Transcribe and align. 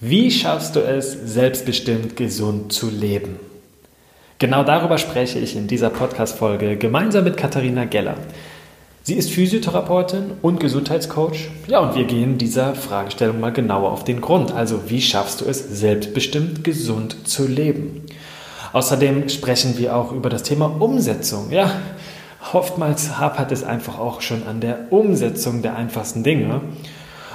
Wie 0.00 0.30
schaffst 0.30 0.76
du 0.76 0.80
es, 0.80 1.12
selbstbestimmt 1.12 2.16
gesund 2.16 2.70
zu 2.70 2.90
leben? 2.90 3.40
Genau 4.38 4.62
darüber 4.62 4.98
spreche 4.98 5.38
ich 5.38 5.56
in 5.56 5.68
dieser 5.68 5.88
Podcast-Folge 5.88 6.76
gemeinsam 6.76 7.24
mit 7.24 7.38
Katharina 7.38 7.86
Geller. 7.86 8.16
Sie 9.04 9.14
ist 9.14 9.30
Physiotherapeutin 9.30 10.32
und 10.42 10.60
Gesundheitscoach. 10.60 11.48
Ja, 11.66 11.78
und 11.78 11.94
wir 11.94 12.04
gehen 12.04 12.36
dieser 12.36 12.74
Fragestellung 12.74 13.40
mal 13.40 13.54
genauer 13.54 13.90
auf 13.90 14.04
den 14.04 14.20
Grund. 14.20 14.52
Also, 14.52 14.90
wie 14.90 15.00
schaffst 15.00 15.40
du 15.40 15.46
es, 15.46 15.66
selbstbestimmt 15.80 16.62
gesund 16.62 17.26
zu 17.26 17.46
leben? 17.46 18.02
Außerdem 18.74 19.30
sprechen 19.30 19.78
wir 19.78 19.96
auch 19.96 20.12
über 20.12 20.28
das 20.28 20.42
Thema 20.42 20.66
Umsetzung. 20.78 21.50
Ja, 21.50 21.70
oftmals 22.52 23.18
hapert 23.18 23.50
es 23.50 23.64
einfach 23.64 23.98
auch 23.98 24.20
schon 24.20 24.46
an 24.46 24.60
der 24.60 24.92
Umsetzung 24.92 25.62
der 25.62 25.74
einfachsten 25.74 26.22
Dinge. 26.22 26.60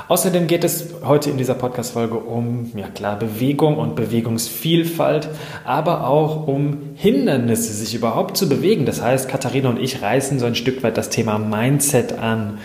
Außerdem 0.07 0.47
geht 0.47 0.63
es 0.63 0.87
heute 1.03 1.29
in 1.29 1.37
dieser 1.37 1.53
Podcast-Folge 1.53 2.17
um, 2.17 2.71
ja 2.75 2.87
klar, 2.87 3.17
Bewegung 3.17 3.77
und 3.77 3.95
Bewegungsvielfalt, 3.95 5.29
aber 5.63 6.07
auch 6.07 6.47
um 6.47 6.77
Hindernisse, 6.95 7.73
sich 7.73 7.95
überhaupt 7.95 8.37
zu 8.37 8.49
bewegen. 8.49 8.85
Das 8.85 9.01
heißt, 9.01 9.29
Katharina 9.29 9.69
und 9.69 9.79
ich 9.79 10.01
reißen 10.01 10.39
so 10.39 10.45
ein 10.45 10.55
Stück 10.55 10.83
weit 10.83 10.97
das 10.97 11.09
Thema 11.09 11.37
Mindset 11.37 12.19
an. 12.19 12.59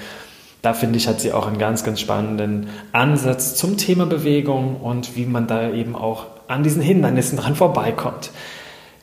Da 0.62 0.74
finde 0.74 0.98
ich, 0.98 1.06
hat 1.06 1.20
sie 1.20 1.32
auch 1.32 1.46
einen 1.46 1.58
ganz, 1.58 1.84
ganz 1.84 2.00
spannenden 2.00 2.68
Ansatz 2.92 3.54
zum 3.54 3.76
Thema 3.76 4.06
Bewegung 4.06 4.80
und 4.80 5.16
wie 5.16 5.26
man 5.26 5.46
da 5.46 5.70
eben 5.70 5.94
auch 5.94 6.26
an 6.48 6.62
diesen 6.62 6.82
Hindernissen 6.82 7.38
dran 7.38 7.54
vorbeikommt. 7.54 8.30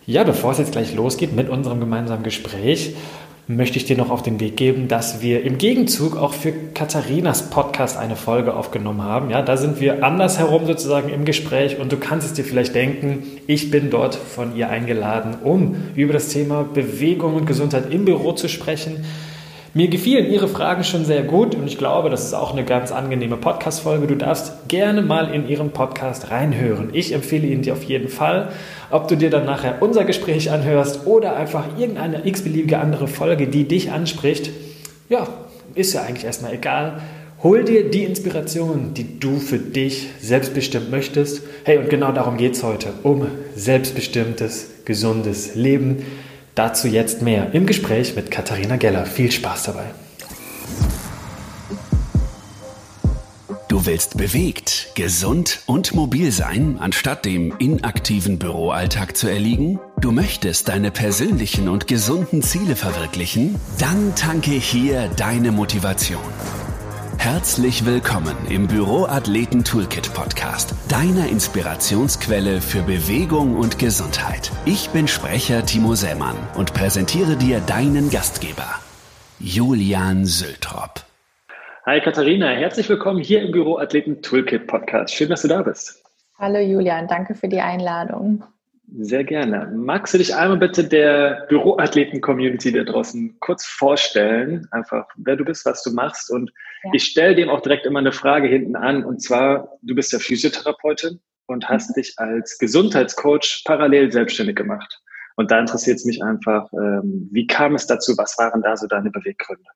Ja, 0.05 0.25
bevor 0.25 0.51
es 0.51 0.57
jetzt 0.57 0.73
gleich 0.73 0.93
losgeht 0.93 1.33
mit 1.33 1.47
unserem 1.47 1.79
gemeinsamen 1.79 2.23
Gespräch, 2.23 2.93
möchte 3.47 3.77
ich 3.77 3.85
dir 3.85 3.97
noch 3.97 4.09
auf 4.09 4.23
den 4.23 4.39
Weg 4.39 4.55
geben, 4.55 4.87
dass 4.87 5.21
wir 5.21 5.43
im 5.43 5.57
Gegenzug 5.57 6.15
auch 6.15 6.33
für 6.33 6.53
Katharinas 6.73 7.49
Podcast 7.49 7.97
eine 7.97 8.15
Folge 8.15 8.53
aufgenommen 8.53 9.03
haben. 9.03 9.29
Ja, 9.29 9.41
da 9.41 9.57
sind 9.57 9.81
wir 9.81 10.03
andersherum 10.03 10.65
sozusagen 10.65 11.09
im 11.09 11.25
Gespräch 11.25 11.77
und 11.79 11.91
du 11.91 11.97
kannst 11.97 12.25
es 12.25 12.33
dir 12.33 12.45
vielleicht 12.45 12.73
denken, 12.73 13.23
ich 13.45 13.69
bin 13.69 13.89
dort 13.89 14.15
von 14.15 14.55
ihr 14.55 14.69
eingeladen, 14.69 15.35
um 15.43 15.75
über 15.95 16.13
das 16.13 16.29
Thema 16.29 16.63
Bewegung 16.63 17.35
und 17.35 17.45
Gesundheit 17.45 17.91
im 17.91 18.05
Büro 18.05 18.31
zu 18.31 18.47
sprechen. 18.47 19.03
Mir 19.75 19.87
gefielen 19.87 20.31
Ihre 20.31 20.47
Fragen 20.47 20.83
schon 20.83 21.03
sehr 21.03 21.23
gut 21.23 21.55
und 21.55 21.65
ich 21.65 21.79
glaube, 21.79 22.11
das 22.11 22.25
ist 22.25 22.35
auch 22.35 22.51
eine 22.51 22.63
ganz 22.63 22.91
angenehme 22.91 23.37
Podcast-Folge. 23.37 24.05
Du 24.05 24.15
darfst 24.15 24.67
gerne 24.67 25.01
mal 25.01 25.33
in 25.33 25.49
Ihren 25.49 25.71
Podcast 25.71 26.29
reinhören. 26.29 26.91
Ich 26.93 27.11
empfehle 27.11 27.47
ihn 27.47 27.63
dir 27.63 27.73
auf 27.73 27.81
jeden 27.81 28.07
Fall. 28.07 28.49
Ob 28.91 29.07
du 29.07 29.17
dir 29.17 29.31
dann 29.31 29.45
nachher 29.47 29.81
unser 29.81 30.05
Gespräch 30.05 30.51
anhörst 30.51 31.07
oder 31.07 31.35
einfach 31.35 31.75
irgendeine 31.75 32.23
x-beliebige 32.23 32.77
andere 32.77 33.07
Folge, 33.07 33.47
die 33.47 33.67
dich 33.67 33.91
anspricht, 33.91 34.51
ja, 35.09 35.27
ist 35.73 35.93
ja 35.93 36.03
eigentlich 36.03 36.25
erstmal 36.25 36.53
egal. 36.53 37.01
Hol 37.41 37.63
dir 37.63 37.89
die 37.89 38.03
Inspiration, 38.03 38.93
die 38.93 39.19
du 39.19 39.37
für 39.37 39.57
dich 39.57 40.07
selbstbestimmt 40.21 40.91
möchtest. 40.91 41.41
Hey, 41.63 41.79
und 41.79 41.89
genau 41.89 42.11
darum 42.11 42.37
geht 42.37 42.53
es 42.53 42.61
heute, 42.61 42.89
um 43.01 43.25
selbstbestimmtes, 43.55 44.85
gesundes 44.85 45.55
Leben. 45.55 46.05
Dazu 46.55 46.87
jetzt 46.87 47.23
mehr 47.23 47.51
im 47.53 47.65
Gespräch 47.65 48.15
mit 48.15 48.29
Katharina 48.29 48.75
Geller. 48.77 49.05
Viel 49.05 49.31
Spaß 49.31 49.63
dabei. 49.63 49.85
Du 53.69 53.87
willst 53.87 54.17
bewegt, 54.17 54.89
gesund 54.93 55.61
und 55.65 55.95
mobil 55.95 56.31
sein, 56.31 56.77
anstatt 56.79 57.25
dem 57.25 57.55
inaktiven 57.57 58.37
Büroalltag 58.37 59.17
zu 59.17 59.27
erliegen? 59.27 59.79
Du 59.99 60.11
möchtest 60.11 60.67
deine 60.67 60.91
persönlichen 60.91 61.67
und 61.67 61.87
gesunden 61.87 62.43
Ziele 62.43 62.75
verwirklichen? 62.75 63.55
Dann 63.79 64.13
tanke 64.15 64.51
hier 64.51 65.09
deine 65.17 65.51
Motivation. 65.51 66.21
Herzlich 67.23 67.85
willkommen 67.85 68.35
im 68.49 68.67
Büroathleten 68.67 69.63
Toolkit 69.63 70.13
Podcast, 70.13 70.75
deiner 70.89 71.29
Inspirationsquelle 71.29 72.59
für 72.59 72.81
Bewegung 72.81 73.55
und 73.55 73.79
Gesundheit. 73.79 74.51
Ich 74.65 74.89
bin 74.89 75.07
Sprecher 75.07 75.65
Timo 75.65 75.95
Sämann 75.95 76.35
und 76.57 76.73
präsentiere 76.73 77.37
dir 77.37 77.61
deinen 77.61 78.09
Gastgeber, 78.09 78.67
Julian 79.39 80.25
Sültrop. 80.25 81.05
Hi 81.85 82.01
Katharina, 82.01 82.49
herzlich 82.49 82.89
willkommen 82.89 83.23
hier 83.23 83.41
im 83.41 83.53
Büroathleten 83.53 84.21
Toolkit 84.21 84.67
Podcast. 84.67 85.15
Schön, 85.15 85.29
dass 85.29 85.43
du 85.43 85.47
da 85.47 85.61
bist. 85.61 86.03
Hallo 86.37 86.59
Julian, 86.59 87.07
danke 87.07 87.35
für 87.35 87.47
die 87.47 87.61
Einladung. 87.61 88.43
Sehr 88.99 89.23
gerne. 89.23 89.71
Magst 89.75 90.13
du 90.13 90.17
dich 90.17 90.35
einmal 90.35 90.57
bitte 90.57 90.83
der 90.83 91.45
Büroathleten-Community 91.49 92.71
da 92.71 92.83
draußen 92.83 93.39
kurz 93.39 93.65
vorstellen? 93.65 94.67
Einfach, 94.71 95.07
wer 95.15 95.35
du 95.35 95.45
bist, 95.45 95.65
was 95.65 95.83
du 95.83 95.91
machst. 95.91 96.29
Und 96.29 96.51
ja. 96.83 96.91
ich 96.93 97.05
stelle 97.05 97.35
dem 97.35 97.49
auch 97.49 97.61
direkt 97.61 97.85
immer 97.85 97.99
eine 97.99 98.11
Frage 98.11 98.47
hinten 98.47 98.75
an. 98.75 99.03
Und 99.03 99.21
zwar, 99.21 99.77
du 99.81 99.95
bist 99.95 100.11
ja 100.11 100.19
Physiotherapeutin 100.19 101.19
und 101.47 101.67
hast 101.69 101.91
mhm. 101.91 102.01
dich 102.01 102.13
als 102.17 102.57
Gesundheitscoach 102.59 103.63
parallel 103.65 104.11
selbstständig 104.11 104.57
gemacht. 104.57 105.01
Und 105.35 105.49
da 105.49 105.59
interessiert 105.59 105.97
es 105.97 106.05
mich 106.05 106.23
einfach, 106.23 106.71
ähm, 106.73 107.29
wie 107.31 107.47
kam 107.47 107.75
es 107.75 107.87
dazu? 107.87 108.13
Was 108.17 108.37
waren 108.37 108.61
da 108.61 108.77
so 108.77 108.85
deine 108.87 109.09
Beweggründe? 109.09 109.69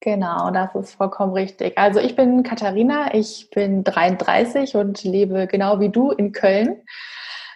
Genau, 0.00 0.50
das 0.50 0.74
ist 0.74 0.94
vollkommen 0.94 1.32
richtig. 1.32 1.78
Also 1.78 2.00
ich 2.00 2.16
bin 2.16 2.42
Katharina, 2.42 3.14
ich 3.14 3.48
bin 3.54 3.84
33 3.84 4.74
und 4.74 5.04
lebe 5.04 5.46
genau 5.46 5.78
wie 5.78 5.90
du 5.90 6.10
in 6.10 6.32
Köln. 6.32 6.82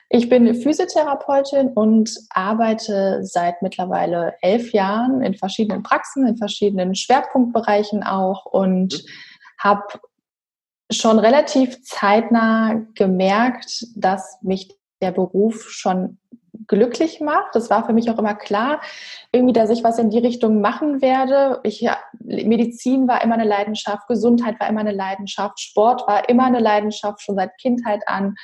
Ich 0.08 0.28
bin 0.28 0.54
Physiotherapeutin 0.54 1.68
und 1.68 2.14
arbeite 2.30 3.24
seit 3.24 3.60
mittlerweile 3.62 4.34
elf 4.40 4.72
Jahren 4.72 5.22
in 5.22 5.34
verschiedenen 5.34 5.82
Praxen, 5.82 6.26
in 6.26 6.36
verschiedenen 6.36 6.94
Schwerpunktbereichen 6.94 8.04
auch 8.04 8.46
und 8.46 8.92
mhm. 8.94 9.08
habe 9.58 9.82
schon 10.92 11.18
relativ 11.18 11.82
zeitnah 11.82 12.86
gemerkt, 12.94 13.84
dass 13.96 14.38
mich 14.42 14.76
der 15.02 15.10
Beruf 15.10 15.70
schon 15.70 16.18
glücklich 16.68 17.20
macht. 17.20 17.54
Das 17.54 17.70
war 17.70 17.84
für 17.84 17.92
mich 17.92 18.10
auch 18.10 18.18
immer 18.18 18.34
klar, 18.34 18.80
irgendwie, 19.32 19.52
dass 19.52 19.70
ich 19.70 19.84
was 19.84 19.98
in 19.98 20.10
die 20.10 20.18
Richtung 20.18 20.60
machen 20.60 21.02
werde. 21.02 21.60
Ich, 21.64 21.80
ja, 21.80 21.98
Medizin 22.20 23.08
war 23.08 23.22
immer 23.22 23.34
eine 23.34 23.44
Leidenschaft, 23.44 24.06
Gesundheit 24.08 24.58
war 24.60 24.68
immer 24.68 24.80
eine 24.80 24.92
Leidenschaft, 24.92 25.60
Sport 25.60 26.06
war 26.06 26.28
immer 26.28 26.44
eine 26.44 26.60
Leidenschaft, 26.60 27.20
schon 27.20 27.36
seit 27.36 27.56
Kindheit 27.58 28.02
an. 28.06 28.36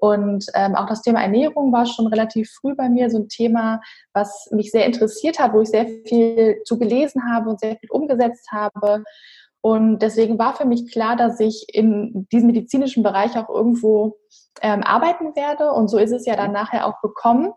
Und 0.00 0.46
ähm, 0.54 0.74
auch 0.74 0.86
das 0.86 1.02
Thema 1.02 1.22
Ernährung 1.22 1.72
war 1.72 1.84
schon 1.84 2.06
relativ 2.06 2.50
früh 2.50 2.74
bei 2.74 2.88
mir 2.88 3.10
so 3.10 3.18
ein 3.18 3.28
Thema, 3.28 3.80
was 4.14 4.48
mich 4.50 4.70
sehr 4.70 4.86
interessiert 4.86 5.38
hat, 5.38 5.52
wo 5.52 5.60
ich 5.60 5.68
sehr 5.68 5.86
viel 6.06 6.62
zu 6.64 6.78
gelesen 6.78 7.22
habe 7.30 7.50
und 7.50 7.60
sehr 7.60 7.76
viel 7.76 7.90
umgesetzt 7.90 8.48
habe. 8.50 9.04
Und 9.62 9.98
deswegen 10.00 10.38
war 10.38 10.54
für 10.54 10.64
mich 10.64 10.90
klar, 10.90 11.16
dass 11.16 11.38
ich 11.38 11.66
in 11.72 12.26
diesem 12.32 12.46
medizinischen 12.46 13.02
Bereich 13.02 13.36
auch 13.36 13.50
irgendwo 13.50 14.16
ähm, 14.62 14.82
arbeiten 14.82 15.36
werde. 15.36 15.72
Und 15.72 15.88
so 15.88 15.98
ist 15.98 16.12
es 16.12 16.24
ja 16.24 16.34
dann 16.34 16.52
nachher 16.52 16.86
auch 16.86 17.02
gekommen. 17.02 17.52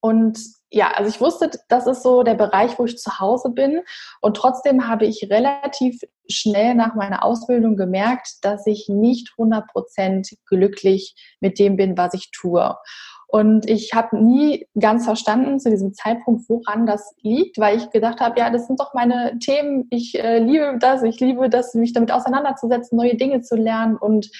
Und 0.00 0.38
ja, 0.74 0.90
also 0.90 1.08
ich 1.08 1.20
wusste, 1.20 1.50
das 1.68 1.86
ist 1.86 2.02
so 2.02 2.24
der 2.24 2.34
Bereich, 2.34 2.78
wo 2.78 2.84
ich 2.84 2.98
zu 2.98 3.20
Hause 3.20 3.50
bin. 3.50 3.80
Und 4.20 4.36
trotzdem 4.36 4.88
habe 4.88 5.06
ich 5.06 5.28
relativ 5.30 6.00
schnell 6.28 6.74
nach 6.74 6.94
meiner 6.96 7.24
Ausbildung 7.24 7.76
gemerkt, 7.76 8.38
dass 8.42 8.66
ich 8.66 8.88
nicht 8.88 9.30
100% 9.38 10.36
glücklich 10.46 11.14
mit 11.40 11.60
dem 11.60 11.76
bin, 11.76 11.96
was 11.96 12.14
ich 12.14 12.30
tue. 12.32 12.76
Und 13.28 13.68
ich 13.68 13.94
habe 13.94 14.16
nie 14.16 14.66
ganz 14.78 15.04
verstanden 15.04 15.58
zu 15.60 15.70
diesem 15.70 15.94
Zeitpunkt, 15.94 16.48
woran 16.48 16.86
das 16.86 17.14
liegt, 17.22 17.58
weil 17.58 17.76
ich 17.76 17.90
gedacht 17.90 18.20
habe, 18.20 18.38
ja, 18.38 18.50
das 18.50 18.66
sind 18.66 18.80
doch 18.80 18.94
meine 18.94 19.38
Themen. 19.38 19.86
Ich 19.90 20.18
äh, 20.18 20.38
liebe 20.38 20.76
das, 20.78 21.02
ich 21.04 21.20
liebe 21.20 21.48
das, 21.48 21.74
mich 21.74 21.92
damit 21.92 22.12
auseinanderzusetzen, 22.12 22.96
neue 22.96 23.16
Dinge 23.16 23.42
zu 23.42 23.56
lernen 23.56 23.96
und 23.96 24.30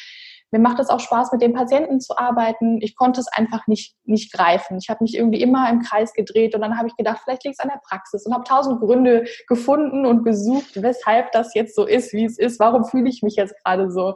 mir 0.54 0.60
macht 0.60 0.78
es 0.78 0.88
auch 0.88 1.00
Spaß, 1.00 1.32
mit 1.32 1.42
den 1.42 1.52
Patienten 1.52 1.98
zu 2.00 2.16
arbeiten. 2.16 2.78
Ich 2.80 2.94
konnte 2.94 3.20
es 3.20 3.26
einfach 3.26 3.66
nicht, 3.66 3.96
nicht 4.04 4.32
greifen. 4.32 4.78
Ich 4.78 4.88
habe 4.88 5.02
mich 5.02 5.16
irgendwie 5.16 5.42
immer 5.42 5.68
im 5.68 5.80
Kreis 5.80 6.12
gedreht 6.12 6.54
und 6.54 6.60
dann 6.60 6.78
habe 6.78 6.86
ich 6.86 6.94
gedacht, 6.94 7.22
vielleicht 7.24 7.42
liegt 7.42 7.56
es 7.58 7.64
an 7.64 7.72
der 7.74 7.80
Praxis 7.84 8.24
und 8.24 8.32
habe 8.32 8.44
tausend 8.44 8.78
Gründe 8.78 9.24
gefunden 9.48 10.06
und 10.06 10.22
gesucht, 10.22 10.80
weshalb 10.80 11.32
das 11.32 11.54
jetzt 11.54 11.74
so 11.74 11.84
ist, 11.84 12.12
wie 12.12 12.24
es 12.24 12.38
ist. 12.38 12.60
Warum 12.60 12.84
fühle 12.84 13.08
ich 13.08 13.20
mich 13.20 13.34
jetzt 13.34 13.56
gerade 13.64 13.90
so? 13.90 14.14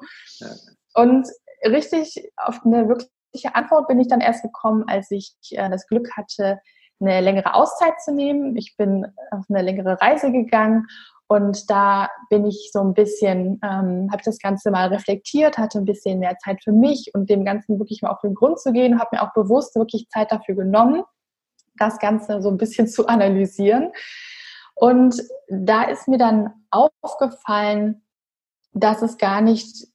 Und 0.94 1.26
richtig 1.66 2.31
auf 2.37 2.60
eine 2.65 2.88
wirkliche 2.88 3.56
Antwort 3.56 3.88
bin 3.88 3.99
ich 3.99 4.06
dann 4.06 4.20
erst 4.20 4.44
gekommen, 4.44 4.84
als 4.87 5.11
ich 5.11 5.34
äh, 5.50 5.69
das 5.69 5.88
Glück 5.88 6.17
hatte, 6.17 6.61
eine 7.00 7.20
längere 7.20 7.55
Auszeit 7.55 8.00
zu 8.00 8.14
nehmen. 8.14 8.56
Ich 8.56 8.76
bin 8.76 9.06
auf 9.32 9.44
eine 9.49 9.62
längere 9.62 10.00
Reise 10.00 10.31
gegangen 10.31 10.87
und 11.29 11.69
da 11.69 12.09
bin 12.31 12.47
ich 12.47 12.71
so 12.73 12.81
ein 12.81 12.95
bisschen, 12.95 13.61
ähm, 13.63 14.09
habe 14.11 14.23
das 14.25 14.39
Ganze 14.39 14.71
mal 14.71 14.89
reflektiert, 14.89 15.59
hatte 15.59 15.79
ein 15.79 15.85
bisschen 15.85 16.21
mehr 16.21 16.39
Zeit 16.39 16.65
für 16.65 16.73
mich 16.73 17.11
und 17.13 17.29
dem 17.29 17.45
Ganzen 17.45 17.79
wirklich 17.79 18.01
mal 18.01 18.11
auf 18.11 18.23
den 18.23 18.35
Grund 18.35 18.59
zu 18.59 18.73
gehen, 18.73 18.99
habe 18.99 19.11
mir 19.13 19.23
auch 19.23 19.35
bewusst 19.35 19.77
wirklich 19.77 20.09
Zeit 20.09 20.33
dafür 20.33 20.55
genommen, 20.55 21.03
das 21.77 21.99
Ganze 21.99 22.41
so 22.41 22.49
ein 22.49 22.57
bisschen 22.57 22.89
zu 22.89 23.07
analysieren. 23.07 23.93
Und 24.75 25.23
da 25.51 25.83
ist 25.83 26.09
mir 26.09 26.19
dann 26.19 26.51
aufgefallen, 26.71 28.03
dass 28.73 29.03
es 29.03 29.19
gar 29.19 29.43
nicht 29.43 29.89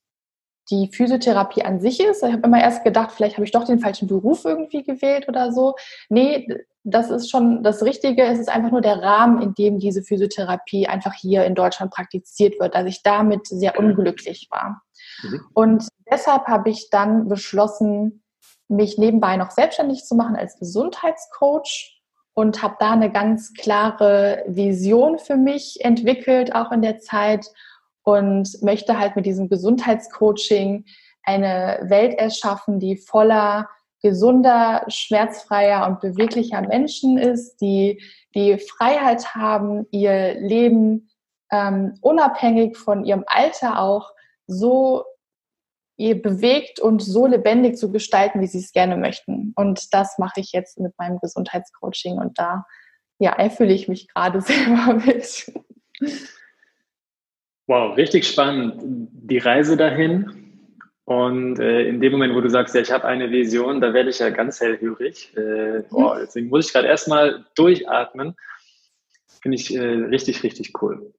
die 0.70 0.90
Physiotherapie 0.94 1.64
an 1.64 1.80
sich 1.80 2.00
ist. 2.00 2.24
Ich 2.24 2.32
habe 2.32 2.44
immer 2.46 2.62
erst 2.62 2.84
gedacht, 2.84 3.12
vielleicht 3.12 3.38
habe 3.38 3.46
ich 3.46 3.52
doch 3.52 3.64
den 3.64 3.80
falschen 3.80 4.08
Beruf 4.08 4.46
irgendwie 4.46 4.84
gewählt 4.84 5.28
oder 5.28 5.52
so. 5.52 5.76
Nee, 6.10 6.48
das 6.84 7.10
ist 7.10 7.30
schon 7.30 7.64
das 7.64 7.82
Richtige. 7.84 8.24
Es 8.24 8.40
ist 8.40 8.50
einfach 8.50 8.72
nur 8.72 8.82
der 8.82 9.02
Rahmen, 9.02 9.42
in 9.42 9.54
dem 9.54 9.80
diese 9.80 10.04
Physiotherapie 10.04 10.88
einfach 10.88 11.14
hier 11.14 11.46
in 11.46 11.56
Deutschland 11.56 11.92
praktiziert 11.92 12.60
wird, 12.60 12.76
dass 12.76 12.86
ich 12.86 13.04
damit 13.04 13.48
sehr 13.48 13.80
unglücklich 13.80 14.48
war. 14.52 14.82
Mhm. 15.24 15.42
Und 15.54 15.88
deshalb 16.12 16.46
habe 16.48 16.70
ich 16.70 16.90
dann 16.90 17.30
beschlossen, 17.30 18.24
mich 18.68 18.98
nebenbei 18.98 19.38
noch 19.38 19.52
selbstständig 19.52 20.06
zu 20.06 20.16
machen 20.16 20.36
als 20.36 20.58
Gesundheitscoach 20.58 22.02
und 22.34 22.64
habe 22.64 22.76
da 22.80 22.92
eine 22.92 23.12
ganz 23.12 23.54
klare 23.54 24.44
Vision 24.48 25.20
für 25.20 25.38
mich 25.38 25.80
entwickelt, 25.82 26.56
auch 26.56 26.72
in 26.72 26.82
der 26.82 27.00
Zeit 27.00 27.46
und 28.04 28.62
möchte 28.62 29.00
halt 29.00 29.16
mit 29.16 29.26
diesem 29.26 29.50
Gesundheitscoaching 29.50 30.86
eine 31.24 31.80
Welt 31.84 32.16
erschaffen, 32.16 32.80
die 32.80 32.98
voller 32.98 33.70
gesunder, 34.04 34.86
schmerzfreier 34.90 35.88
und 35.88 36.02
beweglicher 36.02 36.62
Menschen 36.62 37.18
ist, 37.18 37.58
die 37.62 38.04
die 38.36 38.60
Freiheit 38.60 39.34
haben, 39.34 39.88
ihr 39.92 40.36
Leben 40.40 41.10
ähm, 41.52 41.98
unabhängig 42.02 42.78
von 42.78 43.06
ihrem 43.06 43.24
Alter 43.28 43.80
auch 43.80 44.12
so 44.46 45.06
bewegt 45.98 46.80
und 46.82 47.02
so 47.02 47.28
lebendig 47.28 47.78
zu 47.78 47.92
gestalten, 47.92 48.42
wie 48.42 48.48
sie 48.48 48.60
es 48.60 48.74
gerne 48.74 48.98
möchten. 48.98 49.54
Und 49.56 49.94
das 49.94 50.18
mache 50.18 50.42
ich 50.42 50.52
jetzt 50.52 50.80
mit 50.80 50.98
meinem 50.98 51.20
Gesundheitscoaching 51.20 52.18
und 52.18 52.38
da 52.38 52.66
ja, 53.20 53.32
erfülle 53.32 53.74
ich 53.74 53.88
mich 53.88 54.08
gerade 54.10 54.42
selber 54.42 54.96
mit. 55.06 55.52
Wow, 57.68 57.96
richtig 57.96 58.28
spannend. 58.28 58.82
Die 59.14 59.38
Reise 59.38 59.78
dahin. 59.78 60.43
Und 61.06 61.60
äh, 61.60 61.82
in 61.88 62.00
dem 62.00 62.14
Moment, 62.14 62.34
wo 62.34 62.40
du 62.40 62.50
sagst, 62.50 62.76
ja, 62.76 62.82
ich 62.82 62.92
habe 62.92 63.06
eine 63.06 63.30
Vision, 63.30 63.82
da 63.82 63.94
werde 63.94 64.10
ich 64.10 64.20
ja 64.20 64.30
ganz 64.30 64.62
hellhörig. 64.62 65.36
Äh, 65.36 65.84
wow, 65.90 66.18
deswegen 66.20 66.48
muss 66.48 66.68
ich 66.68 66.74
gerade 66.74 66.88
erstmal 66.88 67.46
durchatmen. 67.56 68.36
Finde 69.42 69.56
ich 69.56 69.76
äh, 69.76 69.80
richtig, 69.80 70.44
richtig 70.44 70.72
cool. 70.82 71.14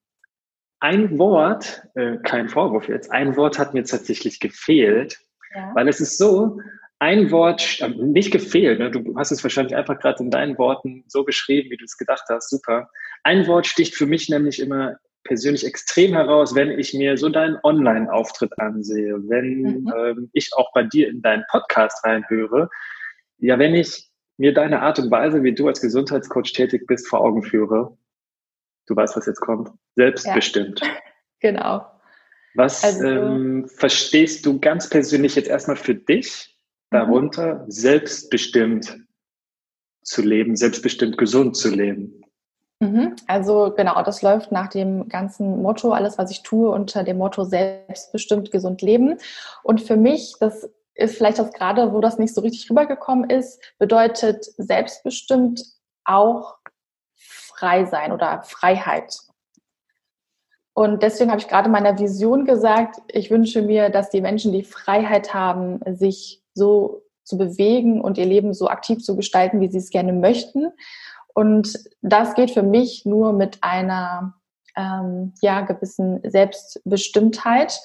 Ein 0.80 1.18
Wort, 1.18 1.82
äh, 1.94 2.16
kein 2.22 2.48
Vorwurf 2.48 2.88
jetzt, 2.88 3.10
ein 3.10 3.36
Wort 3.36 3.58
hat 3.58 3.74
mir 3.74 3.84
tatsächlich 3.84 4.40
gefehlt, 4.40 5.18
ja. 5.54 5.70
weil 5.74 5.88
es 5.88 6.00
ist 6.00 6.16
so, 6.18 6.58
ein 6.98 7.30
Wort, 7.30 7.80
äh, 7.80 7.88
nicht 7.88 8.30
gefehlt, 8.30 8.78
ne? 8.78 8.90
du 8.90 9.14
hast 9.16 9.30
es 9.30 9.42
wahrscheinlich 9.42 9.76
einfach 9.76 9.98
gerade 9.98 10.22
in 10.22 10.30
deinen 10.30 10.56
Worten 10.56 11.04
so 11.06 11.24
beschrieben, 11.24 11.70
wie 11.70 11.76
du 11.76 11.84
es 11.84 11.98
gedacht 11.98 12.24
hast, 12.30 12.48
super. 12.48 12.88
Ein 13.22 13.46
Wort 13.46 13.66
sticht 13.66 13.94
für 13.94 14.06
mich 14.06 14.30
nämlich 14.30 14.60
immer 14.60 14.96
persönlich 15.24 15.66
extrem 15.66 16.12
heraus, 16.12 16.54
wenn 16.54 16.70
ich 16.78 16.94
mir 16.94 17.16
so 17.16 17.28
deinen 17.28 17.58
Online-Auftritt 17.62 18.58
ansehe, 18.58 19.16
wenn 19.28 19.60
mhm. 19.60 19.92
ähm, 19.96 20.30
ich 20.32 20.50
auch 20.54 20.72
bei 20.72 20.84
dir 20.84 21.08
in 21.08 21.22
deinen 21.22 21.44
Podcast 21.50 22.04
reinhöre. 22.04 22.70
Ja, 23.38 23.58
wenn 23.58 23.74
ich 23.74 24.08
mir 24.36 24.52
deine 24.52 24.82
Art 24.82 24.98
und 24.98 25.10
Weise, 25.10 25.42
wie 25.42 25.54
du 25.54 25.66
als 25.66 25.80
Gesundheitscoach 25.80 26.52
tätig 26.52 26.86
bist, 26.86 27.08
vor 27.08 27.20
Augen 27.20 27.42
führe, 27.42 27.96
du 28.86 28.96
weißt, 28.96 29.16
was 29.16 29.26
jetzt 29.26 29.40
kommt, 29.40 29.70
selbstbestimmt. 29.96 30.80
Ja. 30.80 30.88
Genau. 31.40 31.84
Was 32.54 32.82
also, 32.82 33.06
ähm, 33.06 33.68
verstehst 33.68 34.46
du 34.46 34.58
ganz 34.60 34.88
persönlich 34.88 35.34
jetzt 35.34 35.48
erstmal 35.48 35.76
für 35.76 35.94
dich 35.94 36.56
darunter, 36.90 37.64
mhm. 37.64 37.70
selbstbestimmt 37.70 38.96
zu 40.02 40.22
leben, 40.22 40.56
selbstbestimmt 40.56 41.18
gesund 41.18 41.54
zu 41.56 41.68
leben? 41.68 42.23
Mhm. 42.80 43.16
Also 43.26 43.72
genau, 43.76 44.02
das 44.02 44.22
läuft 44.22 44.52
nach 44.52 44.68
dem 44.68 45.08
ganzen 45.08 45.62
Motto, 45.62 45.92
alles, 45.92 46.18
was 46.18 46.30
ich 46.30 46.42
tue, 46.42 46.70
unter 46.70 47.04
dem 47.04 47.18
Motto 47.18 47.44
selbstbestimmt 47.44 48.50
gesund 48.50 48.82
leben. 48.82 49.18
Und 49.62 49.80
für 49.80 49.96
mich, 49.96 50.34
das 50.40 50.68
ist 50.94 51.16
vielleicht 51.16 51.38
das 51.38 51.52
gerade, 51.52 51.92
wo 51.92 52.00
das 52.00 52.18
nicht 52.18 52.34
so 52.34 52.40
richtig 52.40 52.68
rübergekommen 52.70 53.30
ist, 53.30 53.60
bedeutet 53.78 54.44
selbstbestimmt 54.58 55.64
auch 56.04 56.56
frei 57.16 57.84
sein 57.84 58.12
oder 58.12 58.42
Freiheit. 58.42 59.16
Und 60.74 61.02
deswegen 61.02 61.30
habe 61.30 61.40
ich 61.40 61.48
gerade 61.48 61.68
meiner 61.68 61.98
Vision 61.98 62.44
gesagt, 62.44 63.00
ich 63.08 63.30
wünsche 63.30 63.62
mir, 63.62 63.90
dass 63.90 64.10
die 64.10 64.20
Menschen 64.20 64.52
die 64.52 64.64
Freiheit 64.64 65.32
haben, 65.32 65.80
sich 65.94 66.42
so 66.52 67.02
zu 67.22 67.38
bewegen 67.38 68.00
und 68.00 68.18
ihr 68.18 68.26
Leben 68.26 68.52
so 68.52 68.68
aktiv 68.68 69.02
zu 69.02 69.16
gestalten, 69.16 69.60
wie 69.60 69.70
sie 69.70 69.78
es 69.78 69.90
gerne 69.90 70.12
möchten. 70.12 70.72
Und 71.34 71.78
das 72.00 72.34
geht 72.34 72.52
für 72.52 72.62
mich 72.62 73.04
nur 73.04 73.32
mit 73.32 73.58
einer 73.62 74.34
ähm, 74.76 75.34
ja, 75.42 75.60
gewissen 75.62 76.20
Selbstbestimmtheit. 76.24 77.80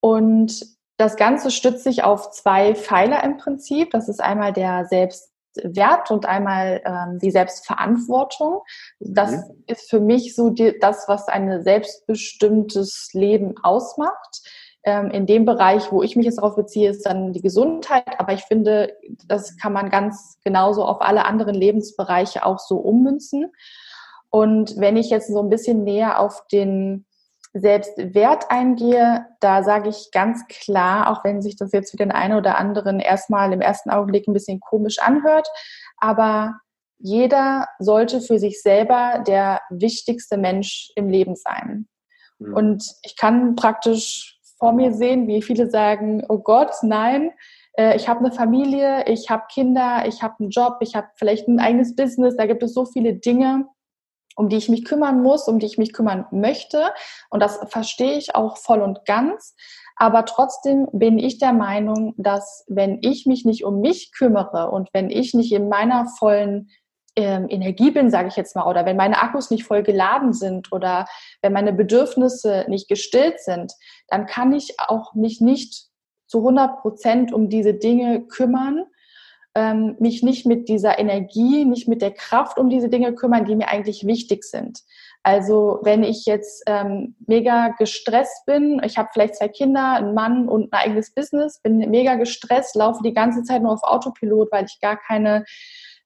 Und 0.00 0.66
das 0.96 1.16
Ganze 1.16 1.50
stützt 1.50 1.84
sich 1.84 2.04
auf 2.04 2.30
zwei 2.30 2.74
Pfeiler 2.74 3.22
im 3.24 3.36
Prinzip. 3.36 3.90
Das 3.90 4.08
ist 4.08 4.20
einmal 4.20 4.52
der 4.52 4.84
Selbstwert 4.86 6.10
und 6.10 6.26
einmal 6.26 6.82
ähm, 6.84 7.18
die 7.18 7.30
Selbstverantwortung. 7.30 8.62
Das 8.98 9.32
mhm. 9.32 9.64
ist 9.66 9.88
für 9.88 10.00
mich 10.00 10.34
so 10.34 10.50
die, 10.50 10.78
das, 10.78 11.08
was 11.08 11.28
ein 11.28 11.62
selbstbestimmtes 11.62 13.10
Leben 13.12 13.54
ausmacht. 13.62 14.42
Ähm, 14.84 15.10
in 15.10 15.26
dem 15.26 15.44
Bereich, 15.44 15.92
wo 15.92 16.02
ich 16.02 16.16
mich 16.16 16.26
jetzt 16.26 16.38
darauf 16.38 16.56
beziehe, 16.56 16.90
ist 16.90 17.06
dann 17.06 17.32
die 17.32 17.42
Gesundheit. 17.42 18.18
Aber 18.18 18.32
ich 18.32 18.42
finde, 18.42 18.96
das 19.26 19.56
kann 19.56 19.72
man 19.72 19.90
ganz 19.90 20.38
genauso 20.44 20.84
auf 20.84 21.00
alle 21.00 21.24
anderen 21.24 21.54
Lebensbereiche 21.54 22.44
auch 22.44 22.58
so 22.58 22.78
ummünzen. 22.78 23.52
Und 24.30 24.78
wenn 24.78 24.96
ich 24.96 25.10
jetzt 25.10 25.28
so 25.28 25.40
ein 25.40 25.50
bisschen 25.50 25.84
näher 25.84 26.18
auf 26.18 26.46
den 26.50 27.06
Selbstwert 27.54 28.50
eingehe, 28.50 29.26
da 29.40 29.62
sage 29.62 29.90
ich 29.90 30.10
ganz 30.10 30.46
klar, 30.48 31.10
auch 31.10 31.22
wenn 31.22 31.42
sich 31.42 31.56
das 31.56 31.72
jetzt 31.72 31.90
für 31.90 31.98
den 31.98 32.10
einen 32.10 32.38
oder 32.38 32.56
anderen 32.56 32.98
erstmal 32.98 33.52
im 33.52 33.60
ersten 33.60 33.90
Augenblick 33.90 34.26
ein 34.26 34.32
bisschen 34.32 34.58
komisch 34.58 34.98
anhört, 35.00 35.46
aber 35.98 36.54
jeder 36.98 37.66
sollte 37.78 38.20
für 38.20 38.38
sich 38.38 38.62
selber 38.62 39.22
der 39.26 39.60
wichtigste 39.70 40.38
Mensch 40.38 40.92
im 40.96 41.08
Leben 41.08 41.36
sein. 41.36 41.88
Mhm. 42.38 42.54
Und 42.54 42.84
ich 43.02 43.16
kann 43.16 43.54
praktisch 43.54 44.31
vor 44.62 44.72
mir 44.72 44.92
sehen, 44.92 45.26
wie 45.26 45.42
viele 45.42 45.68
sagen, 45.68 46.22
oh 46.28 46.38
Gott, 46.38 46.70
nein, 46.82 47.32
äh, 47.72 47.96
ich 47.96 48.06
habe 48.06 48.20
eine 48.20 48.30
Familie, 48.30 49.04
ich 49.08 49.28
habe 49.28 49.42
Kinder, 49.52 50.04
ich 50.06 50.22
habe 50.22 50.34
einen 50.38 50.50
Job, 50.50 50.76
ich 50.78 50.94
habe 50.94 51.08
vielleicht 51.16 51.48
ein 51.48 51.58
eigenes 51.58 51.96
Business, 51.96 52.36
da 52.36 52.46
gibt 52.46 52.62
es 52.62 52.72
so 52.72 52.84
viele 52.84 53.14
Dinge, 53.14 53.66
um 54.36 54.48
die 54.48 54.58
ich 54.58 54.68
mich 54.68 54.84
kümmern 54.84 55.20
muss, 55.20 55.48
um 55.48 55.58
die 55.58 55.66
ich 55.66 55.78
mich 55.78 55.92
kümmern 55.92 56.26
möchte. 56.30 56.92
Und 57.28 57.42
das 57.42 57.58
verstehe 57.70 58.16
ich 58.16 58.36
auch 58.36 58.56
voll 58.56 58.82
und 58.82 59.04
ganz. 59.04 59.56
Aber 59.96 60.26
trotzdem 60.26 60.86
bin 60.92 61.18
ich 61.18 61.38
der 61.38 61.52
Meinung, 61.52 62.14
dass 62.16 62.64
wenn 62.68 63.00
ich 63.02 63.26
mich 63.26 63.44
nicht 63.44 63.64
um 63.64 63.80
mich 63.80 64.12
kümmere 64.16 64.70
und 64.70 64.90
wenn 64.92 65.10
ich 65.10 65.34
nicht 65.34 65.50
in 65.50 65.68
meiner 65.68 66.06
vollen 66.20 66.68
ähm, 67.14 67.46
Energie 67.50 67.90
bin, 67.90 68.10
sage 68.10 68.28
ich 68.28 68.36
jetzt 68.36 68.56
mal, 68.56 68.66
oder 68.66 68.86
wenn 68.86 68.96
meine 68.96 69.20
Akkus 69.20 69.50
nicht 69.50 69.64
voll 69.64 69.82
geladen 69.82 70.32
sind 70.32 70.72
oder 70.72 71.06
wenn 71.42 71.52
meine 71.52 71.72
Bedürfnisse 71.72 72.64
nicht 72.68 72.88
gestillt 72.88 73.40
sind, 73.40 73.72
dann 74.12 74.26
kann 74.26 74.52
ich 74.52 74.78
auch 74.78 75.14
mich 75.14 75.40
nicht 75.40 75.86
zu 76.26 76.38
100 76.38 76.80
Prozent 76.82 77.32
um 77.32 77.48
diese 77.48 77.72
Dinge 77.72 78.22
kümmern, 78.26 78.84
ähm, 79.54 79.96
mich 79.98 80.22
nicht 80.22 80.46
mit 80.46 80.68
dieser 80.68 80.98
Energie, 80.98 81.64
nicht 81.64 81.88
mit 81.88 82.02
der 82.02 82.10
Kraft 82.10 82.58
um 82.58 82.68
diese 82.68 82.88
Dinge 82.88 83.14
kümmern, 83.14 83.44
die 83.44 83.56
mir 83.56 83.68
eigentlich 83.68 84.06
wichtig 84.06 84.44
sind. 84.44 84.80
Also 85.22 85.80
wenn 85.82 86.02
ich 86.02 86.26
jetzt 86.26 86.62
ähm, 86.66 87.14
mega 87.26 87.68
gestresst 87.78 88.44
bin, 88.44 88.82
ich 88.84 88.98
habe 88.98 89.08
vielleicht 89.12 89.36
zwei 89.36 89.48
Kinder, 89.48 89.92
einen 89.92 90.14
Mann 90.14 90.48
und 90.48 90.72
ein 90.72 90.78
eigenes 90.78 91.14
Business, 91.14 91.60
bin 91.60 91.78
mega 91.90 92.16
gestresst, 92.16 92.76
laufe 92.76 93.02
die 93.02 93.14
ganze 93.14 93.44
Zeit 93.44 93.62
nur 93.62 93.72
auf 93.72 93.82
Autopilot, 93.82 94.50
weil 94.52 94.64
ich 94.64 94.80
gar 94.80 94.96
keine 94.96 95.44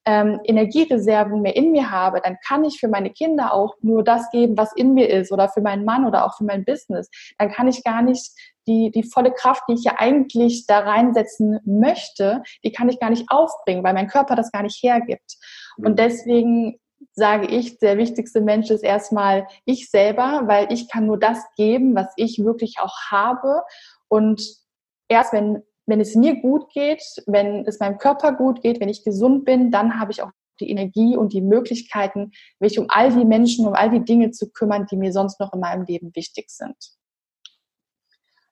ähm, 0.07 0.41
Energiereserven 0.45 1.43
mehr 1.43 1.57
in 1.57 1.73
mir 1.73 1.91
habe, 1.91 2.21
dann 2.23 2.39
kann 2.47 2.65
ich 2.65 2.79
für 2.79 2.89
meine 2.89 3.11
Kinder 3.11 3.53
auch 3.53 3.75
nur 3.83 4.05
das 4.05 4.31
geben, 4.31 4.57
was 4.57 4.73
in 4.75 4.95
mir 4.95 5.11
ist 5.11 5.33
oder 5.33 5.49
für 5.49 5.61
meinen 5.61 5.85
Mann 5.85 6.07
oder 6.07 6.25
auch 6.25 6.37
für 6.37 6.45
mein 6.45 6.65
Business. 6.65 7.11
Dann 7.39 7.51
kann 7.51 7.67
ich 7.67 7.83
gar 7.83 8.03
nicht 8.03 8.31
die, 8.69 8.91
die 8.93 9.03
volle 9.03 9.33
Kraft, 9.33 9.65
die 9.69 9.75
ich 9.75 9.85
ja 9.85 9.95
eigentlich 9.99 10.67
da 10.67 10.81
reinsetzen 10.81 11.61
möchte, 11.65 12.43
die 12.65 12.73
kann 12.73 12.89
ich 12.89 13.01
gar 13.01 13.11
nicht 13.11 13.27
aufbringen, 13.29 13.85
weil 13.85 13.95
mein 13.95 14.09
Körper 14.09 14.37
das 14.37 14.53
gar 14.53 14.63
nicht 14.63 14.83
hergibt. 14.83 15.37
Und 15.77 15.93
mhm. 15.93 15.97
deswegen 15.97 16.79
sage 17.13 17.47
ich, 17.47 17.79
der 17.79 17.99
wichtigste 17.99 18.41
Mensch 18.41 18.71
ist 18.71 18.85
erstmal 18.85 19.47
ich 19.65 19.91
selber, 19.91 20.43
weil 20.47 20.73
ich 20.73 20.89
kann 20.89 21.07
nur 21.07 21.19
das 21.19 21.45
geben, 21.57 21.95
was 21.95 22.13
ich 22.17 22.45
wirklich 22.45 22.77
auch 22.81 22.95
habe. 23.11 23.63
Und 24.09 24.43
erst 25.09 25.33
wenn 25.33 25.63
wenn 25.87 26.00
es 26.00 26.14
mir 26.14 26.40
gut 26.40 26.73
geht, 26.73 27.02
wenn 27.26 27.66
es 27.66 27.81
meinem 27.81 27.99
Körper 27.99 28.33
gut 28.33 28.61
geht, 28.61 28.81
wenn 28.81 28.88
ich 28.88 29.05
gesund 29.05 29.45
bin, 29.45 29.71
dann 29.71 30.00
habe 30.00 30.12
ich 30.12 30.23
auch 30.23 30.31
die 30.61 30.71
Energie 30.71 31.16
und 31.16 31.33
die 31.33 31.40
Möglichkeiten, 31.40 32.33
mich 32.59 32.78
um 32.78 32.87
all 32.88 33.12
die 33.12 33.25
Menschen, 33.25 33.66
um 33.66 33.75
all 33.75 33.90
die 33.90 34.05
Dinge 34.05 34.31
zu 34.31 34.50
kümmern, 34.50 34.87
die 34.90 34.97
mir 34.97 35.12
sonst 35.12 35.40
noch 35.40 35.52
in 35.52 35.61
meinem 35.61 35.85
Leben 35.85 36.14
wichtig 36.14 36.50
sind. 36.50 36.76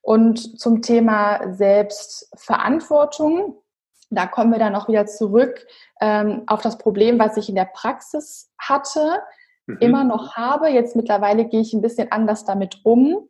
Und 0.01 0.61
zum 0.61 0.83
Thema 0.83 1.55
Selbstverantwortung, 1.55 3.63
da 4.11 4.27
kommen 4.27 4.53
wir 4.53 4.59
dann 4.59 4.77
auch 4.77 4.87
wieder 4.87 5.07
zurück 5.07 5.67
ähm, 6.01 6.43
auf 6.47 6.61
das 6.61 6.77
Problem, 6.77 7.19
was 7.19 7.39
ich 7.39 7.49
in 7.49 7.55
der 7.55 7.71
Praxis 7.73 8.53
hatte, 8.59 9.23
mhm. 9.67 9.79
immer 9.81 10.05
noch 10.05 10.35
habe. 10.35 10.69
Jetzt 10.69 10.95
mittlerweile 10.95 11.47
gehe 11.47 11.63
ich 11.63 11.73
ein 11.73 11.81
bisschen 11.81 12.13
anders 12.13 12.45
damit 12.45 12.81
um 12.85 13.29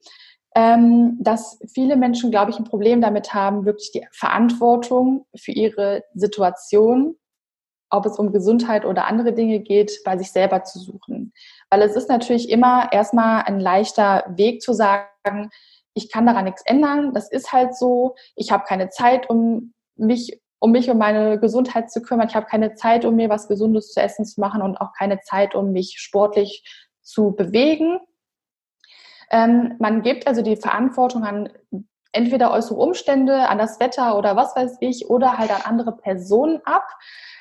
ähm, 0.55 1.17
dass 1.21 1.59
viele 1.73 1.97
Menschen, 1.97 2.31
glaube 2.31 2.51
ich, 2.51 2.59
ein 2.59 2.65
Problem 2.65 3.01
damit 3.01 3.35
haben, 3.35 3.65
wirklich 3.65 3.91
die 3.93 4.07
Verantwortung 4.13 5.27
für 5.37 5.53
ihre 5.53 6.05
Situation 6.15 7.17
ob 7.95 8.07
es 8.07 8.19
um 8.19 8.33
Gesundheit 8.33 8.85
oder 8.85 9.07
andere 9.07 9.33
Dinge 9.33 9.61
geht, 9.61 10.01
bei 10.05 10.19
sich 10.19 10.33
selber 10.33 10.65
zu 10.65 10.79
suchen. 10.79 11.33
Weil 11.71 11.83
es 11.83 11.95
ist 11.95 12.09
natürlich 12.09 12.51
immer 12.51 12.93
erstmal 12.93 13.45
ein 13.45 13.61
leichter 13.61 14.25
Weg 14.29 14.63
zu 14.63 14.73
sagen, 14.73 15.51
ich 15.95 16.11
kann 16.11 16.27
daran 16.27 16.45
nichts 16.45 16.63
ändern, 16.67 17.15
das 17.15 17.31
ist 17.31 17.53
halt 17.53 17.77
so, 17.77 18.17
ich 18.35 18.51
habe 18.51 18.65
keine 18.67 18.89
Zeit, 18.89 19.31
um 19.31 19.73
mich 19.97 20.41
um 20.59 20.73
mich 20.73 20.89
um 20.89 20.97
meine 20.97 21.39
Gesundheit 21.39 21.91
zu 21.91 22.01
kümmern. 22.01 22.27
Ich 22.27 22.35
habe 22.35 22.47
keine 22.47 22.75
Zeit, 22.75 23.05
um 23.05 23.17
mir 23.17 23.29
was 23.29 23.49
Gesundes 23.49 23.93
zu 23.93 24.01
essen 24.01 24.25
zu 24.25 24.41
machen 24.41 24.63
und 24.63 24.79
auch 24.79 24.95
keine 24.97 25.21
Zeit, 25.21 25.55
um 25.55 25.73
mich 25.73 25.97
sportlich 25.99 26.65
zu 27.03 27.33
bewegen. 27.33 27.99
Ähm, 29.31 29.75
man 29.79 30.03
gibt 30.03 30.27
also 30.27 30.43
die 30.43 30.57
Verantwortung 30.57 31.25
an 31.25 31.49
entweder 32.13 32.53
äußere 32.53 32.79
Umstände, 32.79 33.49
an 33.49 33.59
das 33.59 33.81
Wetter 33.81 34.17
oder 34.17 34.37
was 34.37 34.55
weiß 34.57 34.77
ich, 34.81 35.11
oder 35.11 35.37
halt 35.37 35.51
an 35.51 35.63
andere 35.65 35.97
Personen 35.97 36.61
ab. 36.65 36.87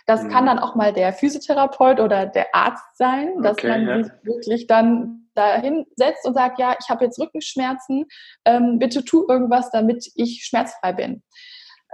Das 0.06 0.24
mhm. 0.24 0.30
kann 0.30 0.46
dann 0.46 0.60
auch 0.60 0.75
mal 0.75 0.92
der 0.92 1.13
Physiotherapeut 1.13 2.00
oder 2.00 2.25
der 2.25 2.54
Arzt 2.54 2.98
sein, 2.98 3.42
dass 3.42 3.54
okay, 3.54 3.70
man 3.70 3.88
ja. 3.88 4.04
sich 4.04 4.13
wirklich 4.24 4.68
dann 4.68 5.30
dahin 5.36 5.86
setzt 5.96 6.25
und 6.28 6.34
sagt, 6.34 6.60
ja, 6.60 6.75
ich 6.80 6.90
habe 6.90 7.06
jetzt 7.06 7.20
Rückenschmerzen, 7.20 8.06
ähm, 8.46 8.80
bitte 8.80 9.04
tu 9.04 9.25
irgendwas, 9.28 9.72
damit 9.72 10.12
ich 10.16 10.44
schmerzfrei 10.46 10.94
bin. 10.94 11.24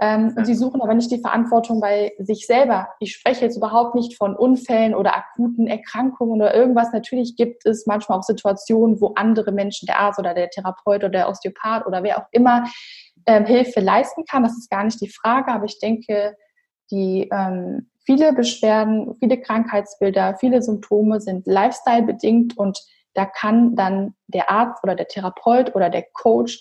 Ähm, 0.02 0.32
und 0.34 0.46
sie 0.46 0.54
suchen 0.54 0.80
aber 0.80 0.94
nicht 0.94 1.10
die 1.10 1.20
Verantwortung 1.20 1.80
bei 1.80 2.12
sich 2.18 2.46
selber. 2.46 2.88
Ich 3.00 3.12
spreche 3.12 3.44
jetzt 3.44 3.58
überhaupt 3.58 3.94
nicht 3.94 4.16
von 4.16 4.34
Unfällen 4.34 4.94
oder 4.94 5.14
akuten 5.14 5.66
Erkrankungen 5.66 6.40
oder 6.40 6.54
irgendwas. 6.54 6.92
Natürlich 6.92 7.36
gibt 7.36 7.66
es 7.66 7.86
manchmal 7.86 8.18
auch 8.18 8.22
Situationen, 8.22 9.00
wo 9.00 9.12
andere 9.14 9.52
Menschen, 9.52 9.86
der 9.86 10.00
Arzt 10.00 10.18
oder 10.18 10.32
der 10.32 10.48
Therapeut 10.48 11.00
oder 11.00 11.10
der 11.10 11.28
Osteopath 11.28 11.86
oder 11.86 12.02
wer 12.02 12.18
auch 12.18 12.26
immer, 12.32 12.64
ähm, 13.26 13.44
Hilfe 13.44 13.80
leisten 13.80 14.24
kann. 14.24 14.42
Das 14.42 14.56
ist 14.56 14.70
gar 14.70 14.84
nicht 14.84 15.00
die 15.02 15.10
Frage, 15.10 15.52
aber 15.52 15.66
ich 15.66 15.78
denke, 15.78 16.34
die 16.90 17.28
ähm, 17.30 17.90
viele 18.06 18.32
Beschwerden, 18.32 19.14
viele 19.18 19.38
Krankheitsbilder, 19.38 20.36
viele 20.40 20.62
Symptome 20.62 21.20
sind 21.20 21.46
lifestyle 21.46 22.02
bedingt 22.02 22.56
und 22.56 22.78
da 23.12 23.26
kann 23.26 23.76
dann 23.76 24.14
der 24.28 24.50
Arzt 24.50 24.82
oder 24.82 24.94
der 24.94 25.08
Therapeut 25.08 25.74
oder 25.74 25.90
der 25.90 26.06
Coach 26.14 26.58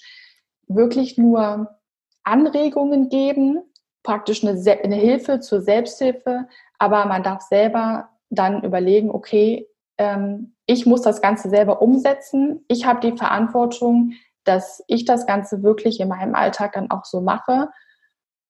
wirklich 0.68 1.18
nur 1.18 1.79
Anregungen 2.24 3.10
geben, 3.10 3.62
praktisch 4.04 4.44
eine, 4.44 4.60
eine 4.84 4.96
Hilfe 4.96 5.40
zur 5.40 5.62
Selbsthilfe, 5.62 6.48
aber 6.78 7.06
man 7.06 7.24
darf 7.24 7.42
selber 7.42 8.10
dann 8.30 8.64
überlegen, 8.64 9.12
okay, 9.12 9.68
ähm, 9.98 10.56
ich 10.66 10.86
muss 10.86 11.02
das 11.02 11.22
Ganze 11.22 11.50
selber 11.50 11.82
umsetzen. 11.82 12.64
Ich 12.68 12.86
habe 12.86 13.00
die 13.00 13.18
Verantwortung, 13.18 14.14
dass 14.44 14.84
ich 14.88 15.06
das 15.06 15.26
Ganze 15.26 15.64
wirklich 15.64 16.00
in 16.00 16.08
meinem 16.08 16.36
Alltag 16.36 16.74
dann 16.74 16.92
auch 16.92 17.06
so 17.06 17.22
mache. 17.22 17.70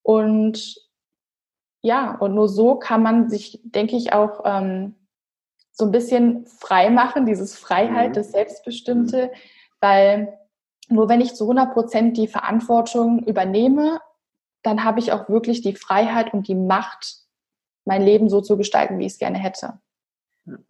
Und 0.03 0.75
ja, 1.81 2.15
und 2.15 2.35
nur 2.35 2.49
so 2.49 2.75
kann 2.75 3.01
man 3.01 3.29
sich, 3.29 3.61
denke 3.63 3.95
ich, 3.95 4.13
auch 4.13 4.41
ähm, 4.43 4.95
so 5.71 5.85
ein 5.85 5.91
bisschen 5.91 6.45
frei 6.45 6.89
machen, 6.89 7.25
dieses 7.25 7.57
Freiheit, 7.57 8.09
mhm. 8.09 8.13
das 8.13 8.31
Selbstbestimmte, 8.31 9.31
weil 9.79 10.37
nur 10.89 11.09
wenn 11.09 11.21
ich 11.21 11.35
zu 11.35 11.45
100 11.45 11.73
Prozent 11.73 12.17
die 12.17 12.27
Verantwortung 12.27 13.23
übernehme, 13.23 13.99
dann 14.63 14.83
habe 14.83 14.99
ich 14.99 15.11
auch 15.11 15.29
wirklich 15.29 15.61
die 15.61 15.75
Freiheit 15.75 16.33
und 16.33 16.47
die 16.47 16.55
Macht, 16.55 17.17
mein 17.85 18.01
Leben 18.01 18.29
so 18.29 18.41
zu 18.41 18.57
gestalten, 18.57 18.99
wie 18.99 19.05
ich 19.05 19.13
es 19.13 19.19
gerne 19.19 19.37
hätte. 19.37 19.79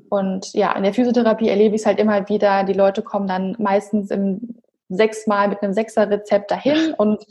Und 0.10 0.54
ja, 0.54 0.74
in 0.74 0.84
der 0.84 0.94
Physiotherapie 0.94 1.50
erlebe 1.50 1.76
ich 1.76 1.82
es 1.82 1.86
halt 1.86 2.00
immer 2.00 2.28
wieder. 2.30 2.64
Die 2.64 2.74
Leute 2.74 3.02
kommen 3.02 3.28
dann 3.28 3.56
meistens 3.60 4.12
im 4.12 4.60
sechsmal 4.90 5.48
mit 5.48 5.62
einem 5.62 5.74
Sechser-Rezept 5.74 6.52
dahin 6.52 6.94
und 6.98 7.26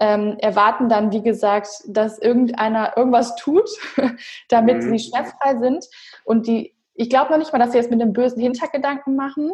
ähm, 0.00 0.36
erwarten 0.40 0.88
dann, 0.88 1.12
wie 1.12 1.22
gesagt, 1.22 1.68
dass 1.86 2.18
irgendeiner 2.18 2.96
irgendwas 2.96 3.36
tut, 3.36 3.70
damit 4.48 4.82
mhm. 4.82 4.90
sie 4.90 5.08
schmerzfrei 5.08 5.56
sind. 5.56 5.86
Und 6.24 6.48
die, 6.48 6.74
ich 6.94 7.08
glaube 7.08 7.30
noch 7.30 7.38
nicht 7.38 7.52
mal, 7.52 7.60
dass 7.60 7.72
sie 7.72 7.78
es 7.78 7.90
mit 7.90 8.02
einem 8.02 8.12
bösen 8.12 8.42
Hintergedanken 8.42 9.14
machen, 9.14 9.52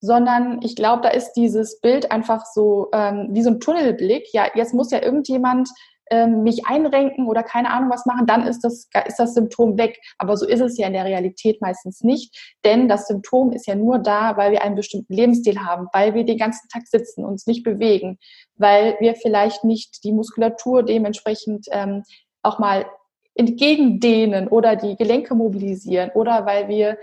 sondern 0.00 0.60
ich 0.62 0.76
glaube, 0.76 1.02
da 1.02 1.08
ist 1.08 1.32
dieses 1.32 1.80
Bild 1.80 2.10
einfach 2.12 2.44
so 2.46 2.88
ähm, 2.92 3.28
wie 3.30 3.42
so 3.42 3.50
ein 3.50 3.60
Tunnelblick. 3.60 4.32
Ja, 4.32 4.46
jetzt 4.54 4.74
muss 4.74 4.90
ja 4.90 5.02
irgendjemand 5.02 5.68
ähm, 6.10 6.42
mich 6.42 6.66
einrenken 6.66 7.26
oder 7.26 7.42
keine 7.42 7.70
Ahnung 7.70 7.90
was 7.90 8.06
machen, 8.06 8.26
dann 8.26 8.46
ist 8.46 8.64
das, 8.64 8.88
ist 9.06 9.18
das 9.18 9.34
Symptom 9.34 9.78
weg. 9.78 10.00
Aber 10.18 10.36
so 10.36 10.46
ist 10.46 10.60
es 10.60 10.78
ja 10.78 10.86
in 10.86 10.92
der 10.92 11.04
Realität 11.04 11.60
meistens 11.60 12.02
nicht, 12.02 12.56
denn 12.64 12.88
das 12.88 13.06
Symptom 13.06 13.52
ist 13.52 13.66
ja 13.66 13.74
nur 13.74 13.98
da, 13.98 14.36
weil 14.36 14.52
wir 14.52 14.62
einen 14.62 14.76
bestimmten 14.76 15.12
Lebensstil 15.12 15.60
haben, 15.60 15.88
weil 15.92 16.14
wir 16.14 16.24
den 16.24 16.38
ganzen 16.38 16.68
Tag 16.68 16.86
sitzen, 16.86 17.24
uns 17.24 17.46
nicht 17.46 17.62
bewegen, 17.62 18.18
weil 18.56 18.96
wir 19.00 19.14
vielleicht 19.14 19.64
nicht 19.64 20.04
die 20.04 20.12
Muskulatur 20.12 20.82
dementsprechend 20.82 21.66
ähm, 21.70 22.02
auch 22.42 22.58
mal 22.58 22.86
entgegendehnen 23.34 24.48
oder 24.48 24.74
die 24.74 24.96
Gelenke 24.96 25.34
mobilisieren 25.34 26.10
oder 26.14 26.44
weil 26.44 26.68
wir 26.68 26.98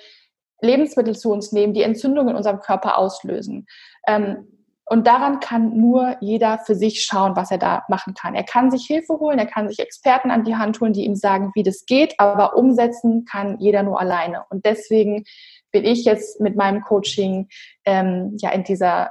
Lebensmittel 0.62 1.16
zu 1.16 1.32
uns 1.32 1.52
nehmen, 1.52 1.74
die 1.74 1.84
Entzündungen 1.84 2.30
in 2.30 2.36
unserem 2.36 2.60
Körper 2.60 2.98
auslösen. 2.98 3.66
Ähm, 4.08 4.48
und 4.88 5.08
daran 5.08 5.40
kann 5.40 5.76
nur 5.76 6.16
jeder 6.22 6.60
für 6.60 6.76
sich 6.76 7.04
schauen, 7.04 7.36
was 7.36 7.50
er 7.50 7.58
da 7.58 7.84
machen 7.90 8.14
kann. 8.14 8.36
Er 8.36 8.44
kann 8.44 8.70
sich 8.70 8.86
Hilfe 8.86 9.20
holen, 9.20 9.40
er 9.40 9.48
kann 9.48 9.68
sich 9.68 9.80
Experten 9.80 10.30
an 10.30 10.44
die 10.44 10.56
Hand 10.56 10.80
holen, 10.80 10.94
die 10.94 11.06
ihm 11.06 11.16
sagen, 11.16 11.52
wie 11.56 11.64
das 11.64 11.86
geht, 11.88 12.20
aber 12.20 12.56
umsetzen 12.56 13.26
kann 13.26 13.58
jeder 13.60 13.82
nur 13.82 14.00
alleine. 14.00 14.44
Und 14.50 14.64
deswegen 14.66 15.24
bin 15.72 15.86
ich 15.86 16.06
jetzt 16.06 16.40
mit 16.40 16.56
meinem 16.56 16.82
Coaching 16.84 17.50
ähm, 17.86 18.38
ja 18.40 18.52
in 18.52 18.64
dieser 18.64 19.10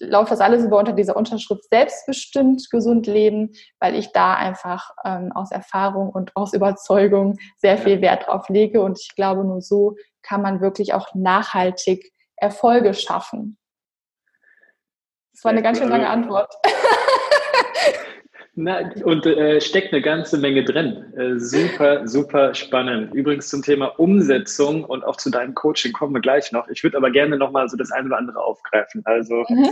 läuft 0.00 0.30
das 0.30 0.40
alles 0.40 0.64
über 0.64 0.78
unter 0.78 0.92
dieser 0.92 1.16
Unterschrift 1.16 1.64
selbstbestimmt 1.70 2.68
gesund 2.70 3.06
leben, 3.06 3.52
weil 3.80 3.94
ich 3.94 4.12
da 4.12 4.34
einfach 4.34 4.90
ähm, 5.04 5.32
aus 5.32 5.50
Erfahrung 5.50 6.10
und 6.10 6.34
aus 6.36 6.52
Überzeugung 6.52 7.38
sehr 7.56 7.78
viel 7.78 8.00
Wert 8.00 8.26
drauf 8.26 8.48
lege 8.48 8.82
und 8.82 8.98
ich 9.00 9.14
glaube 9.14 9.44
nur 9.44 9.60
so 9.60 9.96
kann 10.22 10.42
man 10.42 10.60
wirklich 10.60 10.92
auch 10.92 11.14
nachhaltig 11.14 12.12
Erfolge 12.36 12.94
schaffen. 12.94 13.58
Das 15.32 15.44
war 15.44 15.52
eine 15.52 15.62
ganz 15.62 15.78
schön 15.78 15.88
lange 15.88 16.08
Antwort. 16.08 16.52
Na, 18.58 18.90
und 19.04 19.26
äh, 19.26 19.60
steckt 19.60 19.92
eine 19.92 20.00
ganze 20.00 20.38
Menge 20.38 20.64
drin. 20.64 21.12
Äh, 21.14 21.38
super, 21.38 22.08
super 22.08 22.54
spannend. 22.54 23.14
Übrigens 23.14 23.48
zum 23.48 23.60
Thema 23.60 23.88
Umsetzung 23.98 24.82
und 24.84 25.04
auch 25.04 25.16
zu 25.16 25.28
deinem 25.28 25.54
Coaching 25.54 25.92
kommen 25.92 26.14
wir 26.14 26.22
gleich 26.22 26.52
noch. 26.52 26.66
Ich 26.68 26.82
würde 26.82 26.96
aber 26.96 27.10
gerne 27.10 27.36
nochmal 27.36 27.68
so 27.68 27.76
das 27.76 27.92
eine 27.92 28.06
oder 28.06 28.16
andere 28.16 28.42
aufgreifen. 28.42 29.02
Also 29.04 29.44
mhm. 29.50 29.68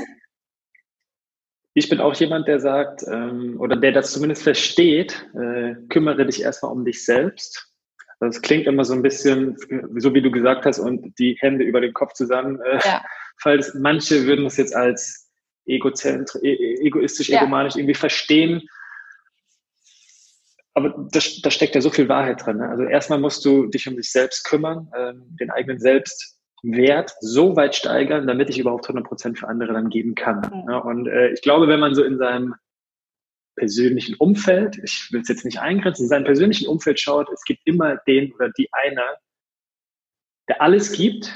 ich 1.73 1.89
bin 1.89 1.99
auch 1.99 2.15
jemand, 2.17 2.47
der 2.47 2.61
sagt, 2.61 3.05
ähm, 3.11 3.59
oder 3.59 3.75
der 3.75 3.93
das 3.93 4.13
zumindest 4.13 4.43
versteht, 4.43 5.31
äh, 5.35 5.77
kümmere 5.89 6.27
dich 6.27 6.43
erstmal 6.43 6.73
um 6.73 6.85
dich 6.85 7.07
selbst. 7.07 7.73
Das 8.21 8.43
klingt 8.43 8.67
immer 8.67 8.85
so 8.85 8.93
ein 8.93 9.03
bisschen, 9.03 9.57
so 9.97 10.13
wie 10.13 10.21
du 10.21 10.31
gesagt 10.31 10.67
hast, 10.67 10.79
und 10.79 11.19
die 11.19 11.39
Hände 11.41 11.65
über 11.65 11.81
den 11.81 11.95
Kopf 11.95 12.13
zusammen. 12.13 12.61
Äh, 12.61 12.81
ja. 12.85 13.03
Falls 13.41 13.73
manche 13.73 14.27
würden 14.27 14.45
das 14.45 14.59
jetzt 14.59 14.77
als 14.77 15.24
egozentri 15.67 16.41
e, 16.43 16.53
e, 16.53 16.87
egoistisch, 16.87 17.29
ja. 17.29 17.41
egomanisch 17.41 17.77
irgendwie 17.77 17.95
verstehen. 17.95 18.69
Aber 20.75 20.91
da, 20.91 21.21
da 21.43 21.51
steckt 21.51 21.75
ja 21.75 21.81
so 21.81 21.91
viel 21.91 22.09
Wahrheit 22.09 22.45
drin. 22.45 22.57
Ne? 22.57 22.69
Also 22.69 22.85
erstmal 22.85 23.21
musst 23.21 23.45
du 23.45 23.67
dich 23.67 23.89
um 23.89 23.97
dich 23.97 24.11
selbst 24.11 24.45
kümmern, 24.45 24.91
ähm, 24.97 25.37
den 25.39 25.51
eigenen 25.51 25.79
Selbstwert 25.79 27.15
so 27.21 27.55
weit 27.55 27.77
steigern, 27.77 28.27
damit 28.27 28.51
ich 28.51 28.59
überhaupt 28.59 28.87
100 28.87 29.07
Prozent 29.07 29.39
für 29.39 29.49
andere 29.49 29.73
dann 29.73 29.89
geben 29.89 30.15
kann. 30.15 30.41
Mhm. 30.41 30.65
Ne? 30.67 30.83
Und 30.83 31.07
äh, 31.07 31.33
ich 31.33 31.43
glaube, 31.43 31.69
wenn 31.69 31.81
man 31.81 31.95
so 31.95 32.03
in 32.03 32.19
seinem 32.19 32.55
persönlichen 33.57 34.17
Umfeld, 34.17 34.79
ich 34.83 35.09
will 35.13 35.21
es 35.21 35.29
jetzt 35.29 35.45
nicht 35.45 35.61
eingrenzen, 35.61 36.05
in 36.05 36.09
seinem 36.09 36.25
persönlichen 36.25 36.67
Umfeld 36.67 36.99
schaut, 36.99 37.29
es 37.33 37.45
gibt 37.45 37.61
immer 37.67 37.97
den 38.09 38.33
oder 38.35 38.51
die 38.51 38.69
einer, 38.73 39.17
der 40.49 40.61
alles 40.61 40.93
gibt 40.93 41.33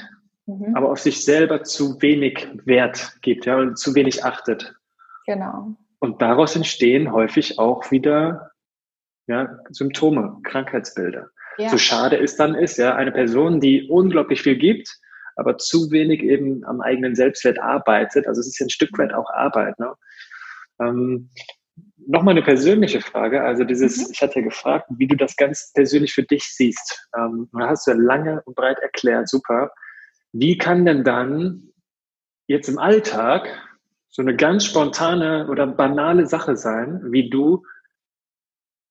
mhm. 0.49 0.75
aber 0.75 0.91
auf 0.91 0.99
sich 0.99 1.23
selber 1.23 1.63
zu 1.63 2.01
wenig 2.01 2.47
Wert 2.65 3.17
gibt, 3.21 3.45
ja, 3.45 3.57
und 3.57 3.77
zu 3.77 3.95
wenig 3.95 4.23
achtet. 4.23 4.75
Genau. 5.25 5.75
Und 5.99 6.21
daraus 6.21 6.55
entstehen 6.55 7.11
häufig 7.11 7.59
auch 7.59 7.91
wieder 7.91 8.51
ja, 9.27 9.59
Symptome, 9.69 10.39
Krankheitsbilder. 10.43 11.29
Ja. 11.57 11.69
So 11.69 11.77
schade 11.77 12.17
es 12.17 12.35
dann 12.35 12.55
ist, 12.55 12.77
ja, 12.77 12.95
eine 12.95 13.11
Person, 13.11 13.59
die 13.59 13.87
unglaublich 13.89 14.41
viel 14.41 14.55
gibt, 14.55 14.89
aber 15.35 15.57
zu 15.57 15.91
wenig 15.91 16.23
eben 16.23 16.65
am 16.65 16.81
eigenen 16.81 17.15
Selbstwert 17.15 17.59
arbeitet. 17.59 18.27
Also 18.27 18.41
es 18.41 18.47
ist 18.47 18.59
ja 18.59 18.65
ein 18.65 18.71
Stück 18.71 18.97
weit 18.97 19.13
auch 19.13 19.29
Arbeit. 19.31 19.77
Ne? 19.77 19.93
Ähm, 20.81 21.29
Nochmal 22.07 22.31
eine 22.31 22.41
persönliche 22.41 23.01
Frage. 23.01 23.43
Also 23.43 23.63
dieses, 23.63 23.97
mhm. 23.97 24.07
ich 24.11 24.21
hatte 24.21 24.39
ja 24.39 24.45
gefragt, 24.45 24.87
wie 24.97 25.05
du 25.05 25.15
das 25.15 25.35
ganz 25.35 25.71
persönlich 25.73 26.13
für 26.13 26.23
dich 26.23 26.43
siehst. 26.43 27.07
Ähm, 27.15 27.49
da 27.53 27.67
hast 27.67 27.85
du 27.85 27.91
ja 27.91 27.97
lange 27.97 28.41
und 28.45 28.55
breit 28.55 28.79
erklärt, 28.79 29.29
super. 29.29 29.71
Wie 30.31 30.57
kann 30.57 30.85
denn 30.85 31.03
dann 31.03 31.73
jetzt 32.47 32.69
im 32.69 32.77
Alltag 32.77 33.47
so 34.09 34.21
eine 34.21 34.35
ganz 34.35 34.65
spontane 34.65 35.47
oder 35.49 35.67
banale 35.67 36.25
Sache 36.25 36.55
sein, 36.55 37.01
wie 37.11 37.29
du 37.29 37.63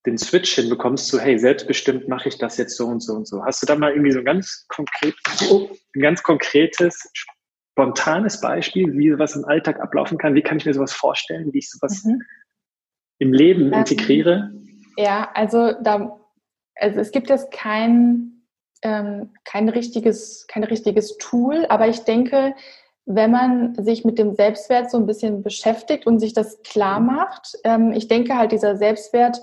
den 0.06 0.16
Switch 0.16 0.54
hinbekommst 0.54 1.08
zu, 1.08 1.20
hey, 1.20 1.38
selbstbestimmt 1.38 2.08
mache 2.08 2.28
ich 2.28 2.38
das 2.38 2.56
jetzt 2.56 2.76
so 2.76 2.86
und 2.86 3.00
so 3.00 3.14
und 3.14 3.26
so. 3.26 3.44
Hast 3.44 3.62
du 3.62 3.66
da 3.66 3.74
mal 3.74 3.90
irgendwie 3.92 4.12
so 4.12 4.20
ein 4.20 4.24
ganz 4.24 4.66
konkret, 4.68 5.14
ein 5.50 6.00
ganz 6.00 6.22
konkretes, 6.22 7.10
spontanes 7.72 8.40
Beispiel, 8.40 8.96
wie 8.96 9.10
sowas 9.10 9.36
im 9.36 9.44
Alltag 9.44 9.80
ablaufen 9.80 10.18
kann? 10.18 10.34
Wie 10.34 10.42
kann 10.42 10.58
ich 10.58 10.66
mir 10.66 10.74
sowas 10.74 10.92
vorstellen, 10.92 11.52
wie 11.52 11.58
ich 11.58 11.70
sowas 11.70 12.04
mhm. 12.04 12.22
im 13.18 13.32
Leben 13.32 13.72
ähm, 13.72 13.80
integriere? 13.80 14.52
Ja, 14.96 15.30
also 15.34 15.72
da 15.82 16.18
also 16.78 17.00
es 17.00 17.10
gibt 17.10 17.28
jetzt 17.28 17.50
kein, 17.50 18.37
ähm, 18.82 19.34
kein, 19.44 19.68
richtiges, 19.68 20.46
kein 20.46 20.64
richtiges 20.64 21.16
Tool, 21.18 21.66
aber 21.68 21.88
ich 21.88 22.00
denke, 22.00 22.54
wenn 23.10 23.30
man 23.30 23.74
sich 23.82 24.04
mit 24.04 24.18
dem 24.18 24.34
Selbstwert 24.34 24.90
so 24.90 24.98
ein 24.98 25.06
bisschen 25.06 25.42
beschäftigt 25.42 26.06
und 26.06 26.18
sich 26.20 26.34
das 26.34 26.60
klar 26.62 27.00
macht, 27.00 27.56
ähm, 27.64 27.92
ich 27.92 28.06
denke 28.06 28.36
halt, 28.36 28.52
dieser 28.52 28.76
Selbstwert 28.76 29.40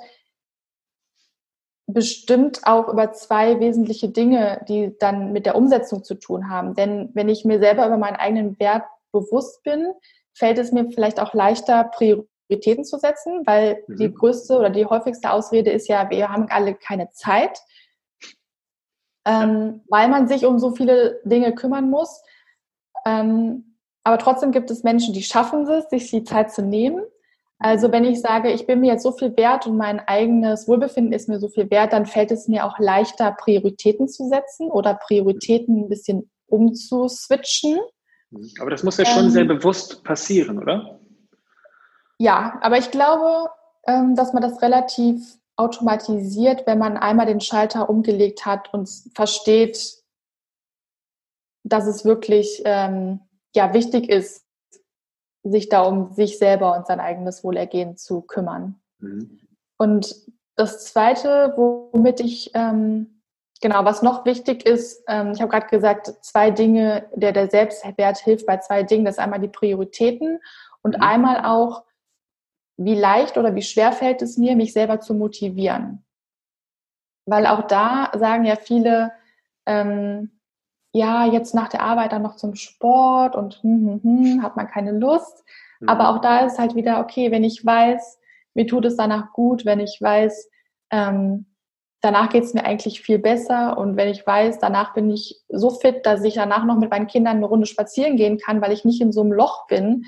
bestimmt 1.88 2.62
auch 2.63 2.89
über 2.89 3.13
zwei 3.13 3.60
wesentliche 3.60 4.10
Dinge, 4.10 4.63
die 4.68 4.96
dann 5.00 5.34
mit 5.34 5.46
der 5.46 5.56
Umsetzung 5.56 6.04
zu 6.04 6.15
tun 6.15 6.50
haben. 6.50 6.74
Denn 6.75 7.10
wenn 7.13 7.30
ich 7.30 7.46
mir 7.46 7.60
selber 7.60 7.86
über 7.88 7.98
meinen 7.98 8.15
eigenen 8.15 8.60
Wert 8.60 8.84
bewusst 9.12 9.63
bin, 9.63 9.94
fällt 10.34 10.58
es 10.58 10.72
mir 10.72 10.89
vielleicht 10.92 11.20
auch 11.20 11.34
leichter, 11.34 11.86
Prioritäten 11.86 12.86
zu 12.86 12.98
setzen, 12.98 13.44
weil 13.46 13.84
mhm. 13.88 13.98
die 13.98 14.13
größte 14.13 14.58
oder 14.58 14.70
die 14.70 14.86
häufigste 14.86 15.32
Ausrede 15.32 15.72
ist 15.72 15.88
ja, 15.88 16.10
wir 16.10 16.30
haben 16.30 16.48
alle 16.50 16.75
keine 16.75 17.12
Zeit, 17.12 17.60
ähm, 19.25 19.82
weil 19.89 20.08
man 20.08 20.27
sich 20.27 20.46
um 20.46 20.60
so 20.60 20.72
viele 20.72 21.20
Dinge 21.25 21.53
kümmern 21.53 21.89
muss. 21.89 22.22
Ähm, 23.05 23.77
aber 24.03 24.17
trotzdem 24.20 24.51
gibt 24.51 24.70
es 24.70 24.84
Menschen, 24.84 25.13
die 25.13 25.24
schaffen 25.24 25.67
es, 25.67 25.89
sich 25.89 26.12
die 26.12 26.24
Zeit 26.24 26.51
zu 26.51 26.62
nehmen. 26.62 27.03
Also 27.58 27.91
wenn 27.91 28.03
ich 28.03 28.22
sage, 28.22 28.51
ich 28.51 28.67
bin 28.67 28.82
mir 28.82 28.91
jetzt 28.94 29.03
so 29.03 29.12
viel 29.12 29.36
wert 29.38 29.65
und 29.65 29.77
mein 29.77 30.00
eigenes 30.00 30.67
Wohlbefinden 30.67 31.13
ist 31.13 31.29
mir 31.29 31.39
so 31.39 31.48
viel 31.48 31.72
wert, 31.72 31.94
dann 31.94 32.05
fällt 32.05 32.32
es 32.32 32.48
mir 32.48 32.65
auch 32.65 32.77
leichter, 32.79 33.32
Prioritäten 33.32 34.08
zu 34.08 34.27
setzen 34.27 34.70
oder 34.70 34.94
Prioritäten 34.94 35.86
ein 35.86 35.89
bisschen 35.89 36.29
umzuswitchen. 36.48 37.79
Aber 38.60 38.70
das 38.70 38.84
muss 38.84 38.98
ja 38.98 39.05
schon 39.05 39.25
ähm, 39.25 39.29
sehr 39.32 39.46
bewusst 39.46 40.03
passieren, 40.03 40.60
oder? 40.60 41.00
Ja, 42.17 42.60
aber 42.62 42.77
ich 42.77 42.91
glaube, 42.91 43.50
ähm, 43.88 44.15
dass 44.15 44.34
man 44.34 44.41
das 44.44 44.62
relativ 44.62 45.38
automatisiert, 45.57 46.67
wenn 46.67 46.79
man 46.79 46.97
einmal 46.97 47.25
den 47.25 47.41
Schalter 47.41 47.89
umgelegt 47.89 48.45
hat 48.45 48.74
und 48.74 48.89
versteht, 49.13 50.03
dass 51.63 51.88
es 51.88 52.05
wirklich 52.05 52.62
ähm, 52.65 53.21
ja, 53.55 53.74
wichtig 53.74 54.09
ist, 54.09 54.45
sich 55.43 55.69
da 55.69 55.81
um 55.81 56.13
sich 56.13 56.38
selber 56.38 56.75
und 56.75 56.88
sein 56.88 57.00
eigenes 57.00 57.43
Wohlergehen 57.43 57.97
zu 57.97 58.21
kümmern. 58.21 58.75
Mhm. 59.00 59.39
Und 59.77 60.15
das 60.55 60.85
Zweite, 60.85 61.53
womit 61.55 62.19
ich, 62.19 62.51
ähm, 62.53 63.21
genau, 63.62 63.85
was 63.85 64.01
noch 64.01 64.25
wichtig 64.25 64.65
ist, 64.65 65.03
ähm, 65.07 65.31
ich 65.31 65.41
habe 65.41 65.51
gerade 65.51 65.67
gesagt, 65.67 66.13
zwei 66.21 66.51
Dinge, 66.51 67.09
der, 67.13 67.31
der 67.31 67.50
Selbstwert 67.50 68.17
hilft 68.17 68.45
bei 68.45 68.57
zwei 68.57 68.83
Dingen. 68.83 69.05
Das 69.05 69.15
ist 69.15 69.19
einmal 69.19 69.39
die 69.39 69.47
Prioritäten 69.47 70.39
und 70.81 70.97
mhm. 70.97 71.03
einmal 71.03 71.45
auch, 71.45 71.83
wie 72.77 72.96
leicht 72.96 73.38
oder 73.38 73.55
wie 73.55 73.62
schwer 73.62 73.91
fällt 73.91 74.22
es 74.22 74.38
mir, 74.38 74.55
mich 74.55 74.74
selber 74.74 75.00
zu 75.00 75.13
motivieren. 75.13 76.03
Weil 77.25 77.48
auch 77.48 77.63
da 77.63 78.12
sagen 78.15 78.46
ja 78.46 78.55
viele, 78.55 79.12
ähm, 79.65 80.32
ja, 80.91 81.25
jetzt 81.25 81.53
nach 81.53 81.70
der 81.70 81.82
Arbeit 81.82 82.12
dann 82.12 82.22
noch 82.22 82.36
zum 82.36 82.55
Sport 82.55 83.36
und 83.36 83.62
hm, 83.63 84.01
hm, 84.01 84.03
hm, 84.03 84.44
hat 84.44 84.55
man 84.55 84.67
keine 84.67 84.91
Lust. 84.91 85.44
Mhm. 85.79 85.89
Aber 85.89 86.10
auch 86.10 86.22
da 86.22 86.46
ist 86.46 86.60
halt 86.60 86.75
wieder, 86.75 87.00
okay, 87.00 87.32
wenn 87.32 87.44
ich 87.44 87.65
weiß, 87.65 88.20
mir 88.53 88.67
tut 88.67 88.86
es 88.86 88.96
danach 88.96 89.34
gut, 89.34 89.65
wenn 89.65 89.79
ich 89.79 89.98
weiß, 90.00 90.50
ähm, 90.91 91.46
danach 92.01 92.29
geht 92.29 92.44
es 92.44 92.53
mir 92.53 92.65
eigentlich 92.65 93.01
viel 93.01 93.20
besser 93.20 93.77
und 93.77 93.98
wenn 93.98 94.10
ich 94.10 94.25
weiß, 94.25 94.60
danach 94.60 94.94
bin 94.94 95.10
ich 95.10 95.41
so 95.50 95.72
fit, 95.72 96.05
dass 96.05 96.24
ich 96.24 96.36
danach 96.36 96.63
noch 96.63 96.77
mit 96.77 96.91
meinen 96.91 97.08
Kindern 97.08 97.38
eine 97.38 97.46
Runde 97.48 97.65
spazieren 97.65 98.15
gehen 98.15 98.38
kann, 98.38 98.62
weil 98.62 98.72
ich 98.72 98.86
nicht 98.86 99.01
in 99.01 99.12
so 99.12 99.22
einem 99.22 99.34
Loch 99.34 99.67
bin, 99.67 100.05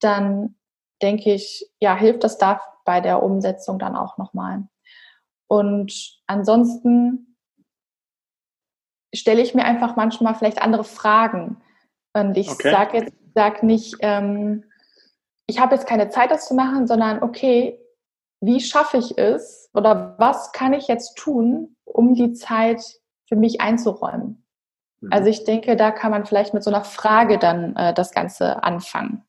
dann 0.00 0.55
denke 1.02 1.32
ich, 1.32 1.70
ja, 1.80 1.96
hilft 1.96 2.24
das 2.24 2.38
da 2.38 2.60
bei 2.84 3.00
der 3.00 3.22
Umsetzung 3.22 3.78
dann 3.78 3.96
auch 3.96 4.18
nochmal. 4.18 4.68
Und 5.48 6.20
ansonsten 6.26 7.36
stelle 9.14 9.42
ich 9.42 9.54
mir 9.54 9.64
einfach 9.64 9.96
manchmal 9.96 10.34
vielleicht 10.34 10.62
andere 10.62 10.84
Fragen. 10.84 11.62
Und 12.12 12.36
ich 12.36 12.50
okay. 12.50 12.70
sage 12.70 12.98
jetzt 12.98 13.12
sag 13.36 13.62
nicht, 13.62 13.94
ähm, 14.00 14.64
ich 15.46 15.60
habe 15.60 15.74
jetzt 15.74 15.86
keine 15.86 16.08
Zeit, 16.08 16.30
das 16.30 16.48
zu 16.48 16.54
machen, 16.54 16.86
sondern 16.88 17.22
okay, 17.22 17.78
wie 18.40 18.60
schaffe 18.60 18.96
ich 18.96 19.16
es 19.16 19.70
oder 19.74 20.16
was 20.18 20.52
kann 20.52 20.72
ich 20.72 20.88
jetzt 20.88 21.16
tun, 21.16 21.76
um 21.84 22.14
die 22.14 22.32
Zeit 22.32 22.82
für 23.28 23.36
mich 23.36 23.60
einzuräumen? 23.60 24.44
Mhm. 25.00 25.12
Also 25.12 25.28
ich 25.28 25.44
denke, 25.44 25.76
da 25.76 25.90
kann 25.90 26.10
man 26.10 26.26
vielleicht 26.26 26.54
mit 26.54 26.64
so 26.64 26.70
einer 26.70 26.84
Frage 26.84 27.38
dann 27.38 27.76
äh, 27.76 27.94
das 27.94 28.12
Ganze 28.12 28.62
anfangen. 28.64 29.22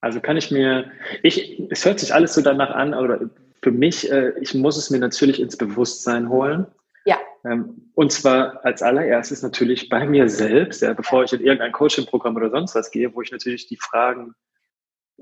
Also 0.00 0.20
kann 0.20 0.36
ich 0.36 0.50
mir, 0.50 0.90
ich, 1.22 1.62
es 1.70 1.84
hört 1.84 2.00
sich 2.00 2.14
alles 2.14 2.34
so 2.34 2.40
danach 2.40 2.70
an, 2.70 2.94
aber 2.94 3.20
für 3.62 3.70
mich, 3.70 4.10
äh, 4.10 4.32
ich 4.40 4.54
muss 4.54 4.76
es 4.76 4.90
mir 4.90 4.98
natürlich 4.98 5.40
ins 5.40 5.56
Bewusstsein 5.56 6.28
holen. 6.30 6.66
Ja. 7.04 7.18
Ähm, 7.44 7.90
und 7.94 8.12
zwar 8.12 8.64
als 8.64 8.82
allererstes 8.82 9.42
natürlich 9.42 9.88
bei 9.88 10.06
mir 10.06 10.28
selbst, 10.28 10.80
ja, 10.82 10.94
bevor 10.94 11.24
ich 11.24 11.32
in 11.32 11.40
irgendein 11.40 11.72
Coaching-Programm 11.72 12.36
oder 12.36 12.50
sonst 12.50 12.74
was 12.74 12.90
gehe, 12.90 13.14
wo 13.14 13.20
ich 13.20 13.30
natürlich 13.30 13.66
die 13.66 13.76
Fragen 13.76 14.34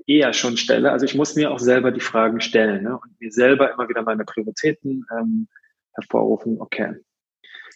eher 0.07 0.33
schon 0.33 0.57
stelle. 0.57 0.93
Also 0.93 1.05
ich 1.05 1.15
muss 1.15 1.35
mir 1.35 1.51
auch 1.51 1.59
selber 1.59 1.91
die 1.91 2.01
Fragen 2.01 2.41
stellen 2.41 2.85
ne, 2.85 2.99
und 2.99 3.21
mir 3.21 3.33
selber 3.33 3.73
immer 3.73 3.89
wieder 3.89 4.03
meine 4.03 4.25
Prioritäten 4.25 5.05
ähm, 5.19 5.49
hervorrufen. 5.95 6.61
Okay. 6.61 6.95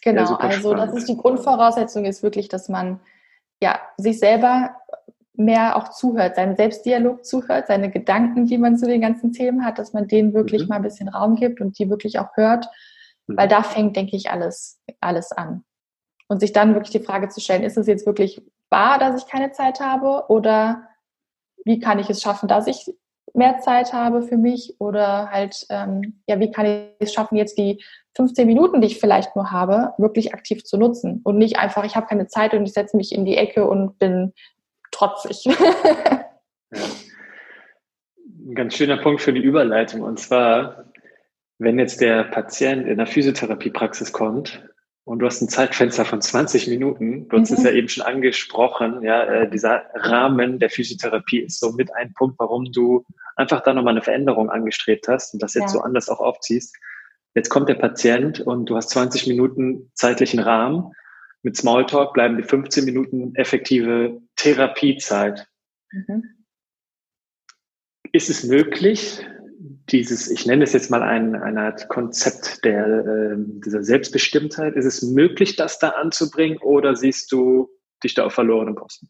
Genau, 0.01 0.23
ja, 0.23 0.35
also 0.37 0.73
das 0.73 0.93
ist 0.93 1.07
die 1.07 1.17
Grundvoraussetzung, 1.17 2.05
ist 2.05 2.23
wirklich, 2.23 2.49
dass 2.49 2.67
man 2.67 2.99
ja 3.61 3.79
sich 3.97 4.19
selber 4.19 4.75
mehr 5.35 5.75
auch 5.75 5.89
zuhört, 5.89 6.35
seinen 6.35 6.55
Selbstdialog 6.55 7.25
zuhört, 7.25 7.67
seine 7.67 7.89
Gedanken, 7.89 8.45
die 8.45 8.57
man 8.57 8.77
zu 8.77 8.85
den 8.85 9.01
ganzen 9.01 9.31
Themen 9.31 9.65
hat, 9.65 9.79
dass 9.79 9.93
man 9.93 10.07
denen 10.07 10.33
wirklich 10.33 10.63
mhm. 10.63 10.67
mal 10.69 10.75
ein 10.77 10.83
bisschen 10.83 11.09
Raum 11.09 11.35
gibt 11.35 11.59
und 11.59 11.77
die 11.79 11.89
wirklich 11.89 12.19
auch 12.19 12.29
hört 12.35 12.67
weil 13.27 13.47
mhm. 13.47 13.51
da 13.51 13.63
fängt, 13.63 13.95
denke 13.95 14.15
ich, 14.15 14.29
alles, 14.29 14.79
alles 14.99 15.31
an. 15.31 15.63
Und 16.27 16.39
sich 16.39 16.53
dann 16.53 16.73
wirklich 16.73 16.91
die 16.91 17.05
Frage 17.05 17.29
zu 17.29 17.41
stellen, 17.41 17.63
ist 17.63 17.77
es 17.77 17.87
jetzt 17.87 18.05
wirklich 18.05 18.41
wahr, 18.69 18.97
dass 18.97 19.21
ich 19.21 19.29
keine 19.29 19.51
Zeit 19.51 19.79
habe? 19.79 20.25
Oder 20.29 20.87
wie 21.65 21.79
kann 21.79 21.99
ich 21.99 22.09
es 22.09 22.21
schaffen, 22.21 22.47
dass 22.47 22.67
ich 22.67 22.91
mehr 23.33 23.59
Zeit 23.59 23.93
habe 23.93 24.21
für 24.23 24.37
mich? 24.37 24.75
Oder 24.79 25.29
halt, 25.29 25.65
ähm, 25.69 26.21
ja, 26.27 26.39
wie 26.39 26.51
kann 26.51 26.65
ich 26.65 26.89
es 26.99 27.13
schaffen, 27.13 27.35
jetzt 27.37 27.57
die 27.57 27.83
15 28.15 28.47
Minuten, 28.47 28.81
die 28.81 28.87
ich 28.87 28.99
vielleicht 28.99 29.35
nur 29.35 29.51
habe, 29.51 29.93
wirklich 29.97 30.33
aktiv 30.33 30.63
zu 30.63 30.77
nutzen? 30.77 31.21
Und 31.23 31.37
nicht 31.37 31.59
einfach, 31.59 31.83
ich 31.83 31.95
habe 31.95 32.07
keine 32.07 32.27
Zeit 32.27 32.53
und 32.53 32.65
ich 32.65 32.73
setze 32.73 32.97
mich 32.97 33.13
in 33.13 33.25
die 33.25 33.37
Ecke 33.37 33.67
und 33.67 33.99
bin 33.99 34.33
trotzig. 35.03 35.45
ja. 35.45 35.55
Ein 38.45 38.55
ganz 38.55 38.75
schöner 38.75 38.97
Punkt 38.97 39.21
für 39.21 39.31
die 39.31 39.41
Überleitung. 39.41 40.01
Und 40.01 40.19
zwar, 40.19 40.91
wenn 41.59 41.79
jetzt 41.79 42.01
der 42.01 42.25
Patient 42.25 42.87
in 42.87 42.97
der 42.97 43.07
Physiotherapiepraxis 43.07 44.11
kommt 44.11 44.67
und 45.05 45.19
du 45.19 45.25
hast 45.25 45.41
ein 45.41 45.47
Zeitfenster 45.47 46.03
von 46.03 46.21
20 46.21 46.67
Minuten, 46.67 47.29
du 47.29 47.39
hast 47.39 47.51
mhm. 47.51 47.57
es 47.57 47.63
ja 47.63 47.71
eben 47.71 47.87
schon 47.87 48.03
angesprochen, 48.03 49.01
ja, 49.01 49.23
äh, 49.23 49.49
dieser 49.49 49.83
Rahmen 49.95 50.59
der 50.59 50.69
Physiotherapie 50.69 51.39
ist 51.39 51.61
so 51.61 51.71
mit 51.71 51.95
ein 51.95 52.13
Punkt, 52.13 52.37
warum 52.37 52.69
du 52.71 53.05
einfach 53.37 53.61
da 53.61 53.73
nochmal 53.73 53.93
eine 53.93 54.01
Veränderung 54.01 54.49
angestrebt 54.49 55.07
hast 55.07 55.33
und 55.33 55.41
das 55.41 55.53
jetzt 55.53 55.63
ja. 55.63 55.69
so 55.69 55.81
anders 55.81 56.09
auch 56.09 56.19
aufziehst. 56.19 56.75
Jetzt 57.35 57.49
kommt 57.49 57.69
der 57.69 57.75
Patient 57.75 58.41
und 58.41 58.65
du 58.65 58.75
hast 58.75 58.89
20 58.89 59.25
Minuten 59.27 59.89
zeitlichen 59.93 60.39
Rahmen. 60.39 60.91
Mit 61.43 61.57
Smalltalk 61.57 62.13
bleiben 62.13 62.37
die 62.37 62.43
15 62.43 62.85
Minuten 62.85 63.35
effektive 63.35 64.21
Therapiezeit. 64.37 65.47
Mhm. 65.91 66.23
Ist 68.13 68.29
es 68.29 68.43
möglich, 68.43 69.25
dieses, 69.89 70.31
ich 70.31 70.45
nenne 70.45 70.63
es 70.63 70.73
jetzt 70.73 70.89
mal 70.89 71.03
ein, 71.03 71.35
eine 71.35 71.61
Art 71.61 71.89
Konzept 71.89 72.63
der, 72.63 72.85
äh, 73.05 73.35
dieser 73.37 73.83
Selbstbestimmtheit. 73.83 74.75
Ist 74.75 74.85
es 74.85 75.01
möglich, 75.01 75.55
das 75.57 75.79
da 75.79 75.89
anzubringen 75.89 76.57
oder 76.59 76.95
siehst 76.95 77.31
du 77.31 77.69
dich 78.03 78.13
da 78.13 78.25
auf 78.25 78.33
verlorenen 78.33 78.75
Posten? 78.75 79.09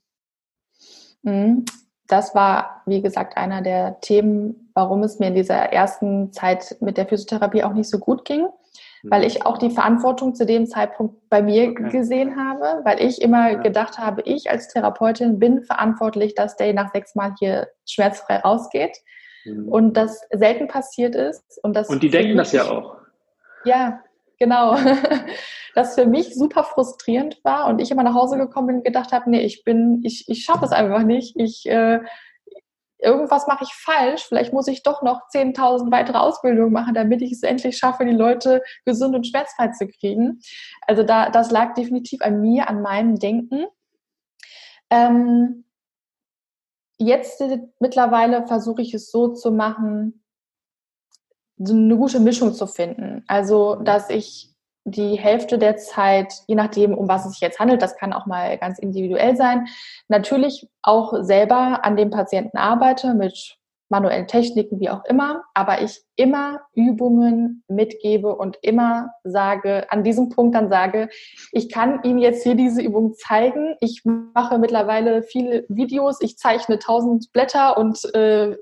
Mhm. 1.22 1.66
Das 2.08 2.36
war, 2.36 2.84
wie 2.86 3.02
gesagt, 3.02 3.38
einer 3.38 3.62
der 3.62 4.00
Themen, 4.02 4.72
warum 4.74 5.04
es 5.04 5.20
mir 5.20 5.28
in 5.28 5.36
dieser 5.36 5.56
ersten 5.56 6.34
Zeit 6.34 6.78
mit 6.82 6.98
der 6.98 7.08
Physiotherapie 7.08 7.64
auch 7.64 7.74
nicht 7.74 7.90
so 7.90 7.98
gut 7.98 8.26
ging, 8.26 8.48
weil 9.04 9.22
mhm. 9.22 9.28
ich 9.28 9.46
auch 9.46 9.58
die 9.58 9.70
Verantwortung 9.70 10.34
zu 10.34 10.46
dem 10.46 10.66
Zeitpunkt 10.66 11.30
bei 11.30 11.42
mir 11.42 11.70
okay. 11.70 11.90
gesehen 11.90 12.38
habe, 12.38 12.82
weil 12.86 13.02
ich 13.02 13.22
immer 13.22 13.52
ja. 13.52 13.58
gedacht 13.60 13.98
habe, 13.98 14.22
ich 14.24 14.50
als 14.50 14.70
Therapeutin 14.70 15.40
bin 15.40 15.64
verantwortlich, 15.64 16.36
dass 16.36 16.56
der 16.56 16.74
nach 16.74 16.92
sechs 16.92 17.14
Mal 17.14 17.36
hier 17.38 17.68
schmerzfrei 17.88 18.38
rausgeht. 18.38 18.98
Mhm. 19.46 19.68
Und 19.68 19.98
das 19.98 20.22
selten 20.32 20.68
passiert 20.68 21.16
ist. 21.16 21.60
Und, 21.64 21.76
das 21.76 21.90
und 21.90 22.02
die 22.02 22.10
denken 22.10 22.30
mich, 22.30 22.38
das 22.38 22.54
ja 22.54 22.70
auch. 22.70 22.98
Ja, 23.66 24.02
genau. 24.40 24.78
Das 25.76 25.96
für 25.96 26.06
mich 26.06 26.36
super 26.36 26.64
frustrierend 26.64 27.44
war 27.44 27.68
und 27.68 27.82
ich 27.82 27.90
immer 27.90 28.04
nach 28.04 28.14
Hause 28.14 28.38
gekommen 28.38 28.68
bin 28.68 28.76
und 28.78 28.86
gedacht 28.86 29.12
habe, 29.12 29.30
nee, 29.30 29.42
ich 29.42 29.64
bin, 29.64 30.02
ich, 30.04 30.30
ich 30.30 30.44
schaffe 30.44 30.66
es 30.66 30.72
einfach 30.72 31.02
nicht. 31.02 31.36
Ich, 31.36 31.66
äh, 31.68 32.00
irgendwas 33.04 33.48
mache 33.48 33.64
ich 33.64 33.74
falsch. 33.74 34.26
Vielleicht 34.28 34.54
muss 34.54 34.68
ich 34.68 34.84
doch 34.84 35.02
noch 35.02 35.22
10.000 35.34 35.92
weitere 35.92 36.18
Ausbildungen 36.18 36.72
machen, 36.72 36.94
damit 36.94 37.22
ich 37.22 37.32
es 37.32 37.44
endlich 37.44 37.78
schaffe, 37.78 38.06
die 38.06 38.12
Leute 38.12 38.64
gesund 38.86 39.16
und 39.16 39.28
schmerzfrei 39.28 39.70
zu 39.70 39.88
kriegen. 39.88 40.40
Also 40.88 41.04
da, 41.04 41.30
das 41.30 41.52
lag 41.52 41.74
definitiv 41.74 42.22
an 42.22 42.42
mir, 42.42 42.70
an 42.70 42.82
meinem 42.82 43.20
Denken. 43.20 43.66
Ähm, 44.90 45.66
jetzt 46.98 47.44
mittlerweile 47.80 48.48
versuche 48.48 48.82
ich 48.82 48.94
es 48.94 49.12
so 49.12 49.30
zu 49.34 49.52
machen, 49.52 50.24
so 51.58 51.74
eine 51.74 51.98
gute 51.98 52.20
Mischung 52.20 52.54
zu 52.54 52.68
finden. 52.68 53.24
Also, 53.28 53.76
dass 53.76 54.10
ich 54.10 54.53
die 54.86 55.16
Hälfte 55.16 55.58
der 55.58 55.78
Zeit, 55.78 56.34
je 56.48 56.56
nachdem, 56.56 56.94
um 56.94 57.08
was 57.08 57.26
es 57.26 57.34
sich 57.34 57.42
jetzt 57.42 57.60
handelt, 57.60 57.82
das 57.82 57.96
kann 57.96 58.14
auch 58.14 58.26
mal 58.26 58.58
ganz 58.58 58.80
individuell 58.80 59.36
sein, 59.36 59.68
natürlich 60.08 60.68
auch 60.82 61.14
selber 61.22 61.86
an 61.86 61.96
dem 61.96 62.10
Patienten 62.10 62.58
arbeite 62.58 63.14
mit 63.14 63.58
manuellen 63.94 64.28
Techniken, 64.28 64.80
wie 64.80 64.90
auch 64.90 65.06
immer, 65.06 65.44
aber 65.54 65.84
ich 65.84 66.02
immer 66.16 66.62
Übungen 66.74 67.64
mitgebe 67.68 68.36
und 68.36 68.58
immer 68.64 69.12
sage, 69.24 69.86
an 69.92 70.04
diesem 70.04 70.30
Punkt 70.30 70.56
dann 70.56 70.70
sage, 70.70 71.10
ich 71.52 71.70
kann 71.72 72.02
Ihnen 72.04 72.18
jetzt 72.18 72.42
hier 72.42 72.56
diese 72.56 72.82
Übung 72.82 73.14
zeigen. 73.14 73.76
Ich 73.82 74.02
mache 74.04 74.58
mittlerweile 74.58 75.22
viele 75.22 75.66
Videos, 75.70 76.22
ich 76.22 76.38
zeichne 76.38 76.80
tausend 76.80 77.32
Blätter 77.34 77.78
und 77.78 78.04
äh, 78.16 78.58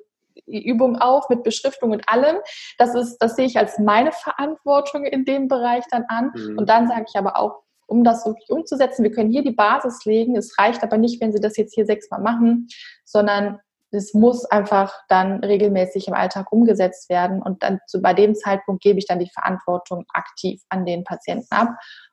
Übung 0.45 0.97
auf 0.97 1.29
mit 1.29 1.43
Beschriftung 1.43 1.91
und 1.91 2.07
allem. 2.07 2.37
Das 2.77 2.95
ist, 2.95 3.17
das 3.17 3.35
sehe 3.35 3.45
ich 3.45 3.57
als 3.57 3.79
meine 3.79 4.11
Verantwortung 4.11 5.03
in 5.03 5.25
dem 5.25 5.47
Bereich 5.47 5.83
dann 5.89 6.05
an. 6.07 6.31
Mhm. 6.35 6.57
Und 6.57 6.69
dann 6.69 6.87
sage 6.87 7.05
ich 7.07 7.17
aber 7.17 7.37
auch, 7.37 7.63
um 7.87 8.03
das 8.05 8.25
wirklich 8.25 8.49
umzusetzen, 8.49 9.03
wir 9.03 9.11
können 9.11 9.31
hier 9.31 9.43
die 9.43 9.51
Basis 9.51 10.05
legen. 10.05 10.37
Es 10.37 10.57
reicht 10.57 10.81
aber 10.81 10.97
nicht, 10.97 11.19
wenn 11.19 11.33
Sie 11.33 11.41
das 11.41 11.57
jetzt 11.57 11.75
hier 11.75 11.85
sechsmal 11.85 12.21
machen, 12.21 12.67
sondern 13.03 13.59
es 13.91 14.13
muss 14.13 14.45
einfach 14.45 14.93
dann 15.09 15.43
regelmäßig 15.43 16.07
im 16.07 16.13
Alltag 16.13 16.51
umgesetzt 16.51 17.09
werden. 17.09 17.41
Und 17.41 17.63
dann 17.63 17.79
zu, 17.87 18.01
bei 18.01 18.13
dem 18.13 18.35
Zeitpunkt 18.35 18.81
gebe 18.81 18.99
ich 18.99 19.07
dann 19.07 19.19
die 19.19 19.29
Verantwortung 19.29 20.05
aktiv 20.13 20.61
an 20.69 20.85
den 20.85 21.03
Patienten 21.03 21.53
ab. 21.53 21.69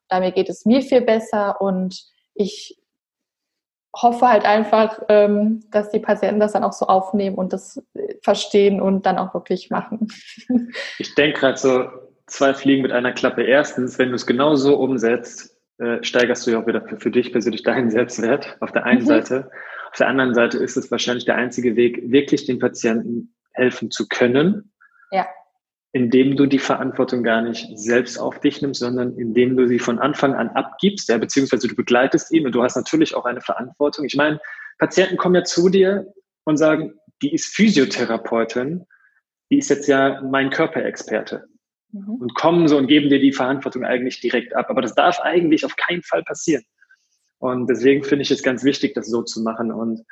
Damit 0.09 0.35
geht 0.35 0.49
es 0.49 0.65
mir 0.65 0.81
viel 0.81 1.01
besser 1.01 1.61
und 1.61 1.97
ich 2.33 2.78
hoffe 3.95 4.27
halt 4.27 4.45
einfach, 4.45 5.01
ähm, 5.09 5.63
dass 5.71 5.89
die 5.89 5.99
Patienten 5.99 6.39
das 6.39 6.53
dann 6.53 6.63
auch 6.63 6.73
so 6.73 6.87
aufnehmen 6.87 7.35
und 7.35 7.53
das 7.53 7.83
äh, 7.95 8.15
verstehen 8.21 8.81
und 8.81 9.05
dann 9.05 9.17
auch 9.17 9.33
wirklich 9.33 9.69
machen. 9.69 10.07
Ich 10.99 11.15
denke 11.15 11.39
gerade 11.39 11.57
so 11.57 11.89
zwei 12.27 12.53
Fliegen 12.53 12.83
mit 12.83 12.91
einer 12.91 13.13
Klappe. 13.13 13.43
Erstens, 13.43 13.97
wenn 13.97 14.09
du 14.09 14.15
es 14.15 14.27
genau 14.27 14.55
so 14.55 14.77
umsetzt, 14.77 15.57
äh, 15.79 16.03
steigerst 16.03 16.45
du 16.45 16.51
ja 16.51 16.61
auch 16.61 16.67
wieder 16.67 16.81
für, 16.81 16.99
für, 16.99 17.11
dich 17.11 17.31
persönlich 17.31 17.63
deinen 17.63 17.89
Selbstwert 17.89 18.57
auf 18.59 18.71
der 18.71 18.85
einen 18.85 19.01
mhm. 19.01 19.07
Seite. 19.07 19.51
Auf 19.91 19.97
der 19.97 20.07
anderen 20.07 20.33
Seite 20.35 20.57
ist 20.57 20.77
es 20.77 20.91
wahrscheinlich 20.91 21.25
der 21.25 21.35
einzige 21.35 21.75
Weg, 21.75 22.11
wirklich 22.11 22.45
den 22.45 22.59
Patienten 22.59 23.33
helfen 23.53 23.89
zu 23.89 24.07
können. 24.07 24.71
Ja 25.11 25.25
indem 25.91 26.35
du 26.35 26.45
die 26.45 26.59
Verantwortung 26.59 27.23
gar 27.23 27.41
nicht 27.41 27.67
selbst 27.77 28.19
auf 28.19 28.39
dich 28.39 28.61
nimmst, 28.61 28.79
sondern 28.79 29.17
indem 29.17 29.57
du 29.57 29.67
sie 29.67 29.79
von 29.79 29.99
Anfang 29.99 30.35
an 30.35 30.49
abgibst, 30.49 31.09
ja, 31.09 31.17
beziehungsweise 31.17 31.67
du 31.67 31.75
begleitest 31.75 32.31
ihn 32.31 32.45
und 32.45 32.53
du 32.53 32.61
hast 32.61 32.75
natürlich 32.75 33.15
auch 33.15 33.25
eine 33.25 33.41
Verantwortung. 33.41 34.05
Ich 34.05 34.15
meine, 34.15 34.39
Patienten 34.77 35.17
kommen 35.17 35.35
ja 35.35 35.43
zu 35.43 35.69
dir 35.69 36.13
und 36.43 36.57
sagen, 36.57 36.93
die 37.21 37.33
ist 37.33 37.55
Physiotherapeutin, 37.55 38.85
die 39.51 39.57
ist 39.57 39.69
jetzt 39.69 39.87
ja 39.87 40.21
mein 40.21 40.51
Körperexperte. 40.51 41.47
Mhm. 41.91 42.15
Und 42.15 42.35
kommen 42.35 42.67
so 42.67 42.77
und 42.77 42.87
geben 42.87 43.09
dir 43.09 43.19
die 43.19 43.33
Verantwortung 43.33 43.83
eigentlich 43.83 44.21
direkt 44.21 44.55
ab. 44.55 44.67
Aber 44.69 44.81
das 44.81 44.93
darf 44.93 45.19
eigentlich 45.19 45.65
auf 45.65 45.75
keinen 45.75 46.03
Fall 46.03 46.23
passieren. 46.23 46.63
Und 47.39 47.67
deswegen 47.67 48.03
finde 48.03 48.23
ich 48.23 48.31
es 48.31 48.43
ganz 48.43 48.63
wichtig, 48.63 48.93
das 48.93 49.07
so 49.07 49.23
zu 49.23 49.41
machen. 49.41 49.71
Und 49.71 50.05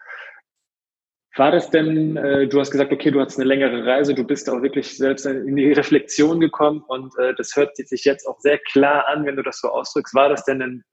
war 1.37 1.51
das 1.51 1.69
denn, 1.69 2.17
äh, 2.17 2.47
du 2.47 2.59
hast 2.59 2.71
gesagt, 2.71 2.91
okay, 2.91 3.11
du 3.11 3.19
hattest 3.19 3.39
eine 3.39 3.47
längere 3.47 3.85
Reise, 3.85 4.13
du 4.13 4.23
bist 4.23 4.49
auch 4.49 4.61
wirklich 4.61 4.97
selbst 4.97 5.25
in 5.25 5.55
die 5.55 5.71
Reflexion 5.71 6.39
gekommen 6.39 6.83
und 6.87 7.13
äh, 7.19 7.33
das 7.35 7.55
hört 7.55 7.75
sich 7.75 8.05
jetzt 8.05 8.27
auch 8.27 8.39
sehr 8.39 8.59
klar 8.59 9.07
an, 9.07 9.25
wenn 9.25 9.35
du 9.35 9.43
das 9.43 9.59
so 9.59 9.69
ausdrückst. 9.69 10.13
War 10.13 10.29
das 10.29 10.45
denn 10.45 10.61
ein, 10.61 10.83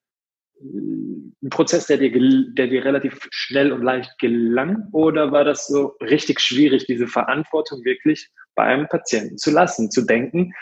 ein 0.60 1.50
Prozess, 1.50 1.86
der 1.86 1.98
dir, 1.98 2.10
der 2.10 2.66
dir 2.66 2.84
relativ 2.84 3.26
schnell 3.30 3.72
und 3.72 3.82
leicht 3.82 4.18
gelang 4.18 4.88
oder 4.92 5.32
war 5.32 5.44
das 5.44 5.66
so 5.66 5.96
richtig 6.00 6.40
schwierig, 6.40 6.86
diese 6.86 7.06
Verantwortung 7.06 7.84
wirklich 7.84 8.30
beim 8.54 8.88
Patienten 8.88 9.38
zu 9.38 9.50
lassen, 9.50 9.90
zu 9.90 10.02
denken, 10.02 10.52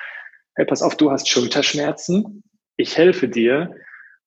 hey, 0.54 0.66
pass 0.66 0.82
auf, 0.82 0.96
du 0.96 1.10
hast 1.10 1.28
Schulterschmerzen, 1.28 2.42
ich 2.76 2.96
helfe 2.96 3.28
dir 3.28 3.74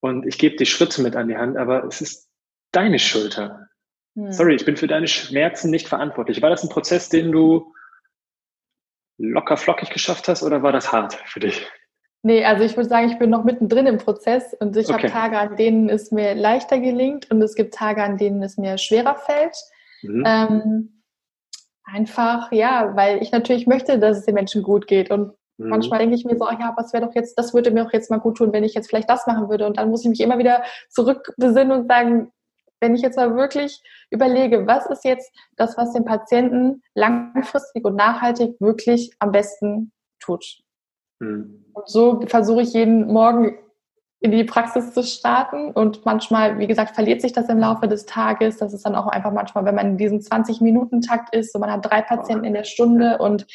und 0.00 0.26
ich 0.26 0.38
gebe 0.38 0.56
dir 0.56 0.66
Schritte 0.66 1.02
mit 1.02 1.16
an 1.16 1.28
die 1.28 1.36
Hand, 1.36 1.56
aber 1.56 1.84
es 1.84 2.00
ist 2.00 2.28
deine 2.72 2.98
Schulter. 2.98 3.68
Hm. 4.16 4.32
Sorry, 4.32 4.54
ich 4.54 4.64
bin 4.64 4.76
für 4.76 4.86
deine 4.88 5.06
Schmerzen 5.06 5.70
nicht 5.70 5.88
verantwortlich. 5.88 6.42
War 6.42 6.50
das 6.50 6.64
ein 6.64 6.70
Prozess, 6.70 7.08
den 7.08 7.30
du 7.30 7.72
locker 9.18 9.56
flockig 9.56 9.90
geschafft 9.90 10.28
hast 10.28 10.42
oder 10.42 10.62
war 10.62 10.72
das 10.72 10.92
hart 10.92 11.14
für 11.26 11.40
dich? 11.40 11.66
Nee, 12.22 12.44
also 12.44 12.64
ich 12.64 12.76
würde 12.76 12.88
sagen, 12.88 13.08
ich 13.08 13.18
bin 13.18 13.30
noch 13.30 13.44
mittendrin 13.44 13.86
im 13.86 13.98
Prozess 13.98 14.52
und 14.58 14.76
ich 14.76 14.88
okay. 14.88 14.94
habe 14.94 15.08
Tage, 15.08 15.38
an 15.38 15.56
denen 15.56 15.88
es 15.88 16.10
mir 16.10 16.34
leichter 16.34 16.80
gelingt 16.80 17.30
und 17.30 17.40
es 17.40 17.54
gibt 17.54 17.74
Tage, 17.74 18.02
an 18.02 18.18
denen 18.18 18.42
es 18.42 18.56
mir 18.56 18.78
schwerer 18.78 19.14
fällt. 19.14 19.56
Mhm. 20.02 20.24
Ähm, 20.26 21.02
einfach, 21.84 22.50
ja, 22.50 22.96
weil 22.96 23.22
ich 23.22 23.30
natürlich 23.30 23.66
möchte, 23.66 23.98
dass 23.98 24.18
es 24.18 24.24
den 24.24 24.34
Menschen 24.34 24.62
gut 24.62 24.88
geht 24.88 25.10
und 25.10 25.34
mhm. 25.56 25.68
manchmal 25.68 26.00
denke 26.00 26.16
ich 26.16 26.24
mir 26.24 26.36
so, 26.36 26.46
ach 26.46 26.58
ja, 26.58 26.74
was 26.76 26.92
wäre 26.92 27.06
doch 27.06 27.14
jetzt, 27.14 27.38
das 27.38 27.54
würde 27.54 27.70
mir 27.70 27.84
doch 27.84 27.92
jetzt 27.92 28.10
mal 28.10 28.18
gut 28.18 28.38
tun, 28.38 28.52
wenn 28.52 28.64
ich 28.64 28.74
jetzt 28.74 28.88
vielleicht 28.88 29.08
das 29.08 29.26
machen 29.26 29.48
würde 29.48 29.66
und 29.66 29.76
dann 29.78 29.90
muss 29.90 30.02
ich 30.02 30.10
mich 30.10 30.20
immer 30.20 30.38
wieder 30.38 30.64
zurückbesinnen 30.88 31.78
und 31.78 31.88
sagen, 31.88 32.32
wenn 32.80 32.94
ich 32.94 33.02
jetzt 33.02 33.16
mal 33.16 33.36
wirklich 33.36 33.82
überlege, 34.10 34.66
was 34.66 34.86
ist 34.86 35.04
jetzt 35.04 35.32
das, 35.56 35.76
was 35.76 35.92
den 35.92 36.04
Patienten 36.04 36.82
langfristig 36.94 37.84
und 37.84 37.96
nachhaltig 37.96 38.60
wirklich 38.60 39.12
am 39.18 39.32
besten 39.32 39.92
tut. 40.20 40.44
Mhm. 41.20 41.64
Und 41.72 41.88
so 41.88 42.20
versuche 42.26 42.62
ich 42.62 42.72
jeden 42.72 43.06
Morgen 43.12 43.58
in 44.20 44.30
die 44.30 44.44
Praxis 44.44 44.92
zu 44.92 45.02
starten 45.02 45.70
und 45.72 46.04
manchmal, 46.06 46.58
wie 46.58 46.66
gesagt, 46.66 46.94
verliert 46.94 47.20
sich 47.20 47.32
das 47.32 47.48
im 47.48 47.58
Laufe 47.58 47.86
des 47.86 48.06
Tages. 48.06 48.56
Das 48.56 48.72
ist 48.72 48.86
dann 48.86 48.94
auch 48.94 49.06
einfach 49.06 49.32
manchmal, 49.32 49.64
wenn 49.66 49.74
man 49.74 49.86
in 49.90 49.98
diesem 49.98 50.18
20-Minuten-Takt 50.18 51.34
ist 51.34 51.54
und 51.54 51.60
man 51.60 51.70
hat 51.70 51.84
drei 51.84 52.02
Patienten 52.02 52.44
in 52.44 52.54
der 52.54 52.64
Stunde 52.64 53.18
und 53.18 53.46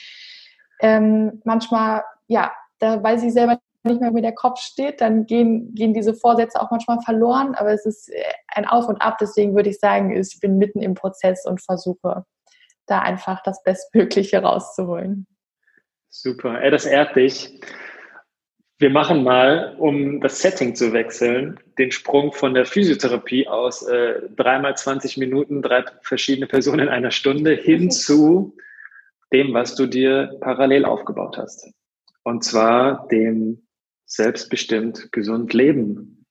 ähm, 0.82 1.42
manchmal, 1.46 2.04
ja, 2.28 2.52
da 2.80 3.02
weiß 3.02 3.24
ich 3.24 3.34
selber 3.34 3.60
nicht 3.84 4.02
mehr, 4.02 4.14
wie 4.14 4.22
der 4.22 4.34
Kopf 4.34 4.60
steht, 4.60 5.02
dann 5.02 5.26
gehen, 5.26 5.74
gehen 5.74 5.94
diese 5.94 6.14
Vorsätze 6.14 6.62
auch 6.62 6.72
manchmal 6.72 7.00
verloren. 7.02 7.56
Aber 7.56 7.72
es 7.72 7.86
ist 7.86 8.10
äh, 8.10 8.24
ein 8.48 8.66
Auf 8.66 8.88
und 8.88 9.02
Ab. 9.02 9.18
Deswegen 9.20 9.56
würde 9.56 9.70
ich 9.70 9.80
sagen, 9.80 10.16
ich 10.16 10.40
bin 10.40 10.58
mitten 10.58 10.82
im 10.82 10.94
Prozess 10.94 11.46
und 11.46 11.62
versuche 11.62 12.26
da 12.86 13.00
einfach 13.00 13.42
das 13.44 13.64
Bestmögliche 13.64 14.42
rauszuholen. 14.42 15.28
Super. 16.10 16.62
Ey, 16.62 16.72
das 16.72 16.86
ehrt 16.86 17.16
dich. 17.16 17.60
Wir 18.78 18.90
machen 18.90 19.24
mal, 19.24 19.76
um 19.78 20.22
das 20.22 20.42
Setting 20.42 20.76
zu 20.76 20.92
wechseln, 20.92 21.60
den 21.78 21.92
Sprung 21.92 22.34
von 22.34 22.56
der 22.56 22.66
Physiotherapie 22.66 23.48
aus 23.48 23.84
äh, 23.84 24.22
dreimal 24.36 24.76
20 24.76 25.18
Minuten, 25.18 25.62
drei 25.62 25.86
verschiedene 26.02 26.48
Personen 26.48 26.80
in 26.80 26.90
einer 26.90 27.12
Stunde 27.12 27.54
hin 27.54 27.92
zu 27.92 28.58
dem, 29.32 29.54
was 29.54 29.76
du 29.76 29.86
dir 29.86 30.36
parallel 30.42 30.86
aufgebaut 30.86 31.38
hast. 31.38 31.72
Und 32.24 32.44
zwar 32.44 33.08
dem 33.10 33.62
selbstbestimmt 34.12 35.12
gesund 35.12 35.54
leben 35.54 36.26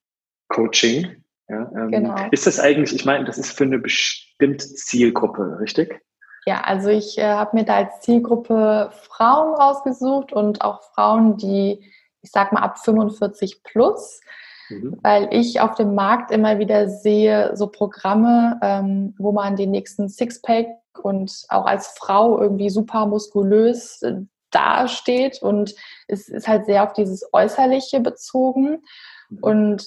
Coaching. 0.49 1.25
Ja, 1.49 1.71
ähm, 1.75 1.91
genau. 1.91 2.15
Ist 2.31 2.47
das 2.47 2.61
eigentlich, 2.61 2.95
ich 2.95 3.05
meine, 3.05 3.25
das 3.25 3.39
ist 3.39 3.57
für 3.57 3.65
eine 3.65 3.79
bestimmte 3.79 4.67
Zielgruppe, 4.67 5.59
richtig? 5.61 6.01
Ja, 6.47 6.61
also 6.61 6.89
ich 6.91 7.19
äh, 7.19 7.25
habe 7.25 7.57
mir 7.57 7.65
da 7.65 7.77
als 7.77 8.01
Zielgruppe 8.01 8.91
Frauen 8.93 9.55
rausgesucht 9.55 10.33
und 10.33 10.63
auch 10.63 10.83
Frauen, 10.95 11.39
die, 11.39 11.83
ich 12.23 12.31
sag 12.31 12.53
mal, 12.53 12.63
ab 12.63 12.79
45 12.79 13.63
plus, 13.63 14.21
mhm. 14.69 14.99
weil 15.03 15.29
ich 15.33 15.61
auf 15.61 15.75
dem 15.75 15.95
Markt 15.95 16.31
immer 16.31 16.59
wieder 16.59 16.89
sehe, 16.89 17.57
so 17.57 17.67
Programme, 17.67 18.59
ähm, 18.63 19.15
wo 19.19 19.33
man 19.33 19.57
den 19.57 19.71
nächsten 19.71 20.09
Sixpack 20.09 20.69
und 21.03 21.45
auch 21.49 21.65
als 21.67 21.89
Frau 21.89 22.41
irgendwie 22.41 22.71
super 22.71 23.07
muskulös 23.07 24.03
äh, 24.03 24.21
dasteht 24.51 25.43
und 25.43 25.75
es 26.09 26.29
ist 26.29 26.49
halt 26.49 26.67
sehr 26.67 26.85
auf 26.85 26.93
dieses 26.93 27.29
Äußerliche 27.33 28.01
bezogen. 28.01 28.83
Mhm. 29.29 29.39
Und 29.41 29.87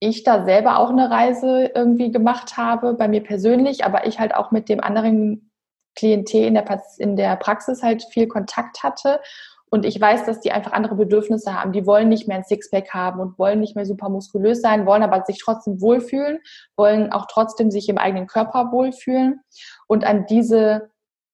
ich 0.00 0.22
da 0.22 0.44
selber 0.44 0.78
auch 0.78 0.90
eine 0.90 1.10
Reise 1.10 1.72
irgendwie 1.74 2.12
gemacht 2.12 2.56
habe, 2.56 2.94
bei 2.94 3.08
mir 3.08 3.22
persönlich, 3.22 3.84
aber 3.84 4.06
ich 4.06 4.20
halt 4.20 4.34
auch 4.34 4.52
mit 4.52 4.68
dem 4.68 4.80
anderen 4.80 5.50
Klientel 5.96 6.44
in 6.44 6.54
der, 6.54 6.82
in 6.98 7.16
der 7.16 7.34
Praxis 7.36 7.82
halt 7.82 8.04
viel 8.04 8.28
Kontakt 8.28 8.84
hatte. 8.84 9.20
Und 9.70 9.84
ich 9.84 10.00
weiß, 10.00 10.24
dass 10.24 10.40
die 10.40 10.52
einfach 10.52 10.72
andere 10.72 10.94
Bedürfnisse 10.94 11.52
haben. 11.52 11.72
Die 11.72 11.84
wollen 11.84 12.08
nicht 12.08 12.26
mehr 12.26 12.38
ein 12.38 12.44
Sixpack 12.44 12.94
haben 12.94 13.20
und 13.20 13.38
wollen 13.38 13.60
nicht 13.60 13.76
mehr 13.76 13.84
super 13.84 14.08
muskulös 14.08 14.62
sein, 14.62 14.86
wollen 14.86 15.02
aber 15.02 15.24
sich 15.26 15.38
trotzdem 15.42 15.80
wohlfühlen, 15.80 16.38
wollen 16.76 17.12
auch 17.12 17.26
trotzdem 17.26 17.70
sich 17.70 17.88
im 17.88 17.98
eigenen 17.98 18.26
Körper 18.28 18.72
wohlfühlen. 18.72 19.40
Und 19.86 20.04
an 20.04 20.24
diese 20.26 20.90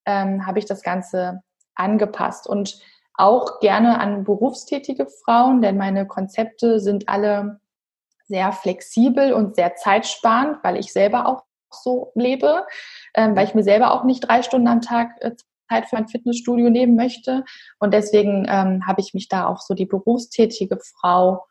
ähm, 0.06 0.46
habe 0.46 0.58
ich 0.58 0.64
das 0.64 0.82
Ganze 0.82 1.42
angepasst 1.74 2.46
und 2.46 2.80
auch 3.14 3.60
gerne 3.60 4.00
an 4.00 4.24
berufstätige 4.24 5.06
Frauen, 5.06 5.62
denn 5.62 5.76
meine 5.76 6.06
Konzepte 6.06 6.80
sind 6.80 7.08
alle 7.08 7.60
sehr 8.26 8.52
flexibel 8.52 9.32
und 9.32 9.54
sehr 9.54 9.76
zeitsparend, 9.76 10.58
weil 10.62 10.76
ich 10.76 10.92
selber 10.92 11.26
auch 11.26 11.44
so 11.70 12.12
lebe, 12.14 12.66
ähm, 13.14 13.36
weil 13.36 13.46
ich 13.46 13.54
mir 13.54 13.62
selber 13.62 13.92
auch 13.92 14.04
nicht 14.04 14.28
drei 14.28 14.42
Stunden 14.42 14.68
am 14.68 14.80
Tag 14.80 15.10
äh, 15.20 15.32
Zeit 15.68 15.86
für 15.86 15.96
ein 15.96 16.08
Fitnessstudio 16.08 16.70
nehmen 16.70 16.96
möchte. 16.96 17.44
Und 17.78 17.92
deswegen 17.94 18.46
ähm, 18.48 18.86
habe 18.86 19.00
ich 19.00 19.14
mich 19.14 19.28
da 19.28 19.46
auf 19.46 19.60
so 19.60 19.74
die 19.74 19.86
berufstätige 19.86 20.78
Frau 20.78 21.44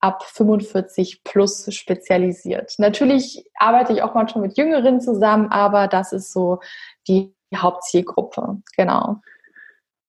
ab 0.00 0.22
45 0.24 1.24
plus 1.24 1.72
spezialisiert. 1.74 2.74
Natürlich 2.78 3.44
arbeite 3.56 3.92
ich 3.92 4.02
auch 4.02 4.14
manchmal 4.14 4.46
mit 4.46 4.56
Jüngeren 4.56 5.00
zusammen, 5.00 5.48
aber 5.48 5.88
das 5.88 6.12
ist 6.12 6.32
so 6.32 6.60
die 7.06 7.34
Hauptzielgruppe. 7.54 8.62
Genau. 8.76 9.20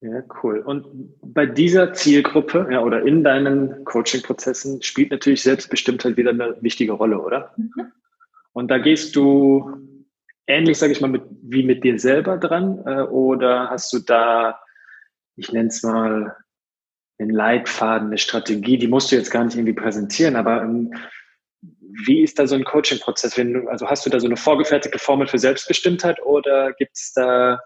Ja, 0.02 0.24
cool. 0.42 0.60
Und 0.60 1.14
bei 1.22 1.46
dieser 1.46 1.94
Zielgruppe 1.94 2.68
ja, 2.72 2.82
oder 2.82 3.04
in 3.04 3.24
deinen 3.24 3.86
Coaching-Prozessen 3.86 4.82
spielt 4.82 5.12
natürlich 5.12 5.44
Selbstbestimmtheit 5.44 6.18
wieder 6.18 6.32
eine 6.32 6.58
wichtige 6.62 6.94
Rolle, 6.94 7.22
oder? 7.22 7.54
Mhm. 7.56 7.92
Und 8.52 8.72
da 8.72 8.80
gehst 8.80 9.16
du 9.16 9.72
ähnlich, 10.48 10.80
sage 10.80 10.92
ich 10.92 11.02
mal, 11.02 11.08
mit, 11.08 11.22
wie 11.44 11.62
mit 11.64 11.84
dir 11.84 12.00
selber 12.00 12.38
dran 12.38 12.82
äh, 12.86 13.02
oder 13.04 13.70
hast 13.70 13.94
du 13.94 14.00
da, 14.00 14.60
ich 15.36 15.52
nenne 15.52 15.70
es 15.70 15.84
mal, 15.84 16.36
einen 17.20 17.30
Leitfaden, 17.30 18.08
eine 18.08 18.18
Strategie, 18.18 18.80
die 18.80 18.88
musst 18.88 19.12
du 19.12 19.16
jetzt 19.16 19.30
gar 19.30 19.44
nicht 19.44 19.56
irgendwie 19.56 19.80
präsentieren, 19.80 20.36
aber 20.36 20.64
ähm, 20.64 20.92
wie 22.06 22.24
ist 22.24 22.40
da 22.40 22.48
so 22.48 22.56
ein 22.56 22.64
Coaching-Prozess? 22.64 23.38
Also 23.68 23.88
hast 23.88 24.06
du 24.06 24.10
da 24.10 24.20
so 24.20 24.26
eine 24.26 24.38
vorgefertigte 24.38 24.98
Formel 24.98 25.28
für 25.28 25.38
Selbstbestimmtheit 25.38 26.20
oder 26.24 26.74
gibt 26.74 26.96
es 26.96 27.14
da 27.14 27.60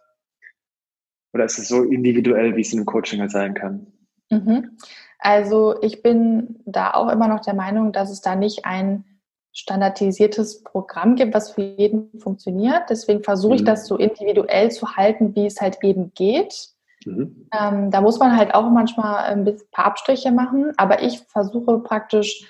oder 1.35 1.43
ist 1.43 1.59
es 1.59 1.67
so 1.67 1.83
individuell, 1.83 2.55
wie 2.55 2.61
es 2.61 2.71
in 2.71 2.79
einem 2.79 2.85
Coaching 2.85 3.19
halt 3.19 3.31
sein 3.31 3.53
kann? 3.53 3.87
Mhm. 4.29 4.77
Also 5.19 5.75
ich 5.81 6.01
bin 6.01 6.61
da 6.65 6.93
auch 6.93 7.09
immer 7.09 7.27
noch 7.27 7.41
der 7.41 7.53
Meinung, 7.53 7.91
dass 7.91 8.09
es 8.09 8.21
da 8.21 8.35
nicht 8.35 8.65
ein 8.65 9.03
standardisiertes 9.51 10.63
Programm 10.63 11.15
gibt, 11.15 11.33
was 11.33 11.51
für 11.51 11.61
jeden 11.61 12.19
funktioniert. 12.19 12.83
Deswegen 12.89 13.21
versuche 13.21 13.51
mhm. 13.51 13.55
ich 13.57 13.63
das 13.65 13.85
so 13.85 13.97
individuell 13.97 14.71
zu 14.71 14.95
halten, 14.95 15.35
wie 15.35 15.45
es 15.45 15.59
halt 15.59 15.77
eben 15.83 16.13
geht. 16.13 16.69
Mhm. 17.05 17.49
Ähm, 17.53 17.91
da 17.91 17.99
muss 17.99 18.17
man 18.17 18.37
halt 18.37 18.53
auch 18.55 18.69
manchmal 18.69 19.25
ein 19.25 19.45
paar 19.71 19.85
Abstriche 19.85 20.31
machen, 20.31 20.71
aber 20.77 21.03
ich 21.03 21.19
versuche 21.27 21.79
praktisch 21.79 22.45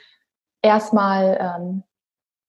erstmal 0.62 1.38
ähm, 1.40 1.84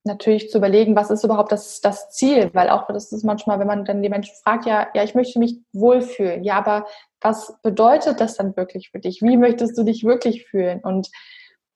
natürlich 0.07 0.51
zu 0.51 0.59
überlegen, 0.59 0.97
was 0.97 1.11
ist 1.11 1.25
überhaupt 1.25 1.53
das, 1.53 1.81
das 1.81 2.11
Ziel, 2.11 2.51
weil 2.55 2.71
auch 2.71 2.87
das 2.87 3.13
ist 3.13 3.25
manchmal, 3.25 3.59
wenn 3.59 3.67
man 3.67 3.85
dann 3.85 4.03
die 4.03 4.09
Menschen 4.09 4.35
fragt, 4.43 4.67
ja, 4.67 4.89
ja, 4.95 5.03
ich 5.03 5.15
möchte 5.15 5.39
mich 5.39 5.59
wohlfühlen, 5.73 6.45
ja, 6.45 6.57
aber 6.57 6.87
was 7.21 7.61
bedeutet 7.63 8.21
das 8.21 8.37
dann 8.37 8.57
wirklich 8.57 8.91
für 8.91 9.01
dich? 9.01 9.21
Wie 9.23 9.37
möchtest 9.37 9.77
du 9.77 9.83
dich 9.83 10.05
wirklich 10.05 10.47
fühlen? 10.47 10.81
Und 10.81 11.11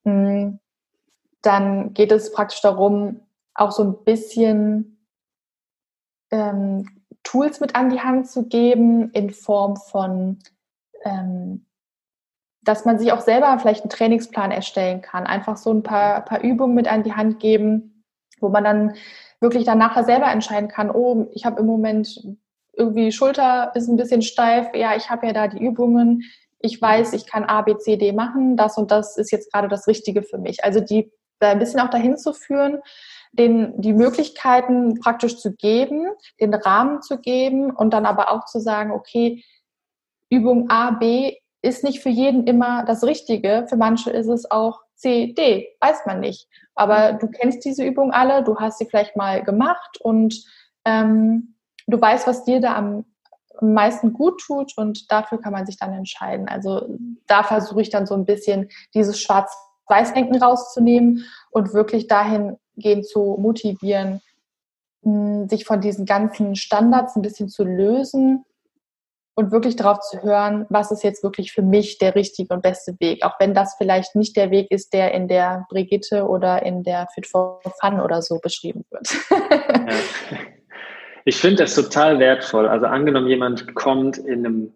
mh, 0.04 0.12
hm, 0.12 0.60
dann 1.42 1.94
geht 1.94 2.12
es 2.12 2.32
praktisch 2.32 2.60
darum, 2.60 3.20
auch 3.54 3.72
so 3.72 3.82
ein 3.82 4.04
bisschen 4.04 5.06
ähm, 6.30 6.88
Tools 7.22 7.60
mit 7.60 7.74
an 7.76 7.90
die 7.90 8.00
Hand 8.00 8.28
zu 8.30 8.46
geben 8.46 9.10
in 9.12 9.30
Form 9.30 9.76
von 9.76 10.38
ähm, 11.04 11.66
dass 12.62 12.84
man 12.84 12.98
sich 12.98 13.12
auch 13.12 13.20
selber 13.20 13.58
vielleicht 13.58 13.82
einen 13.82 13.90
Trainingsplan 13.90 14.50
erstellen 14.50 15.00
kann. 15.00 15.26
Einfach 15.26 15.56
so 15.56 15.72
ein 15.72 15.82
paar, 15.82 16.24
paar 16.24 16.42
Übungen 16.42 16.74
mit 16.74 16.88
an 16.88 17.02
die 17.02 17.14
Hand 17.14 17.40
geben, 17.40 17.89
wo 18.40 18.48
man 18.48 18.64
dann 18.64 18.94
wirklich 19.40 19.64
dann 19.64 19.78
nachher 19.78 20.04
selber 20.04 20.30
entscheiden 20.30 20.68
kann, 20.68 20.90
oh, 20.90 21.28
ich 21.32 21.44
habe 21.44 21.60
im 21.60 21.66
Moment 21.66 22.20
irgendwie 22.72 23.12
Schulter 23.12 23.72
ist 23.74 23.88
ein 23.88 23.96
bisschen 23.96 24.22
steif, 24.22 24.74
ja, 24.74 24.96
ich 24.96 25.10
habe 25.10 25.26
ja 25.26 25.32
da 25.32 25.48
die 25.48 25.62
Übungen, 25.62 26.22
ich 26.58 26.80
weiß, 26.80 27.14
ich 27.14 27.26
kann 27.26 27.44
A, 27.44 27.62
B, 27.62 27.76
C, 27.78 27.96
D 27.96 28.12
machen, 28.12 28.56
das 28.56 28.76
und 28.76 28.90
das 28.90 29.16
ist 29.16 29.32
jetzt 29.32 29.52
gerade 29.52 29.68
das 29.68 29.86
Richtige 29.86 30.22
für 30.22 30.38
mich. 30.38 30.62
Also 30.64 30.80
die 30.80 31.10
ein 31.40 31.58
bisschen 31.58 31.80
auch 31.80 31.88
dahin 31.88 32.18
zu 32.18 32.32
führen, 32.34 32.80
den, 33.32 33.80
die 33.80 33.92
Möglichkeiten 33.92 35.00
praktisch 35.00 35.38
zu 35.38 35.54
geben, 35.54 36.06
den 36.40 36.52
Rahmen 36.52 37.00
zu 37.00 37.18
geben 37.18 37.70
und 37.70 37.94
dann 37.94 38.04
aber 38.04 38.30
auch 38.30 38.44
zu 38.44 38.60
sagen, 38.60 38.90
okay, 38.90 39.42
Übung 40.28 40.68
A, 40.68 40.92
B 40.92 41.36
ist 41.62 41.84
nicht 41.84 42.00
für 42.00 42.08
jeden 42.08 42.46
immer 42.46 42.84
das 42.84 43.04
Richtige. 43.04 43.66
Für 43.68 43.76
manche 43.76 44.10
ist 44.10 44.28
es 44.28 44.50
auch 44.50 44.80
C, 44.94 45.32
D, 45.32 45.68
weiß 45.80 46.06
man 46.06 46.20
nicht. 46.20 46.48
Aber 46.80 47.12
mhm. 47.12 47.18
du 47.18 47.28
kennst 47.28 47.62
diese 47.66 47.84
Übung 47.84 48.10
alle, 48.10 48.42
du 48.42 48.56
hast 48.56 48.78
sie 48.78 48.86
vielleicht 48.86 49.14
mal 49.14 49.44
gemacht 49.44 49.98
und 50.00 50.42
ähm, 50.86 51.54
du 51.86 52.00
weißt, 52.00 52.26
was 52.26 52.44
dir 52.44 52.58
da 52.62 52.74
am 52.74 53.04
meisten 53.60 54.14
gut 54.14 54.40
tut 54.40 54.72
und 54.78 55.12
dafür 55.12 55.38
kann 55.42 55.52
man 55.52 55.66
sich 55.66 55.76
dann 55.76 55.92
entscheiden. 55.92 56.48
Also 56.48 56.96
da 57.26 57.42
versuche 57.42 57.82
ich 57.82 57.90
dann 57.90 58.06
so 58.06 58.14
ein 58.14 58.24
bisschen 58.24 58.70
dieses 58.94 59.20
Schwarz-Weiß-Denken 59.20 60.42
rauszunehmen 60.42 61.26
und 61.50 61.74
wirklich 61.74 62.06
dahingehend 62.06 63.06
zu 63.06 63.36
motivieren, 63.38 64.22
sich 65.50 65.66
von 65.66 65.82
diesen 65.82 66.06
ganzen 66.06 66.56
Standards 66.56 67.14
ein 67.14 67.22
bisschen 67.22 67.50
zu 67.50 67.62
lösen 67.64 68.46
und 69.40 69.52
wirklich 69.52 69.76
darauf 69.76 70.00
zu 70.00 70.22
hören, 70.22 70.66
was 70.68 70.90
ist 70.90 71.02
jetzt 71.02 71.22
wirklich 71.22 71.52
für 71.52 71.62
mich 71.62 71.98
der 71.98 72.14
richtige 72.14 72.52
und 72.54 72.62
beste 72.62 72.94
Weg, 73.00 73.24
auch 73.24 73.40
wenn 73.40 73.54
das 73.54 73.74
vielleicht 73.78 74.14
nicht 74.14 74.36
der 74.36 74.50
Weg 74.50 74.70
ist, 74.70 74.92
der 74.92 75.12
in 75.12 75.28
der 75.28 75.66
Brigitte 75.70 76.28
oder 76.28 76.62
in 76.62 76.82
der 76.82 77.08
Fit 77.14 77.26
for 77.26 77.60
Fun 77.80 78.00
oder 78.00 78.22
so 78.22 78.38
beschrieben 78.38 78.84
wird. 78.90 79.08
Ja. 79.30 79.96
Ich 81.26 81.36
finde 81.36 81.56
das 81.64 81.74
total 81.74 82.18
wertvoll. 82.18 82.66
Also 82.66 82.86
angenommen, 82.86 83.28
jemand 83.28 83.74
kommt 83.74 84.16
in 84.16 84.46
einem 84.46 84.72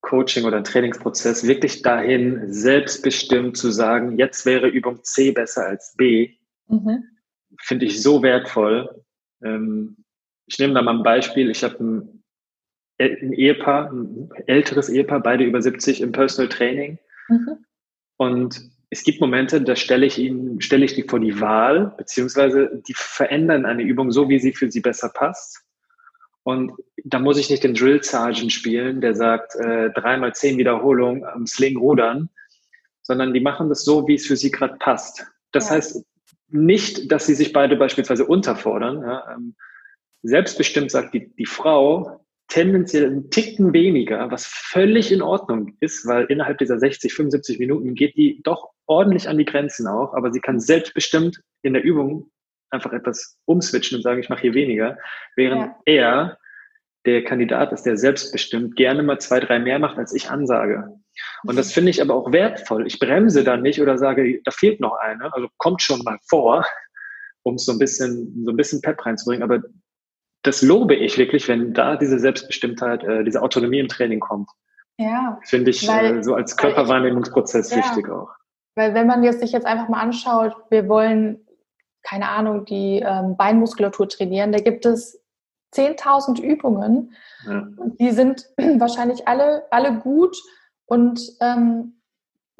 Coaching 0.00 0.44
oder 0.44 0.62
Trainingsprozess 0.62 1.46
wirklich 1.46 1.82
dahin, 1.82 2.52
selbstbestimmt 2.52 3.56
zu 3.56 3.70
sagen, 3.70 4.16
jetzt 4.16 4.46
wäre 4.46 4.68
Übung 4.68 5.02
C 5.02 5.32
besser 5.32 5.66
als 5.66 5.94
B, 5.96 6.34
mhm. 6.68 7.04
finde 7.60 7.86
ich 7.86 8.00
so 8.00 8.22
wertvoll. 8.22 9.02
Ähm, 9.44 10.04
ich 10.46 10.58
nehme 10.58 10.74
da 10.74 10.82
mal 10.82 10.96
ein 10.96 11.02
Beispiel. 11.02 11.50
Ich 11.50 11.64
habe 11.64 11.82
ein 11.82 12.21
ein 12.98 13.32
Ehepaar, 13.32 13.90
ein 13.92 14.30
älteres 14.46 14.88
Ehepaar, 14.88 15.20
beide 15.20 15.44
über 15.44 15.60
70 15.60 16.00
im 16.00 16.12
Personal 16.12 16.48
Training. 16.48 16.98
Mhm. 17.28 17.64
Und 18.16 18.70
es 18.90 19.04
gibt 19.04 19.20
Momente, 19.20 19.60
da 19.62 19.74
stelle 19.74 20.06
ich 20.06 20.18
ihnen, 20.18 20.60
stelle 20.60 20.84
ich 20.84 20.94
die 20.94 21.04
vor 21.04 21.18
die 21.18 21.40
Wahl, 21.40 21.94
beziehungsweise 21.96 22.82
die 22.86 22.94
verändern 22.94 23.64
eine 23.64 23.82
Übung 23.82 24.12
so, 24.12 24.28
wie 24.28 24.38
sie 24.38 24.52
für 24.52 24.70
sie 24.70 24.80
besser 24.80 25.08
passt. 25.08 25.62
Und 26.44 26.72
da 27.04 27.18
muss 27.18 27.38
ich 27.38 27.50
nicht 27.50 27.64
den 27.64 27.74
Drill 27.74 28.02
Sergeant 28.02 28.52
spielen, 28.52 29.00
der 29.00 29.14
sagt, 29.14 29.54
äh, 29.56 29.90
dreimal 29.90 30.34
zehn 30.34 30.58
Wiederholungen 30.58 31.24
am 31.24 31.46
Sling 31.46 31.78
rudern, 31.78 32.28
sondern 33.02 33.32
die 33.32 33.40
machen 33.40 33.68
das 33.68 33.84
so, 33.84 34.06
wie 34.08 34.14
es 34.14 34.26
für 34.26 34.36
sie 34.36 34.50
gerade 34.50 34.76
passt. 34.78 35.24
Das 35.52 35.68
ja. 35.68 35.76
heißt 35.76 36.04
nicht, 36.48 37.10
dass 37.10 37.26
sie 37.26 37.34
sich 37.34 37.52
beide 37.52 37.76
beispielsweise 37.76 38.26
unterfordern. 38.26 39.02
Ja, 39.02 39.34
ähm, 39.34 39.54
selbstbestimmt 40.22 40.90
sagt 40.90 41.14
die, 41.14 41.34
die 41.34 41.46
Frau, 41.46 42.21
tendenziell 42.52 43.06
einen 43.06 43.30
Ticken 43.30 43.72
weniger, 43.72 44.30
was 44.30 44.44
völlig 44.44 45.10
in 45.10 45.22
Ordnung 45.22 45.74
ist, 45.80 46.06
weil 46.06 46.26
innerhalb 46.26 46.58
dieser 46.58 46.78
60, 46.78 47.14
75 47.14 47.58
Minuten 47.58 47.94
geht 47.94 48.14
die 48.14 48.42
doch 48.42 48.72
ordentlich 48.86 49.26
an 49.26 49.38
die 49.38 49.46
Grenzen 49.46 49.86
auch, 49.86 50.12
aber 50.12 50.30
sie 50.32 50.40
kann 50.40 50.60
selbstbestimmt 50.60 51.40
in 51.62 51.72
der 51.72 51.82
Übung 51.82 52.30
einfach 52.68 52.92
etwas 52.92 53.38
umswitchen 53.46 53.96
und 53.96 54.02
sagen, 54.02 54.20
ich 54.20 54.28
mache 54.28 54.42
hier 54.42 54.52
weniger, 54.52 54.98
während 55.34 55.62
ja. 55.62 55.76
er 55.86 56.38
der 57.06 57.24
Kandidat 57.24 57.72
ist, 57.72 57.84
der 57.84 57.96
selbstbestimmt 57.96 58.76
gerne 58.76 59.02
mal 59.02 59.18
zwei, 59.18 59.40
drei 59.40 59.58
mehr 59.58 59.78
macht, 59.78 59.96
als 59.96 60.14
ich 60.14 60.28
ansage. 60.28 60.92
Und 61.44 61.56
das 61.56 61.72
finde 61.72 61.90
ich 61.90 62.02
aber 62.02 62.14
auch 62.14 62.32
wertvoll. 62.32 62.86
Ich 62.86 62.98
bremse 62.98 63.44
dann 63.44 63.62
nicht 63.62 63.80
oder 63.80 63.96
sage, 63.96 64.42
da 64.44 64.50
fehlt 64.50 64.78
noch 64.78 64.96
eine, 64.96 65.32
also 65.32 65.48
kommt 65.56 65.80
schon 65.80 66.02
mal 66.04 66.18
vor, 66.28 66.66
um 67.44 67.54
es 67.54 67.64
so 67.64 67.72
ein 67.72 67.78
bisschen, 67.78 68.44
so 68.44 68.52
ein 68.52 68.56
bisschen 68.56 68.82
Pep 68.82 69.04
reinzubringen, 69.06 69.42
aber 69.42 69.62
das 70.42 70.62
lobe 70.62 70.94
ich 70.94 71.18
wirklich, 71.18 71.48
wenn 71.48 71.72
da 71.72 71.96
diese 71.96 72.18
Selbstbestimmtheit, 72.18 73.04
äh, 73.04 73.24
diese 73.24 73.42
Autonomie 73.42 73.78
im 73.78 73.88
Training 73.88 74.20
kommt. 74.20 74.50
Ja. 74.98 75.38
Finde 75.44 75.70
ich 75.70 75.86
weil, 75.86 76.18
äh, 76.18 76.22
so 76.22 76.34
als 76.34 76.56
Körperwahrnehmungsprozess 76.56 77.70
ich, 77.70 77.78
wichtig 77.78 78.06
ja, 78.08 78.14
auch. 78.14 78.30
Weil 78.74 78.94
wenn 78.94 79.06
man 79.06 79.22
jetzt 79.22 79.40
sich 79.40 79.52
jetzt 79.52 79.66
einfach 79.66 79.88
mal 79.88 80.00
anschaut, 80.00 80.54
wir 80.70 80.88
wollen, 80.88 81.46
keine 82.02 82.28
Ahnung, 82.28 82.64
die 82.64 83.02
ähm, 83.04 83.36
Beinmuskulatur 83.36 84.08
trainieren, 84.08 84.52
da 84.52 84.58
gibt 84.58 84.86
es 84.86 85.20
10.000 85.74 86.40
Übungen. 86.40 87.14
Ja. 87.46 87.66
Die 88.00 88.10
sind 88.10 88.48
wahrscheinlich 88.78 89.28
alle, 89.28 89.64
alle 89.70 89.98
gut 89.98 90.36
und 90.86 91.20
ähm, 91.40 92.01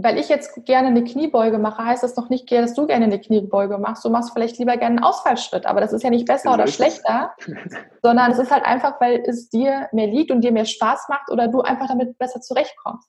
weil 0.03 0.19
ich 0.19 0.29
jetzt 0.29 0.65
gerne 0.65 0.89
eine 0.89 1.05
Kniebeuge 1.05 1.59
mache, 1.59 1.85
heißt 1.85 2.03
das 2.03 2.17
noch 2.17 2.29
nicht, 2.29 2.51
dass 2.51 2.75
du 2.75 2.87
gerne 2.87 3.05
eine 3.05 3.21
Kniebeuge 3.21 3.79
machst. 3.79 4.05
Du 4.05 4.11
machst 4.11 4.33
vielleicht 4.33 4.59
lieber 4.59 4.77
gerne 4.77 4.97
einen 4.97 5.05
Ausfallschritt, 5.05 5.65
aber 5.65 5.81
das 5.81 5.93
ist 5.93 6.03
ja 6.03 6.11
nicht 6.11 6.27
besser 6.27 6.53
oder 6.53 6.67
schlechter, 6.67 7.35
sondern 8.03 8.33
es 8.33 8.39
ist 8.39 8.51
halt 8.51 8.65
einfach, 8.65 9.01
weil 9.01 9.23
es 9.27 9.49
dir 9.49 9.89
mehr 9.93 10.09
liegt 10.09 10.31
und 10.31 10.41
dir 10.41 10.51
mehr 10.51 10.65
Spaß 10.65 11.07
macht 11.09 11.31
oder 11.31 11.49
du 11.49 11.61
einfach 11.61 11.87
damit 11.87 12.19
besser 12.19 12.41
zurechtkommst. 12.41 13.09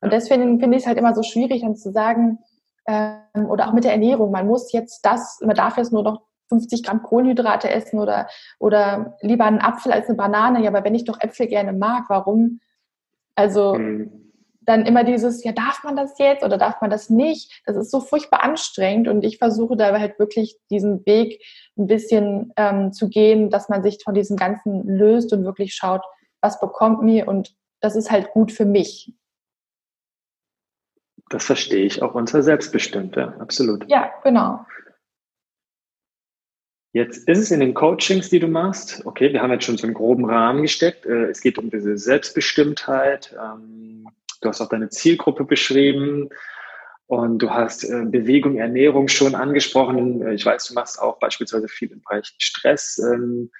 Und 0.00 0.12
deswegen 0.12 0.60
finde 0.60 0.76
ich 0.76 0.84
es 0.84 0.86
halt 0.86 0.98
immer 0.98 1.14
so 1.14 1.22
schwierig, 1.22 1.62
dann 1.62 1.76
zu 1.76 1.92
sagen, 1.92 2.38
ähm, 2.86 3.46
oder 3.48 3.68
auch 3.68 3.72
mit 3.72 3.84
der 3.84 3.92
Ernährung, 3.92 4.30
man 4.30 4.46
muss 4.46 4.72
jetzt 4.72 5.04
das, 5.04 5.40
man 5.44 5.54
darf 5.54 5.76
jetzt 5.76 5.92
nur 5.92 6.02
noch 6.02 6.22
50 6.48 6.82
Gramm 6.84 7.02
Kohlenhydrate 7.02 7.70
essen 7.70 7.98
oder, 7.98 8.28
oder 8.58 9.16
lieber 9.20 9.44
einen 9.44 9.60
Apfel 9.60 9.92
als 9.92 10.08
eine 10.08 10.16
Banane. 10.16 10.62
Ja, 10.62 10.70
aber 10.70 10.84
wenn 10.84 10.94
ich 10.94 11.04
doch 11.04 11.20
Äpfel 11.20 11.48
gerne 11.48 11.72
mag, 11.72 12.04
warum? 12.08 12.60
Also, 13.34 13.74
mhm 13.74 14.23
dann 14.66 14.86
immer 14.86 15.04
dieses, 15.04 15.44
ja, 15.44 15.52
darf 15.52 15.84
man 15.84 15.96
das 15.96 16.18
jetzt 16.18 16.44
oder 16.44 16.58
darf 16.58 16.80
man 16.80 16.90
das 16.90 17.10
nicht? 17.10 17.62
Das 17.66 17.76
ist 17.76 17.90
so 17.90 18.00
furchtbar 18.00 18.42
anstrengend 18.42 19.08
und 19.08 19.24
ich 19.24 19.38
versuche 19.38 19.76
da 19.76 19.98
halt 19.98 20.18
wirklich 20.18 20.56
diesen 20.70 21.04
Weg 21.06 21.42
ein 21.76 21.86
bisschen 21.86 22.52
ähm, 22.56 22.92
zu 22.92 23.08
gehen, 23.08 23.50
dass 23.50 23.68
man 23.68 23.82
sich 23.82 23.98
von 24.02 24.14
diesem 24.14 24.36
Ganzen 24.36 24.86
löst 24.86 25.32
und 25.32 25.44
wirklich 25.44 25.74
schaut, 25.74 26.02
was 26.40 26.60
bekommt 26.60 27.02
mir 27.02 27.28
und 27.28 27.54
das 27.80 27.96
ist 27.96 28.10
halt 28.10 28.30
gut 28.30 28.52
für 28.52 28.64
mich. 28.64 29.12
Das 31.30 31.44
verstehe 31.44 31.84
ich 31.84 32.02
auch 32.02 32.14
unter 32.14 32.42
selbstbestimmt, 32.42 33.16
ja, 33.16 33.28
absolut. 33.38 33.88
Ja, 33.88 34.12
genau. 34.22 34.64
Jetzt 36.94 37.28
ist 37.28 37.38
es 37.38 37.50
in 37.50 37.58
den 37.58 37.74
Coachings, 37.74 38.30
die 38.30 38.38
du 38.38 38.46
machst, 38.46 39.04
okay, 39.04 39.32
wir 39.32 39.42
haben 39.42 39.50
jetzt 39.50 39.64
schon 39.64 39.76
so 39.76 39.84
einen 39.84 39.94
groben 39.94 40.26
Rahmen 40.26 40.62
gesteckt. 40.62 41.04
Äh, 41.06 41.24
es 41.24 41.40
geht 41.40 41.58
um 41.58 41.68
diese 41.68 41.98
Selbstbestimmtheit. 41.98 43.34
Du 44.44 44.50
hast 44.50 44.60
auch 44.60 44.68
deine 44.68 44.90
Zielgruppe 44.90 45.44
beschrieben 45.44 46.28
und 47.06 47.38
du 47.38 47.50
hast 47.50 47.84
äh, 47.84 48.04
Bewegung, 48.04 48.58
Ernährung 48.58 49.08
schon 49.08 49.34
angesprochen. 49.34 50.22
Äh, 50.22 50.34
ich 50.34 50.44
weiß, 50.44 50.66
du 50.66 50.74
machst 50.74 51.00
auch 51.00 51.18
beispielsweise 51.18 51.66
viel 51.66 51.90
im 51.90 52.02
Bereich 52.02 52.34
Stress. 52.38 52.98
Ähm, 52.98 53.50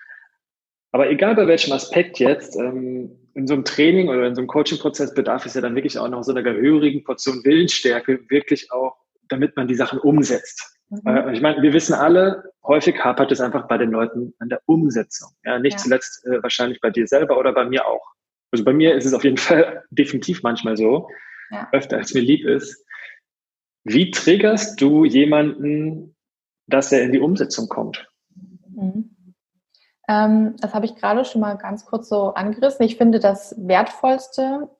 aber 0.92 1.10
egal 1.10 1.34
bei 1.34 1.46
welchem 1.46 1.72
Aspekt 1.72 2.18
jetzt, 2.18 2.56
ähm, 2.56 3.10
in 3.34 3.46
so 3.46 3.54
einem 3.54 3.64
Training 3.64 4.08
oder 4.08 4.26
in 4.26 4.34
so 4.34 4.42
einem 4.42 4.48
Coaching-Prozess 4.48 5.14
bedarf 5.14 5.46
es 5.46 5.54
ja 5.54 5.60
dann 5.60 5.74
wirklich 5.74 5.98
auch 5.98 6.08
noch 6.08 6.22
so 6.22 6.32
einer 6.32 6.42
gehörigen 6.42 7.02
Portion 7.02 7.42
Willensstärke, 7.44 8.20
wirklich 8.28 8.70
auch, 8.70 8.96
damit 9.28 9.56
man 9.56 9.66
die 9.66 9.74
Sachen 9.74 9.98
umsetzt. 9.98 10.78
Mhm. 10.90 11.00
Äh, 11.06 11.32
ich 11.32 11.40
meine, 11.40 11.62
wir 11.62 11.72
wissen 11.72 11.94
alle, 11.94 12.52
häufig 12.62 13.02
hapert 13.02 13.32
es 13.32 13.40
einfach 13.40 13.66
bei 13.68 13.78
den 13.78 13.90
Leuten 13.90 14.34
an 14.38 14.50
der 14.50 14.60
Umsetzung. 14.66 15.30
Ja, 15.44 15.58
nicht 15.58 15.78
ja. 15.78 15.82
zuletzt 15.82 16.24
äh, 16.26 16.42
wahrscheinlich 16.42 16.80
bei 16.80 16.90
dir 16.90 17.06
selber 17.06 17.38
oder 17.38 17.52
bei 17.52 17.64
mir 17.64 17.86
auch. 17.86 18.13
Also 18.54 18.62
bei 18.62 18.72
mir 18.72 18.94
ist 18.94 19.04
es 19.04 19.14
auf 19.14 19.24
jeden 19.24 19.36
Fall 19.36 19.82
definitiv 19.90 20.44
manchmal 20.44 20.76
so, 20.76 21.08
ja. 21.50 21.68
öfter 21.72 21.96
als 21.96 22.14
mir 22.14 22.20
lieb 22.20 22.46
ist. 22.46 22.86
Wie 23.82 24.12
triggerst 24.12 24.80
du 24.80 25.04
jemanden, 25.04 26.14
dass 26.68 26.92
er 26.92 27.02
in 27.02 27.10
die 27.10 27.18
Umsetzung 27.18 27.68
kommt? 27.68 28.08
Mhm. 28.68 29.10
Ähm, 30.06 30.54
das 30.60 30.72
habe 30.72 30.86
ich 30.86 30.94
gerade 30.94 31.24
schon 31.24 31.40
mal 31.40 31.54
ganz 31.54 31.84
kurz 31.84 32.08
so 32.08 32.34
angerissen. 32.34 32.86
Ich 32.86 32.96
finde, 32.96 33.18
das 33.18 33.56
Wertvollste 33.58 34.70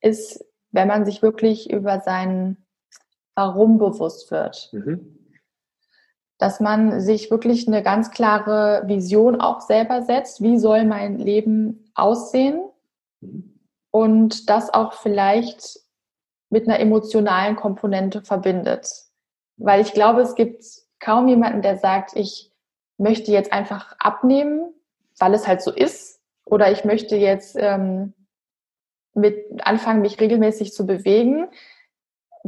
ist, 0.00 0.44
wenn 0.72 0.88
man 0.88 1.04
sich 1.04 1.22
wirklich 1.22 1.70
über 1.70 2.00
sein 2.00 2.56
Warum 3.36 3.78
bewusst 3.78 4.32
wird. 4.32 4.70
Mhm 4.72 5.14
dass 6.40 6.60
man 6.60 7.00
sich 7.00 7.32
wirklich 7.32 7.66
eine 7.66 7.82
ganz 7.82 8.12
klare 8.12 8.84
Vision 8.86 9.40
auch 9.40 9.60
selber 9.60 10.02
setzt, 10.02 10.40
wie 10.40 10.56
soll 10.56 10.84
mein 10.84 11.18
Leben 11.18 11.90
aussehen 11.96 12.67
und 13.90 14.48
das 14.48 14.72
auch 14.72 14.94
vielleicht 14.94 15.80
mit 16.50 16.66
einer 16.66 16.80
emotionalen 16.80 17.56
Komponente 17.56 18.22
verbindet. 18.22 18.88
Weil 19.56 19.80
ich 19.80 19.92
glaube, 19.92 20.22
es 20.22 20.34
gibt 20.34 20.64
kaum 21.00 21.28
jemanden, 21.28 21.62
der 21.62 21.78
sagt, 21.78 22.14
ich 22.14 22.52
möchte 22.96 23.32
jetzt 23.32 23.52
einfach 23.52 23.96
abnehmen, 23.98 24.72
weil 25.18 25.34
es 25.34 25.46
halt 25.46 25.62
so 25.62 25.72
ist, 25.72 26.20
oder 26.44 26.72
ich 26.72 26.84
möchte 26.84 27.16
jetzt 27.16 27.56
ähm, 27.58 28.14
mit 29.14 29.44
anfangen, 29.62 30.00
mich 30.00 30.20
regelmäßig 30.20 30.72
zu 30.72 30.86
bewegen 30.86 31.48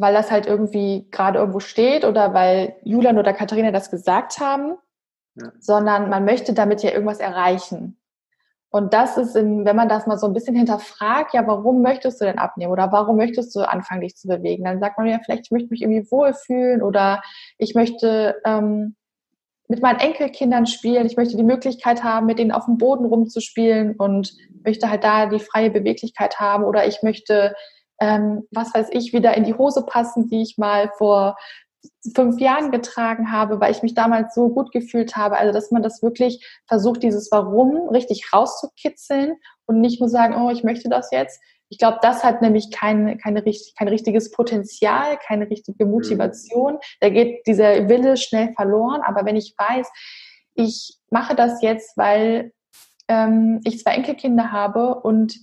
weil 0.01 0.15
das 0.15 0.31
halt 0.31 0.47
irgendwie 0.47 1.09
gerade 1.11 1.39
irgendwo 1.39 1.61
steht 1.61 2.05
oder 2.05 2.35
weil 2.35 2.77
Julian 2.83 3.19
oder 3.19 3.33
Katharina 3.33 3.71
das 3.71 3.91
gesagt 3.91 4.41
haben, 4.41 4.77
ja. 5.35 5.53
sondern 5.59 6.09
man 6.09 6.25
möchte 6.25 6.53
damit 6.53 6.83
ja 6.83 6.91
irgendwas 6.91 7.19
erreichen. 7.19 8.00
Und 8.71 8.95
das 8.95 9.17
ist, 9.17 9.35
in, 9.35 9.65
wenn 9.65 9.77
man 9.77 9.89
das 9.89 10.07
mal 10.07 10.19
so 10.19 10.27
ein 10.27 10.33
bisschen 10.33 10.55
hinterfragt, 10.55 11.35
ja, 11.35 11.47
warum 11.47 11.83
möchtest 11.83 12.21
du 12.21 12.25
denn 12.25 12.39
abnehmen 12.39 12.73
oder 12.73 12.93
warum 12.93 13.17
möchtest 13.17 13.55
du 13.57 13.69
anfangen, 13.69 14.03
dich 14.03 14.17
zu 14.17 14.29
bewegen? 14.29 14.65
Dann 14.65 14.81
sagt 14.81 14.97
man 14.97 15.09
ja, 15.09 15.19
vielleicht 15.25 15.47
ich 15.47 15.51
möchte 15.51 15.71
mich 15.71 15.83
irgendwie 15.83 16.11
wohlfühlen 16.11 16.83
oder 16.83 17.23
ich 17.59 17.75
möchte 17.75 18.41
ähm, 18.45 18.95
mit 19.67 19.83
meinen 19.83 20.01
Enkelkindern 20.01 20.67
spielen, 20.67 21.07
ich 21.07 21.17
möchte 21.17 21.37
die 21.37 21.43
Möglichkeit 21.43 22.05
haben, 22.05 22.27
mit 22.27 22.39
denen 22.39 22.53
auf 22.53 22.67
dem 22.67 22.79
Boden 22.79 23.05
rumzuspielen 23.05 23.97
und 23.97 24.33
möchte 24.65 24.91
halt 24.91 25.05
da 25.05 25.27
die 25.27 25.41
freie 25.41 25.71
Beweglichkeit 25.71 26.39
haben 26.39 26.65
oder 26.65 26.87
ich 26.87 27.03
möchte 27.03 27.55
ähm, 28.01 28.49
was 28.51 28.75
weiß 28.75 28.89
ich, 28.93 29.13
wieder 29.13 29.37
in 29.37 29.45
die 29.45 29.55
Hose 29.55 29.85
passen, 29.85 30.29
die 30.29 30.43
ich 30.43 30.57
mal 30.57 30.91
vor 30.97 31.37
fünf 32.15 32.41
Jahren 32.41 32.71
getragen 32.71 33.31
habe, 33.31 33.61
weil 33.61 33.73
ich 33.73 33.83
mich 33.83 33.95
damals 33.95 34.35
so 34.35 34.49
gut 34.49 34.73
gefühlt 34.73 35.17
habe. 35.17 35.37
Also, 35.37 35.53
dass 35.53 35.71
man 35.71 35.83
das 35.83 36.03
wirklich 36.03 36.47
versucht, 36.67 37.03
dieses 37.03 37.31
Warum 37.31 37.89
richtig 37.89 38.33
rauszukitzeln 38.33 39.37
und 39.67 39.81
nicht 39.81 40.01
nur 40.01 40.09
sagen, 40.09 40.35
oh, 40.35 40.51
ich 40.51 40.65
möchte 40.65 40.89
das 40.89 41.11
jetzt. 41.11 41.41
Ich 41.69 41.79
glaube, 41.79 41.99
das 42.03 42.25
hat 42.25 42.43
nämlich 42.43 42.71
kein, 42.73 43.17
keine, 43.19 43.45
kein 43.79 43.89
richtiges 43.89 44.33
Potenzial, 44.33 45.19
keine 45.25 45.49
richtige 45.49 45.87
mhm. 45.87 45.93
Motivation. 45.93 46.79
Da 47.01 47.11
geht 47.11 47.47
dieser 47.47 47.89
Wille 47.89 48.17
schnell 48.17 48.53
verloren. 48.55 49.03
Aber 49.03 49.25
wenn 49.25 49.37
ich 49.37 49.55
weiß, 49.57 49.89
ich 50.55 50.97
mache 51.11 51.35
das 51.37 51.63
jetzt, 51.63 51.97
weil 51.97 52.53
ähm, 53.09 53.61
ich 53.65 53.79
zwei 53.79 53.93
Enkelkinder 53.93 54.51
habe 54.51 54.97
und 54.97 55.37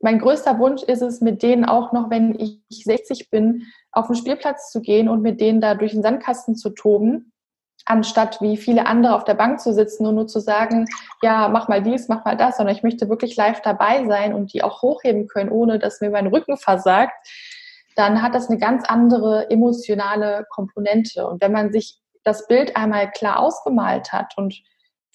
mein 0.00 0.18
größter 0.18 0.58
Wunsch 0.58 0.82
ist 0.82 1.02
es, 1.02 1.20
mit 1.20 1.42
denen 1.42 1.64
auch 1.64 1.92
noch, 1.92 2.10
wenn 2.10 2.38
ich 2.38 2.60
60 2.70 3.30
bin, 3.30 3.64
auf 3.90 4.08
den 4.08 4.16
Spielplatz 4.16 4.70
zu 4.70 4.80
gehen 4.80 5.08
und 5.08 5.22
mit 5.22 5.40
denen 5.40 5.60
da 5.60 5.74
durch 5.74 5.92
den 5.92 6.02
Sandkasten 6.02 6.56
zu 6.56 6.70
toben, 6.70 7.32
anstatt 7.86 8.40
wie 8.40 8.56
viele 8.56 8.86
andere 8.86 9.14
auf 9.14 9.24
der 9.24 9.34
Bank 9.34 9.60
zu 9.60 9.72
sitzen 9.72 10.06
und 10.06 10.14
nur 10.14 10.26
zu 10.26 10.40
sagen, 10.40 10.86
ja, 11.22 11.48
mach 11.48 11.68
mal 11.68 11.82
dies, 11.82 12.08
mach 12.08 12.24
mal 12.24 12.36
das, 12.36 12.56
sondern 12.56 12.74
ich 12.74 12.82
möchte 12.82 13.08
wirklich 13.08 13.36
live 13.36 13.60
dabei 13.62 14.04
sein 14.06 14.34
und 14.34 14.52
die 14.52 14.62
auch 14.62 14.82
hochheben 14.82 15.26
können, 15.28 15.50
ohne 15.50 15.78
dass 15.78 16.00
mir 16.00 16.10
mein 16.10 16.26
Rücken 16.26 16.56
versagt, 16.56 17.14
dann 17.96 18.22
hat 18.22 18.34
das 18.34 18.48
eine 18.50 18.58
ganz 18.58 18.84
andere 18.86 19.50
emotionale 19.50 20.46
Komponente. 20.50 21.26
Und 21.26 21.40
wenn 21.40 21.52
man 21.52 21.72
sich 21.72 21.98
das 22.24 22.46
Bild 22.46 22.76
einmal 22.76 23.10
klar 23.10 23.38
ausgemalt 23.38 24.12
hat 24.12 24.36
und 24.36 24.54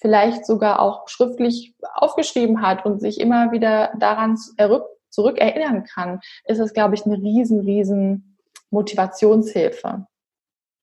vielleicht 0.00 0.46
sogar 0.46 0.80
auch 0.80 1.08
schriftlich 1.08 1.74
aufgeschrieben 1.94 2.62
hat 2.62 2.84
und 2.84 3.00
sich 3.00 3.20
immer 3.20 3.52
wieder 3.52 3.92
daran 3.98 4.36
zurück 5.10 5.38
erinnern 5.38 5.84
kann, 5.84 6.20
ist 6.44 6.58
es, 6.58 6.72
glaube 6.72 6.94
ich, 6.94 7.04
eine 7.04 7.16
riesen, 7.16 7.60
riesen 7.60 8.38
Motivationshilfe. 8.70 10.06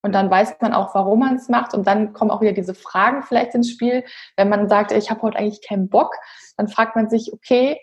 Und 0.04 0.14
dann 0.14 0.30
weiß 0.30 0.58
man 0.62 0.74
auch, 0.74 0.94
warum 0.94 1.20
man 1.20 1.36
es 1.36 1.50
macht. 1.50 1.74
Und 1.74 1.88
dann 1.88 2.14
kommen 2.14 2.32
auch 2.32 2.42
wieder 2.42 2.54
diese 2.54 2.76
Fragen 2.76 3.24
vielleicht 3.24 3.56
ins 3.56 3.72
Spiel. 3.72 4.04
Wenn 4.36 4.50
man 4.50 4.70
sagt, 4.70 4.92
ich 4.92 5.10
habe 5.10 5.22
heute 5.24 5.38
eigentlich 5.38 5.66
keinen 5.68 5.90
Bock, 5.90 6.14
dann 6.56 6.68
fragt 6.68 6.96
man 6.96 7.10
sich, 7.10 7.34
okay, 7.34 7.82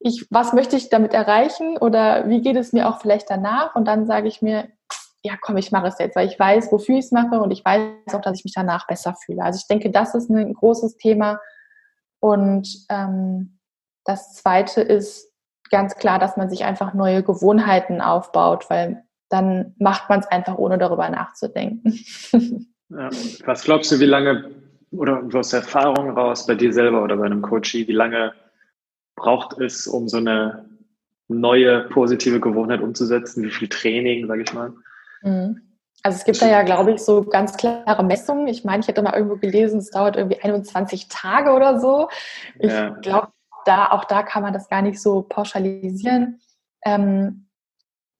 ich, 0.00 0.26
was 0.30 0.52
möchte 0.52 0.76
ich 0.76 0.88
damit 0.88 1.14
erreichen 1.14 1.76
oder 1.76 2.28
wie 2.28 2.40
geht 2.40 2.56
es 2.56 2.72
mir 2.72 2.88
auch 2.88 3.00
vielleicht 3.00 3.30
danach? 3.30 3.76
Und 3.76 3.84
dann 3.86 4.06
sage 4.06 4.28
ich 4.28 4.42
mir, 4.42 4.68
ja, 5.22 5.34
komm, 5.40 5.56
ich 5.58 5.70
mache 5.70 5.88
es 5.88 5.98
jetzt, 5.98 6.16
weil 6.16 6.28
ich 6.28 6.38
weiß, 6.38 6.72
wofür 6.72 6.96
ich 6.96 7.06
es 7.06 7.12
mache 7.12 7.40
und 7.40 7.50
ich 7.50 7.64
weiß 7.64 8.14
auch, 8.14 8.22
dass 8.22 8.38
ich 8.38 8.44
mich 8.44 8.54
danach 8.54 8.86
besser 8.86 9.14
fühle. 9.14 9.42
Also 9.42 9.58
ich 9.58 9.66
denke, 9.66 9.90
das 9.90 10.14
ist 10.14 10.30
ein 10.30 10.54
großes 10.54 10.96
Thema. 10.96 11.40
Und 12.20 12.68
ähm, 12.88 13.58
das 14.04 14.34
Zweite 14.34 14.80
ist 14.80 15.30
ganz 15.70 15.96
klar, 15.96 16.18
dass 16.18 16.36
man 16.36 16.48
sich 16.48 16.64
einfach 16.64 16.94
neue 16.94 17.22
Gewohnheiten 17.22 18.00
aufbaut, 18.00 18.68
weil 18.70 19.04
dann 19.28 19.74
macht 19.78 20.08
man 20.08 20.20
es 20.20 20.26
einfach, 20.26 20.56
ohne 20.56 20.78
darüber 20.78 21.08
nachzudenken. 21.08 21.98
Ja. 22.92 23.08
Was 23.44 23.62
glaubst 23.62 23.92
du, 23.92 24.00
wie 24.00 24.04
lange, 24.04 24.50
oder 24.90 25.22
du 25.22 25.38
hast 25.38 25.52
Erfahrung 25.52 26.10
raus 26.10 26.44
bei 26.48 26.56
dir 26.56 26.72
selber 26.72 27.04
oder 27.04 27.16
bei 27.18 27.26
einem 27.26 27.40
Coachie, 27.40 27.86
wie 27.86 27.92
lange 27.92 28.32
braucht 29.14 29.60
es, 29.60 29.86
um 29.86 30.08
so 30.08 30.16
eine 30.16 30.68
neue 31.28 31.82
positive 31.82 32.40
Gewohnheit 32.40 32.80
umzusetzen? 32.80 33.44
Wie 33.44 33.50
viel 33.52 33.68
Training, 33.68 34.26
sage 34.26 34.42
ich 34.42 34.52
mal? 34.52 34.72
Mhm. 35.22 35.70
Also 36.02 36.16
es 36.16 36.24
gibt 36.24 36.40
da 36.40 36.48
ja, 36.48 36.62
glaube 36.62 36.92
ich, 36.92 37.02
so 37.02 37.24
ganz 37.24 37.56
klare 37.56 38.02
Messungen. 38.02 38.48
Ich 38.48 38.64
meine, 38.64 38.80
ich 38.80 38.88
hätte 38.88 39.02
mal 39.02 39.14
irgendwo 39.14 39.36
gelesen, 39.36 39.80
es 39.80 39.90
dauert 39.90 40.16
irgendwie 40.16 40.40
21 40.40 41.08
Tage 41.08 41.52
oder 41.52 41.78
so. 41.78 42.08
Ich 42.58 42.72
ja. 42.72 42.90
glaube, 42.90 43.28
da, 43.66 43.90
auch 43.90 44.04
da 44.04 44.22
kann 44.22 44.42
man 44.42 44.54
das 44.54 44.68
gar 44.68 44.80
nicht 44.80 45.00
so 45.00 45.22
pauschalisieren. 45.22 46.40
Ähm, 46.84 47.48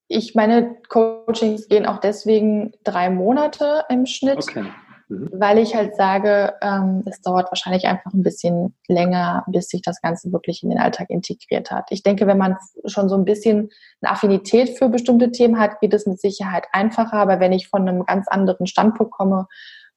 ich 0.07 0.35
meine, 0.35 0.75
Coachings 0.89 1.69
gehen 1.69 1.85
auch 1.85 1.97
deswegen 1.97 2.73
drei 2.83 3.09
Monate 3.09 3.85
im 3.89 4.05
Schnitt. 4.05 4.37
Okay. 4.37 4.65
Mhm. 5.11 5.29
Weil 5.33 5.57
ich 5.57 5.75
halt 5.75 5.95
sage, 5.97 6.53
ähm, 6.61 7.03
es 7.05 7.21
dauert 7.21 7.51
wahrscheinlich 7.51 7.85
einfach 7.85 8.13
ein 8.13 8.23
bisschen 8.23 8.75
länger, 8.87 9.43
bis 9.47 9.67
sich 9.67 9.81
das 9.81 10.01
Ganze 10.01 10.31
wirklich 10.31 10.63
in 10.63 10.69
den 10.69 10.79
Alltag 10.79 11.09
integriert 11.09 11.69
hat. 11.69 11.91
Ich 11.91 12.01
denke, 12.01 12.27
wenn 12.27 12.37
man 12.37 12.55
schon 12.85 13.09
so 13.09 13.15
ein 13.15 13.25
bisschen 13.25 13.69
eine 14.01 14.13
Affinität 14.13 14.77
für 14.77 14.87
bestimmte 14.87 15.31
Themen 15.31 15.59
hat, 15.59 15.81
geht 15.81 15.93
es 15.93 16.05
mit 16.05 16.21
Sicherheit 16.21 16.65
einfacher. 16.71 17.17
Aber 17.17 17.41
wenn 17.41 17.51
ich 17.51 17.67
von 17.67 17.87
einem 17.87 18.05
ganz 18.05 18.29
anderen 18.29 18.67
Standpunkt 18.67 19.11
komme 19.11 19.47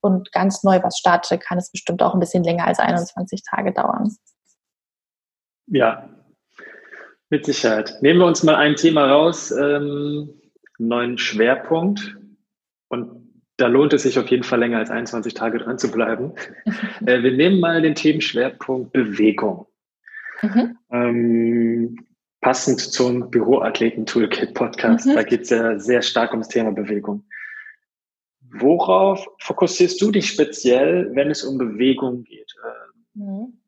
und 0.01 0.33
ganz 0.33 0.65
neu 0.65 0.83
was 0.83 0.99
starte, 0.99 1.39
kann 1.39 1.59
es 1.59 1.71
bestimmt 1.71 2.03
auch 2.03 2.15
ein 2.15 2.21
bisschen 2.21 2.43
länger 2.43 2.67
als 2.67 2.81
21 2.81 3.45
Tage 3.49 3.73
dauern. 3.73 4.17
Ja, 5.67 6.09
mit 7.31 7.47
Sicherheit. 7.47 7.99
Nehmen 8.01 8.19
wir 8.19 8.27
uns 8.27 8.43
mal 8.43 8.57
ein 8.57 8.75
Thema 8.75 9.07
raus, 9.07 9.53
ähm, 9.53 10.41
neuen 10.79 11.19
Schwerpunkt. 11.19 12.17
Und 12.89 13.24
da 13.57 13.69
lohnt 13.69 13.93
es 13.93 14.03
sich 14.03 14.19
auf 14.19 14.29
jeden 14.29 14.43
Fall 14.43 14.59
länger 14.59 14.79
als 14.79 14.91
21 14.91 15.35
Tage 15.35 15.59
dran 15.59 15.79
zu 15.79 15.91
bleiben. 15.91 16.33
äh, 17.07 17.23
wir 17.23 17.33
nehmen 17.33 17.61
mal 17.61 17.83
den 17.83 17.95
Themenschwerpunkt 17.95 18.93
Bewegung. 18.93 19.67
Mhm. 20.43 20.79
Ähm, 20.91 22.07
passend 22.41 22.81
zum 22.81 23.31
Büroathleten-Toolkit-Podcast. 23.31 25.07
Mhm. 25.07 25.15
Da 25.15 25.23
geht 25.23 25.43
es 25.43 25.51
ja 25.51 25.79
sehr 25.79 26.03
stark 26.03 26.33
ums 26.33 26.49
Thema 26.49 26.73
Bewegung. 26.73 27.25
Worauf 28.57 29.27
fokussierst 29.41 30.01
du 30.01 30.11
dich 30.11 30.29
speziell, 30.29 31.11
wenn 31.15 31.31
es 31.31 31.43
um 31.43 31.59
Bewegung 31.59 32.25
geht? 32.25 32.55
Mhm. 33.15 33.59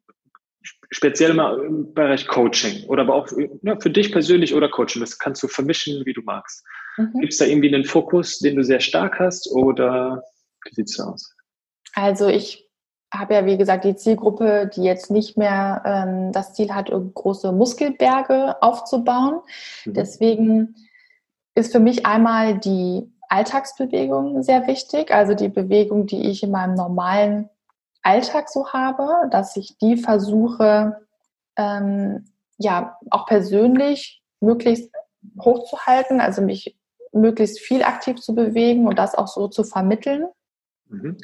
Speziell 0.90 1.34
mal 1.34 1.58
im 1.64 1.94
Bereich 1.94 2.26
Coaching 2.26 2.84
oder 2.88 3.02
aber 3.02 3.14
auch 3.14 3.28
ja, 3.62 3.78
für 3.80 3.90
dich 3.90 4.12
persönlich 4.12 4.54
oder 4.54 4.68
Coaching. 4.68 5.00
Das 5.00 5.18
kannst 5.18 5.42
du 5.42 5.48
vermischen, 5.48 6.04
wie 6.04 6.12
du 6.12 6.22
magst. 6.22 6.64
Mhm. 6.96 7.20
Gibt 7.20 7.32
es 7.32 7.38
da 7.38 7.44
irgendwie 7.44 7.74
einen 7.74 7.84
Fokus, 7.84 8.38
den 8.38 8.56
du 8.56 8.64
sehr 8.64 8.80
stark 8.80 9.18
hast 9.18 9.50
oder 9.52 10.24
wie 10.64 10.74
sieht 10.74 10.88
es 10.88 11.00
aus? 11.00 11.34
Also 11.94 12.28
ich 12.28 12.68
habe 13.12 13.34
ja, 13.34 13.46
wie 13.46 13.56
gesagt, 13.56 13.84
die 13.84 13.96
Zielgruppe, 13.96 14.70
die 14.74 14.82
jetzt 14.82 15.10
nicht 15.10 15.36
mehr 15.36 15.82
ähm, 15.84 16.32
das 16.32 16.54
Ziel 16.54 16.74
hat, 16.74 16.90
große 16.90 17.52
Muskelberge 17.52 18.60
aufzubauen. 18.62 19.40
Mhm. 19.84 19.94
Deswegen 19.94 20.74
ist 21.54 21.72
für 21.72 21.80
mich 21.80 22.04
einmal 22.04 22.58
die 22.58 23.10
Alltagsbewegung 23.28 24.42
sehr 24.42 24.66
wichtig, 24.66 25.12
also 25.12 25.34
die 25.34 25.48
Bewegung, 25.48 26.06
die 26.06 26.28
ich 26.28 26.42
in 26.42 26.50
meinem 26.50 26.74
normalen 26.74 27.48
Alltag 28.02 28.48
so 28.48 28.72
habe, 28.72 29.28
dass 29.30 29.56
ich 29.56 29.78
die 29.78 29.96
versuche, 29.96 30.96
ähm, 31.56 32.26
ja, 32.58 32.96
auch 33.10 33.26
persönlich 33.26 34.22
möglichst 34.40 34.92
hochzuhalten, 35.40 36.20
also 36.20 36.42
mich 36.42 36.76
möglichst 37.20 37.60
viel 37.60 37.82
aktiv 37.82 38.20
zu 38.20 38.34
bewegen 38.34 38.86
und 38.86 38.98
das 38.98 39.14
auch 39.14 39.28
so 39.28 39.48
zu 39.48 39.64
vermitteln. 39.64 40.26
Mhm. 40.88 41.18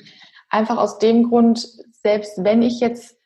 Einfach 0.48 0.78
aus 0.78 0.98
dem 0.98 1.28
Grund, 1.28 1.66
selbst 2.02 2.44
wenn 2.44 2.62
ich 2.62 2.80
jetzt 2.80 3.16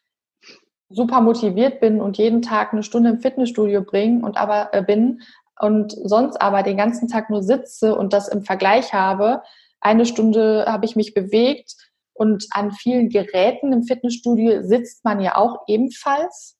super 0.88 1.20
motiviert 1.20 1.80
bin 1.80 2.00
und 2.00 2.18
jeden 2.18 2.42
Tag 2.42 2.72
eine 2.72 2.82
Stunde 2.82 3.10
im 3.10 3.20
Fitnessstudio 3.20 3.82
bringe 3.82 4.24
und 4.24 4.36
aber 4.36 4.72
äh, 4.72 4.82
bin 4.82 5.22
und 5.58 5.92
sonst 5.92 6.40
aber 6.40 6.62
den 6.62 6.76
ganzen 6.76 7.08
Tag 7.08 7.30
nur 7.30 7.42
sitze 7.42 7.96
und 7.96 8.12
das 8.12 8.28
im 8.28 8.42
Vergleich 8.42 8.92
habe, 8.92 9.42
eine 9.80 10.06
Stunde 10.06 10.66
habe 10.68 10.84
ich 10.84 10.96
mich 10.96 11.14
bewegt 11.14 11.74
und 12.12 12.46
an 12.50 12.72
vielen 12.72 13.08
Geräten 13.08 13.72
im 13.72 13.82
Fitnessstudio 13.82 14.62
sitzt 14.62 15.04
man 15.04 15.20
ja 15.20 15.36
auch 15.36 15.64
ebenfalls. 15.66 16.55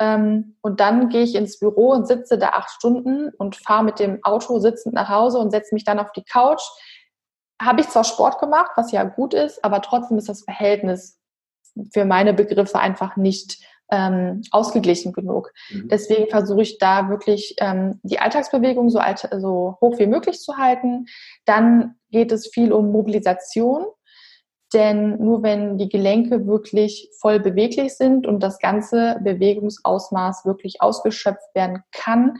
Ähm, 0.00 0.56
und 0.62 0.80
dann 0.80 1.10
gehe 1.10 1.22
ich 1.22 1.34
ins 1.34 1.58
Büro 1.58 1.92
und 1.92 2.08
sitze 2.08 2.38
da 2.38 2.48
acht 2.48 2.70
Stunden 2.70 3.30
und 3.36 3.56
fahre 3.56 3.84
mit 3.84 4.00
dem 4.00 4.18
Auto 4.24 4.58
sitzend 4.58 4.94
nach 4.94 5.10
Hause 5.10 5.38
und 5.38 5.50
setze 5.50 5.74
mich 5.74 5.84
dann 5.84 5.98
auf 5.98 6.10
die 6.12 6.24
Couch, 6.24 6.62
habe 7.60 7.82
ich 7.82 7.88
zwar 7.88 8.04
Sport 8.04 8.40
gemacht, 8.40 8.70
was 8.76 8.90
ja 8.90 9.04
gut 9.04 9.34
ist, 9.34 9.62
aber 9.62 9.82
trotzdem 9.82 10.16
ist 10.16 10.30
das 10.30 10.42
Verhältnis 10.42 11.18
für 11.92 12.06
meine 12.06 12.32
Begriffe 12.32 12.78
einfach 12.78 13.16
nicht 13.16 13.62
ähm, 13.92 14.42
ausgeglichen 14.50 15.12
genug. 15.12 15.52
Mhm. 15.70 15.88
Deswegen 15.88 16.28
versuche 16.28 16.62
ich 16.62 16.78
da 16.78 17.10
wirklich 17.10 17.56
ähm, 17.58 18.00
die 18.02 18.20
Alltagsbewegung 18.20 18.88
so, 18.88 18.98
alt, 18.98 19.28
so 19.38 19.76
hoch 19.80 19.98
wie 19.98 20.06
möglich 20.06 20.40
zu 20.40 20.56
halten. 20.56 21.06
Dann 21.44 21.96
geht 22.10 22.32
es 22.32 22.48
viel 22.48 22.72
um 22.72 22.92
Mobilisation, 22.92 23.84
denn 24.72 25.22
nur 25.22 25.42
wenn 25.42 25.78
die 25.78 25.88
Gelenke 25.88 26.46
wirklich 26.46 27.10
voll 27.18 27.40
beweglich 27.40 27.96
sind 27.96 28.26
und 28.26 28.40
das 28.40 28.58
ganze 28.58 29.18
Bewegungsausmaß 29.22 30.44
wirklich 30.44 30.80
ausgeschöpft 30.80 31.54
werden 31.54 31.82
kann, 31.92 32.38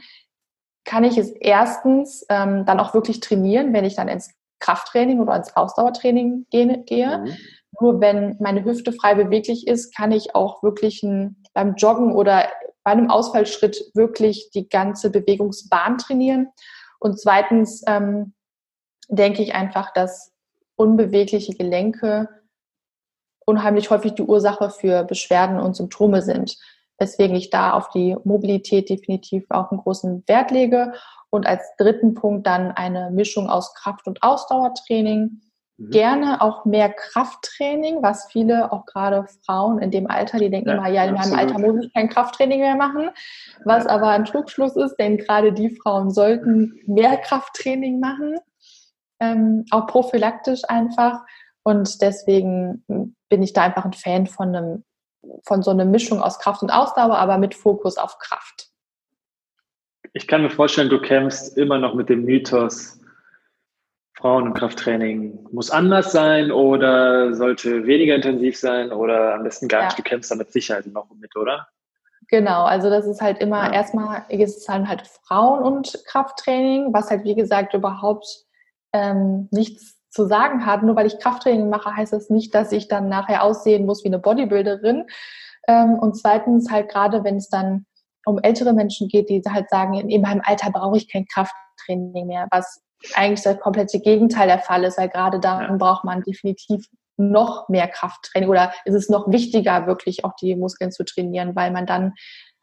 kann 0.85 1.03
ich 1.03 1.17
es 1.17 1.29
erstens 1.29 2.25
ähm, 2.29 2.65
dann 2.65 2.79
auch 2.79 2.93
wirklich 2.93 3.19
trainieren, 3.19 3.73
wenn 3.73 3.85
ich 3.85 3.95
dann 3.95 4.07
ins 4.07 4.33
Krafttraining 4.59 5.19
oder 5.19 5.35
ins 5.35 5.55
Ausdauertraining 5.55 6.47
gehe. 6.49 6.77
Mhm. 6.87 7.37
Nur 7.79 8.01
wenn 8.01 8.37
meine 8.39 8.63
Hüfte 8.63 8.93
frei 8.93 9.15
beweglich 9.15 9.67
ist, 9.67 9.95
kann 9.95 10.11
ich 10.11 10.35
auch 10.35 10.63
wirklich 10.63 11.03
ein, 11.03 11.43
beim 11.53 11.75
Joggen 11.75 12.13
oder 12.13 12.47
bei 12.83 12.91
einem 12.91 13.09
Ausfallschritt 13.09 13.91
wirklich 13.93 14.49
die 14.53 14.69
ganze 14.69 15.11
Bewegungsbahn 15.11 15.97
trainieren. 15.97 16.47
Und 16.99 17.19
zweitens 17.19 17.83
ähm, 17.87 18.33
denke 19.09 19.43
ich 19.43 19.53
einfach, 19.53 19.93
dass 19.93 20.30
unbewegliche 20.81 21.53
Gelenke 21.53 22.27
unheimlich 23.45 23.89
häufig 23.89 24.13
die 24.13 24.23
Ursache 24.23 24.69
für 24.69 25.03
Beschwerden 25.03 25.59
und 25.59 25.75
Symptome 25.75 26.21
sind. 26.21 26.57
Weswegen 26.97 27.35
ich 27.35 27.49
da 27.49 27.73
auf 27.73 27.89
die 27.89 28.15
Mobilität 28.23 28.89
definitiv 28.89 29.45
auch 29.49 29.71
einen 29.71 29.81
großen 29.81 30.23
Wert 30.27 30.51
lege 30.51 30.93
und 31.29 31.47
als 31.47 31.63
dritten 31.77 32.13
Punkt 32.13 32.45
dann 32.45 32.71
eine 32.71 33.09
Mischung 33.11 33.49
aus 33.49 33.73
Kraft- 33.73 34.07
und 34.07 34.21
Ausdauertraining. 34.21 35.41
Mhm. 35.77 35.89
Gerne 35.89 36.41
auch 36.41 36.65
mehr 36.65 36.89
Krafttraining, 36.89 38.03
was 38.03 38.27
viele, 38.31 38.71
auch 38.71 38.85
gerade 38.85 39.25
Frauen 39.45 39.79
in 39.79 39.89
dem 39.89 40.07
Alter, 40.07 40.37
die 40.37 40.51
denken 40.51 40.69
ja, 40.69 40.75
immer, 40.75 40.89
ja, 40.89 41.03
in 41.05 41.15
meinem 41.15 41.33
Alter 41.33 41.59
muss 41.59 41.83
ich 41.85 41.93
kein 41.93 42.09
Krafttraining 42.09 42.59
mehr 42.59 42.75
machen. 42.75 43.09
Was 43.65 43.87
aber 43.87 44.09
ein 44.09 44.25
Trugschluss 44.25 44.75
ist, 44.75 44.95
denn 44.97 45.17
gerade 45.17 45.53
die 45.53 45.71
Frauen 45.71 46.11
sollten 46.11 46.79
mehr 46.85 47.17
Krafttraining 47.17 47.99
machen, 47.99 48.35
ähm, 49.21 49.65
auch 49.71 49.87
prophylaktisch 49.87 50.61
einfach. 50.67 51.21
Und 51.63 52.01
deswegen 52.01 52.83
bin 53.29 53.43
ich 53.43 53.53
da 53.53 53.61
einfach 53.61 53.85
ein 53.85 53.93
Fan 53.93 54.27
von 54.27 54.55
einem, 54.55 54.83
von 55.45 55.63
so 55.63 55.71
einer 55.71 55.85
Mischung 55.85 56.21
aus 56.21 56.39
Kraft 56.39 56.63
und 56.63 56.71
Ausdauer, 56.71 57.17
aber 57.17 57.37
mit 57.37 57.55
Fokus 57.55 57.97
auf 57.97 58.17
Kraft 58.17 58.71
ich 60.13 60.27
kann 60.27 60.41
mir 60.41 60.49
vorstellen, 60.49 60.89
du 60.89 60.99
kämpfst 60.99 61.57
immer 61.57 61.77
noch 61.77 61.93
mit 61.93 62.09
dem 62.09 62.25
Mythos, 62.25 62.99
Frauen- 64.17 64.43
und 64.43 64.53
Krafttraining 64.53 65.47
muss 65.51 65.71
anders 65.71 66.11
sein 66.11 66.51
oder 66.51 67.33
sollte 67.33 67.87
weniger 67.87 68.15
intensiv 68.15 68.57
sein 68.57 68.91
oder 68.91 69.35
am 69.35 69.43
besten 69.43 69.67
gar 69.67 69.85
nicht. 69.85 69.97
Du 69.97 70.03
kämpfst 70.03 70.29
da 70.29 70.35
mit 70.35 70.51
Sicherheit 70.51 70.85
noch 70.85 71.09
mit, 71.19 71.35
oder? 71.35 71.67
Genau, 72.27 72.63
also 72.63 72.89
das 72.89 73.07
ist 73.07 73.21
halt 73.21 73.39
immer, 73.39 73.65
ja. 73.65 73.73
erstmal 73.73 74.25
ist 74.29 74.57
es 74.57 74.69
halt, 74.69 74.87
halt 74.87 75.07
Frauen- 75.07 75.63
und 75.63 76.03
Krafttraining, 76.05 76.93
was 76.93 77.09
halt 77.09 77.23
wie 77.23 77.35
gesagt 77.35 77.73
überhaupt 77.73 78.45
ähm, 78.93 79.47
nichts 79.51 79.97
zu 80.09 80.27
sagen 80.27 80.65
hat. 80.65 80.83
Nur 80.83 80.95
weil 80.95 81.07
ich 81.07 81.19
Krafttraining 81.19 81.69
mache, 81.69 81.95
heißt 81.95 82.13
das 82.13 82.29
nicht, 82.29 82.53
dass 82.53 82.71
ich 82.71 82.87
dann 82.87 83.09
nachher 83.09 83.43
aussehen 83.43 83.85
muss 83.85 84.03
wie 84.03 84.09
eine 84.09 84.19
Bodybuilderin. 84.19 85.05
Ähm, 85.67 85.99
und 85.99 86.17
zweitens 86.17 86.71
halt 86.71 86.89
gerade, 86.89 87.23
wenn 87.23 87.37
es 87.37 87.49
dann 87.49 87.85
um 88.25 88.39
ältere 88.39 88.73
Menschen 88.73 89.07
geht, 89.07 89.29
die 89.29 89.41
halt 89.49 89.69
sagen, 89.69 89.93
in 89.93 90.21
meinem 90.21 90.41
Alter 90.43 90.69
brauche 90.71 90.97
ich 90.97 91.11
kein 91.11 91.25
Krafttraining 91.25 92.27
mehr, 92.27 92.47
was 92.51 92.81
eigentlich 93.15 93.41
das 93.41 93.59
komplette 93.59 93.99
Gegenteil 93.99 94.47
der 94.47 94.59
Fall 94.59 94.83
ist, 94.83 94.97
weil 94.97 95.09
gerade 95.09 95.39
da 95.39 95.63
ja. 95.63 95.75
braucht 95.75 96.03
man 96.03 96.21
definitiv 96.21 96.85
noch 97.17 97.67
mehr 97.69 97.87
Krafttraining 97.87 98.49
oder 98.49 98.73
ist 98.85 98.95
es 98.95 99.09
noch 99.09 99.31
wichtiger, 99.31 99.87
wirklich 99.87 100.23
auch 100.23 100.33
die 100.39 100.55
Muskeln 100.55 100.91
zu 100.91 101.03
trainieren, 101.03 101.55
weil 101.55 101.71
man 101.71 101.85
dann 101.85 102.13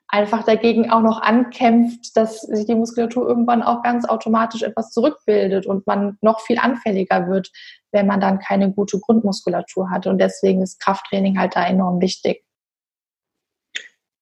einfach 0.09 0.45
dagegen 0.45 0.91
auch 0.91 1.03
noch 1.03 1.21
ankämpft, 1.21 2.17
dass 2.17 2.41
sich 2.41 2.67
die 2.67 2.75
Muskulatur 2.75 3.29
irgendwann 3.29 3.63
auch 3.63 3.83
ganz 3.83 4.09
automatisch 4.09 4.63
etwas 4.63 4.91
zurückbildet 4.91 5.67
und 5.67 5.87
man 5.87 6.17
noch 6.23 6.41
viel 6.41 6.59
anfälliger 6.59 7.29
wird, 7.29 7.51
wenn 7.93 8.07
man 8.07 8.21
dann 8.21 8.39
keine 8.39 8.73
gute 8.73 8.99
Grundmuskulatur 8.99 9.91
hat. 9.91 10.07
Und 10.07 10.19
deswegen 10.19 10.63
ist 10.63 10.81
Krafttraining 10.81 11.39
halt 11.39 11.55
da 11.57 11.67
enorm 11.67 12.01
wichtig. 12.01 12.43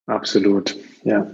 Absolut, 0.06 0.76
ja. 1.02 1.26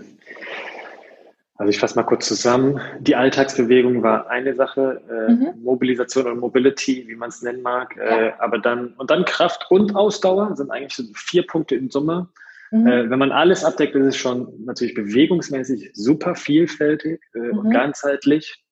Also 1.57 1.71
ich 1.71 1.79
fasse 1.79 1.95
mal 1.95 2.03
kurz 2.03 2.27
zusammen. 2.27 2.81
Die 3.01 3.15
Alltagsbewegung 3.15 4.03
war 4.03 4.29
eine 4.29 4.55
Sache, 4.55 5.01
äh, 5.09 5.33
mhm. 5.33 5.63
Mobilisation 5.63 6.27
und 6.27 6.41
Mobility, 6.41 7.05
wie 7.07 7.15
man 7.15 7.29
es 7.29 7.43
nennen 7.43 7.63
mag. 7.63 7.97
Äh, 7.97 8.27
ja. 8.27 8.41
Aber 8.41 8.59
dann 8.59 8.95
und 8.95 9.11
dann 9.11 9.25
Kraft 9.25 9.67
und 9.71 9.95
Ausdauer 9.95 10.57
sind 10.57 10.71
eigentlich 10.71 10.95
so 10.95 11.05
vier 11.15 11.47
Punkte 11.47 11.77
in 11.77 11.89
Summe. 11.89 12.29
Mhm. 12.73 12.87
Äh, 12.87 13.11
wenn 13.11 13.19
man 13.19 13.33
alles 13.33 13.65
abdeckt, 13.65 13.95
ist 13.95 14.07
es 14.07 14.17
schon 14.17 14.65
natürlich 14.65 14.95
bewegungsmäßig 14.95 15.91
super 15.93 16.35
vielfältig 16.35 17.23
äh, 17.35 17.39
mhm. 17.39 17.59
und 17.59 17.71
ganzheitlich. 17.71 18.65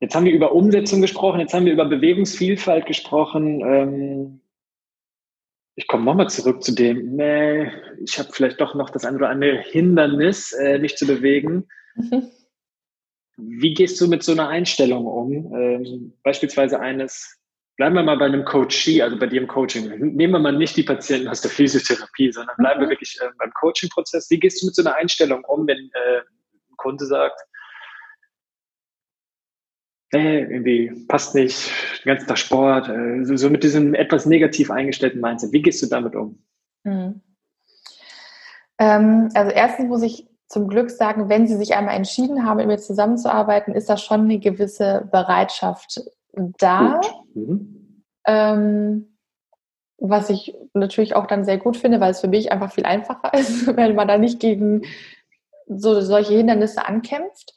Jetzt 0.00 0.14
haben 0.14 0.26
wir 0.26 0.32
über 0.32 0.52
Umsetzung 0.52 1.00
gesprochen, 1.00 1.40
jetzt 1.40 1.54
haben 1.54 1.66
wir 1.66 1.72
über 1.72 1.86
Bewegungsvielfalt 1.86 2.84
gesprochen. 2.86 3.60
Ähm, 3.60 4.40
ich 5.76 5.86
komme 5.86 6.04
nochmal 6.04 6.28
zurück 6.28 6.62
zu 6.62 6.72
dem, 6.72 7.14
nee, 7.14 7.70
ich 8.04 8.18
habe 8.18 8.30
vielleicht 8.32 8.60
doch 8.60 8.74
noch 8.74 8.90
das 8.90 9.04
eine 9.04 9.16
oder 9.16 9.28
andere 9.28 9.62
Hindernis, 9.62 10.52
äh, 10.52 10.78
mich 10.78 10.96
zu 10.96 11.06
bewegen. 11.06 11.68
Mhm. 11.94 12.28
Wie 13.36 13.74
gehst 13.74 14.00
du 14.00 14.08
mit 14.08 14.24
so 14.24 14.32
einer 14.32 14.48
Einstellung 14.48 15.06
um? 15.06 15.54
Ähm, 15.54 16.12
beispielsweise 16.24 16.80
eines, 16.80 17.40
bleiben 17.76 17.94
wir 17.94 18.02
mal 18.02 18.18
bei 18.18 18.26
einem 18.26 18.44
Coachie, 18.44 19.02
also 19.02 19.18
bei 19.18 19.26
dir 19.26 19.40
im 19.40 19.48
Coaching. 19.48 19.88
Nehmen 20.14 20.32
wir 20.32 20.38
mal 20.38 20.56
nicht 20.56 20.76
die 20.76 20.82
Patienten 20.82 21.28
aus 21.28 21.40
der 21.40 21.50
Physiotherapie, 21.50 22.32
sondern 22.32 22.56
bleiben 22.56 22.80
mhm. 22.80 22.84
wir 22.84 22.90
wirklich 22.90 23.18
äh, 23.20 23.28
beim 23.38 23.52
Coaching-Prozess. 23.52 24.30
Wie 24.30 24.38
gehst 24.38 24.62
du 24.62 24.66
mit 24.66 24.74
so 24.74 24.82
einer 24.82 24.94
Einstellung 24.94 25.44
um, 25.44 25.66
wenn 25.66 25.78
äh, 25.78 26.18
ein 26.18 26.76
Kunde 26.76 27.06
sagt, 27.06 27.40
nee, 30.12 30.40
irgendwie 30.40 31.06
passt 31.08 31.34
nicht, 31.34 31.70
den 32.04 32.10
ganzen 32.10 32.28
Tag 32.28 32.38
Sport, 32.38 32.88
äh, 32.88 33.24
so, 33.24 33.36
so, 33.36 33.50
mit 33.50 33.64
diesem 33.64 33.94
etwas 33.94 34.26
negativ 34.26 34.70
eingestellten 34.70 35.20
Mindset. 35.20 35.52
Wie 35.52 35.62
gehst 35.62 35.82
du 35.82 35.86
damit 35.86 36.14
um? 36.14 36.38
Mhm. 36.84 37.20
Ähm, 38.78 39.28
also 39.34 39.50
erstens 39.50 39.88
muss 39.88 40.02
ich 40.02 40.28
zum 40.48 40.68
Glück 40.68 40.90
sagen, 40.90 41.28
wenn 41.28 41.48
Sie 41.48 41.56
sich 41.56 41.74
einmal 41.74 41.96
entschieden 41.96 42.44
haben, 42.44 42.58
mit 42.58 42.66
mir 42.66 42.78
zusammenzuarbeiten, 42.78 43.74
ist 43.74 43.88
da 43.88 43.96
schon 43.96 44.22
eine 44.22 44.38
gewisse 44.38 45.08
Bereitschaft 45.10 46.00
da. 46.58 47.00
Mhm. 47.34 48.02
Ähm, 48.26 49.16
was 49.98 50.30
ich 50.30 50.56
natürlich 50.74 51.14
auch 51.14 51.26
dann 51.26 51.44
sehr 51.44 51.58
gut 51.58 51.76
finde, 51.76 52.00
weil 52.00 52.10
es 52.10 52.20
für 52.20 52.28
mich 52.28 52.52
einfach 52.52 52.72
viel 52.72 52.84
einfacher 52.84 53.32
ist, 53.38 53.66
wenn 53.76 53.94
man 53.94 54.08
da 54.08 54.18
nicht 54.18 54.40
gegen 54.40 54.82
so 55.66 56.00
solche 56.00 56.34
Hindernisse 56.34 56.86
ankämpft. 56.86 57.54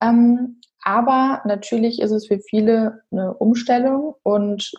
Ähm, 0.00 0.60
aber 0.82 1.42
natürlich 1.44 2.00
ist 2.00 2.10
es 2.10 2.26
für 2.26 2.38
viele 2.38 3.02
eine 3.10 3.34
Umstellung 3.34 4.14
und 4.22 4.72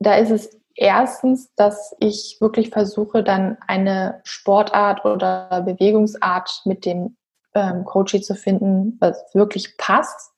da 0.00 0.16
ist 0.16 0.30
es 0.30 0.58
erstens, 0.74 1.54
dass 1.54 1.94
ich 2.00 2.38
wirklich 2.40 2.70
versuche, 2.70 3.22
dann 3.22 3.58
eine 3.66 4.20
Sportart 4.24 5.04
oder 5.04 5.62
Bewegungsart 5.62 6.62
mit 6.64 6.84
dem 6.84 7.16
ähm, 7.54 7.84
Coaching 7.84 8.22
zu 8.22 8.34
finden, 8.34 8.96
was 9.00 9.22
wirklich 9.34 9.76
passt, 9.76 10.32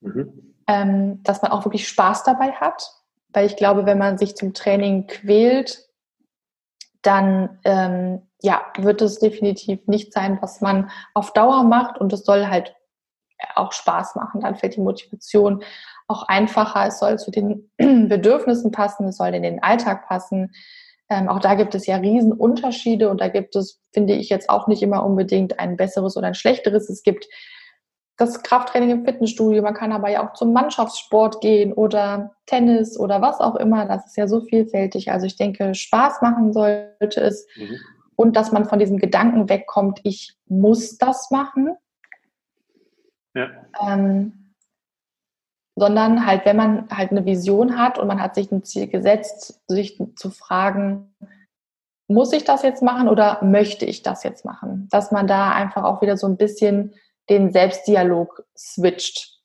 mhm. 0.00 0.51
Ähm, 0.66 1.22
dass 1.22 1.42
man 1.42 1.52
auch 1.52 1.64
wirklich 1.64 1.88
Spaß 1.88 2.24
dabei 2.24 2.52
hat. 2.52 2.90
weil 3.34 3.46
ich 3.46 3.56
glaube, 3.56 3.86
wenn 3.86 3.96
man 3.96 4.18
sich 4.18 4.36
zum 4.36 4.52
Training 4.52 5.06
quält, 5.06 5.88
dann 7.00 7.58
ähm, 7.64 8.22
ja, 8.42 8.62
wird 8.76 9.00
es 9.00 9.18
definitiv 9.18 9.86
nicht 9.86 10.12
sein, 10.12 10.38
was 10.42 10.60
man 10.60 10.90
auf 11.14 11.32
Dauer 11.32 11.64
macht 11.64 11.98
und 11.98 12.12
es 12.12 12.24
soll 12.24 12.48
halt 12.48 12.74
auch 13.54 13.72
Spaß 13.72 14.16
machen. 14.16 14.40
Dann 14.42 14.56
fällt 14.56 14.76
die 14.76 14.80
Motivation 14.80 15.62
auch 16.08 16.24
einfacher. 16.28 16.86
Es 16.86 16.98
soll 16.98 17.18
zu 17.18 17.30
den 17.30 17.70
Bedürfnissen 17.78 18.70
passen, 18.70 19.08
es 19.08 19.16
soll 19.16 19.28
in 19.28 19.42
den 19.42 19.62
Alltag 19.62 20.06
passen. 20.06 20.52
Ähm, 21.08 21.28
auch 21.28 21.40
da 21.40 21.54
gibt 21.54 21.74
es 21.74 21.86
ja 21.86 21.96
Riesenunterschiede 21.96 23.10
und 23.10 23.20
da 23.20 23.28
gibt 23.28 23.56
es, 23.56 23.80
finde 23.92 24.14
ich, 24.14 24.28
jetzt 24.28 24.48
auch 24.48 24.66
nicht 24.66 24.82
immer 24.82 25.04
unbedingt 25.04 25.58
ein 25.58 25.76
besseres 25.76 26.16
oder 26.16 26.28
ein 26.28 26.34
schlechteres. 26.34 26.88
Es 26.88 27.02
gibt 27.02 27.26
das 28.22 28.42
Krafttraining 28.42 28.90
im 28.90 29.04
Fitnessstudio, 29.04 29.62
man 29.62 29.74
kann 29.74 29.92
aber 29.92 30.08
ja 30.08 30.24
auch 30.24 30.34
zum 30.34 30.52
Mannschaftssport 30.52 31.40
gehen 31.40 31.72
oder 31.72 32.34
Tennis 32.46 32.98
oder 32.98 33.20
was 33.20 33.40
auch 33.40 33.56
immer. 33.56 33.86
Das 33.86 34.06
ist 34.06 34.16
ja 34.16 34.28
so 34.28 34.40
vielfältig. 34.40 35.10
Also 35.10 35.26
ich 35.26 35.36
denke, 35.36 35.74
Spaß 35.74 36.22
machen 36.22 36.52
sollte 36.52 37.20
es 37.20 37.46
mhm. 37.56 37.78
und 38.16 38.36
dass 38.36 38.52
man 38.52 38.64
von 38.64 38.78
diesem 38.78 38.98
Gedanken 38.98 39.48
wegkommt, 39.48 40.00
ich 40.04 40.36
muss 40.46 40.98
das 40.98 41.30
machen. 41.30 41.76
Ja. 43.34 43.48
Ähm, 43.86 44.54
sondern 45.74 46.26
halt, 46.26 46.44
wenn 46.44 46.56
man 46.56 46.88
halt 46.90 47.10
eine 47.10 47.24
Vision 47.24 47.78
hat 47.78 47.98
und 47.98 48.06
man 48.06 48.20
hat 48.20 48.34
sich 48.34 48.52
ein 48.52 48.62
Ziel 48.62 48.86
gesetzt, 48.88 49.62
sich 49.66 50.00
zu 50.16 50.30
fragen, 50.30 51.14
muss 52.08 52.32
ich 52.32 52.44
das 52.44 52.62
jetzt 52.62 52.82
machen 52.82 53.08
oder 53.08 53.42
möchte 53.42 53.86
ich 53.86 54.02
das 54.02 54.22
jetzt 54.22 54.44
machen? 54.44 54.86
Dass 54.90 55.10
man 55.10 55.26
da 55.26 55.52
einfach 55.52 55.84
auch 55.84 56.02
wieder 56.02 56.16
so 56.16 56.26
ein 56.26 56.36
bisschen 56.36 56.94
den 57.32 57.50
Selbstdialog 57.50 58.44
switcht. 58.56 59.38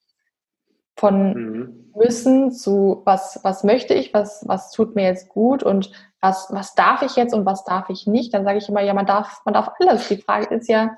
Von 0.96 1.34
mhm. 1.34 1.92
müssen 1.96 2.52
zu 2.52 3.02
was, 3.06 3.40
was 3.44 3.64
möchte 3.64 3.94
ich, 3.94 4.14
was, 4.14 4.44
was 4.48 4.72
tut 4.72 4.96
mir 4.96 5.06
jetzt 5.06 5.30
gut 5.30 5.62
und 5.62 5.92
was, 6.22 6.48
was 6.50 6.74
darf 6.74 7.04
ich 7.04 7.16
jetzt 7.16 7.34
und 7.34 7.46
was 7.46 7.64
darf 7.64 7.90
ich 7.90 8.08
nicht. 8.08 8.34
Dann 8.34 8.44
sage 8.44 8.58
ich 8.58 8.68
immer, 8.68 8.82
ja, 8.82 8.94
man 8.94 9.06
darf, 9.06 9.42
man 9.46 9.54
darf 9.54 9.70
alles. 9.80 10.08
Die 10.08 10.18
Frage 10.18 10.54
ist 10.56 10.68
ja, 10.68 10.98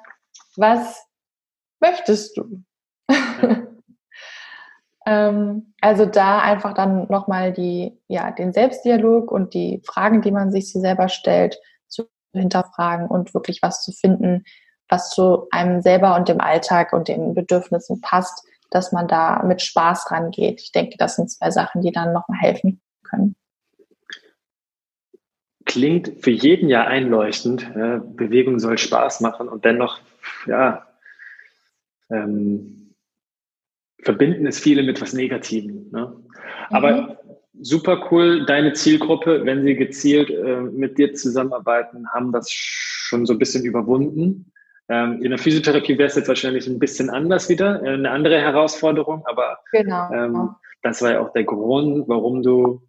was 0.55 1.05
möchtest 1.79 2.37
du? 2.37 2.63
Ja. 3.41 5.29
ähm, 5.29 5.73
also 5.81 6.05
da 6.05 6.39
einfach 6.39 6.73
dann 6.73 7.07
nochmal 7.09 7.53
die, 7.53 7.97
ja, 8.07 8.31
den 8.31 8.51
Selbstdialog 8.51 9.31
und 9.31 9.53
die 9.53 9.81
Fragen, 9.85 10.21
die 10.21 10.31
man 10.31 10.51
sich 10.51 10.71
so 10.71 10.79
selber 10.79 11.07
stellt, 11.07 11.57
zu 11.87 12.09
hinterfragen 12.33 13.07
und 13.07 13.33
wirklich 13.33 13.61
was 13.61 13.81
zu 13.81 13.93
finden, 13.93 14.43
was 14.89 15.11
zu 15.11 15.47
einem 15.51 15.81
selber 15.81 16.15
und 16.15 16.27
dem 16.27 16.41
Alltag 16.41 16.93
und 16.93 17.07
den 17.07 17.33
Bedürfnissen 17.35 18.01
passt, 18.01 18.45
dass 18.71 18.91
man 18.91 19.07
da 19.07 19.43
mit 19.43 19.61
Spaß 19.61 20.11
rangeht. 20.11 20.61
Ich 20.61 20.71
denke, 20.71 20.95
das 20.97 21.15
sind 21.15 21.31
zwei 21.31 21.51
Sachen, 21.51 21.81
die 21.81 21.91
dann 21.91 22.13
nochmal 22.13 22.39
helfen 22.39 22.81
können. 23.03 23.35
Klingt 25.65 26.23
für 26.23 26.31
jeden 26.31 26.69
ja 26.69 26.85
einleuchtend. 26.85 27.71
Bewegung 28.15 28.59
soll 28.59 28.77
Spaß 28.77 29.21
machen 29.21 29.47
und 29.47 29.65
dennoch, 29.65 29.99
ja, 30.47 30.87
ähm, 32.09 32.95
verbinden 34.01 34.47
es 34.47 34.59
viele 34.59 34.83
mit 34.83 35.01
was 35.01 35.13
Negativem. 35.13 35.89
Ne? 35.91 36.15
Aber 36.69 37.01
mhm. 37.01 37.17
super 37.61 38.07
cool, 38.11 38.45
deine 38.45 38.73
Zielgruppe, 38.73 39.45
wenn 39.45 39.63
sie 39.63 39.75
gezielt 39.75 40.29
äh, 40.29 40.61
mit 40.61 40.97
dir 40.97 41.13
zusammenarbeiten, 41.13 42.07
haben 42.13 42.31
das 42.31 42.49
schon 42.51 43.25
so 43.25 43.33
ein 43.33 43.39
bisschen 43.39 43.63
überwunden. 43.63 44.51
Ähm, 44.89 45.21
in 45.21 45.29
der 45.29 45.37
Physiotherapie 45.37 45.97
wäre 45.97 46.07
es 46.07 46.15
jetzt 46.15 46.27
wahrscheinlich 46.27 46.67
ein 46.67 46.79
bisschen 46.79 47.11
anders 47.11 47.47
wieder, 47.47 47.83
äh, 47.83 47.93
eine 47.93 48.09
andere 48.09 48.41
Herausforderung, 48.41 49.23
aber 49.27 49.59
genau. 49.71 50.11
ähm, 50.11 50.55
das 50.81 51.01
war 51.03 51.11
ja 51.11 51.19
auch 51.21 51.31
der 51.31 51.43
Grund, 51.43 52.07
warum 52.07 52.41
du 52.41 52.81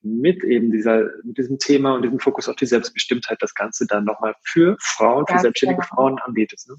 mit 0.00 0.44
eben 0.44 0.70
dieser, 0.70 1.02
mit 1.24 1.36
diesem 1.36 1.58
Thema 1.58 1.94
und 1.94 2.02
diesem 2.02 2.20
Fokus 2.20 2.48
auf 2.48 2.56
die 2.56 2.66
Selbstbestimmtheit 2.66 3.38
das 3.40 3.54
Ganze 3.54 3.86
dann 3.86 4.04
nochmal 4.04 4.34
für 4.42 4.76
Frauen, 4.80 5.24
Ganz 5.24 5.40
für 5.40 5.42
selbstständige 5.42 5.82
genau. 5.82 5.94
Frauen 5.94 6.18
anbietest. 6.20 6.70
Ne? 6.70 6.76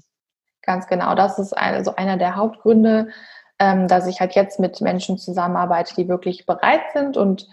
Ganz 0.62 0.86
genau, 0.86 1.14
das 1.14 1.38
ist 1.38 1.52
also 1.52 1.94
einer 1.94 2.16
der 2.16 2.34
Hauptgründe, 2.34 3.08
ähm, 3.60 3.86
dass 3.86 4.06
ich 4.06 4.20
halt 4.20 4.34
jetzt 4.34 4.58
mit 4.58 4.80
Menschen 4.80 5.18
zusammenarbeite, 5.18 5.94
die 5.94 6.08
wirklich 6.08 6.46
bereit 6.46 6.82
sind 6.92 7.16
und 7.16 7.46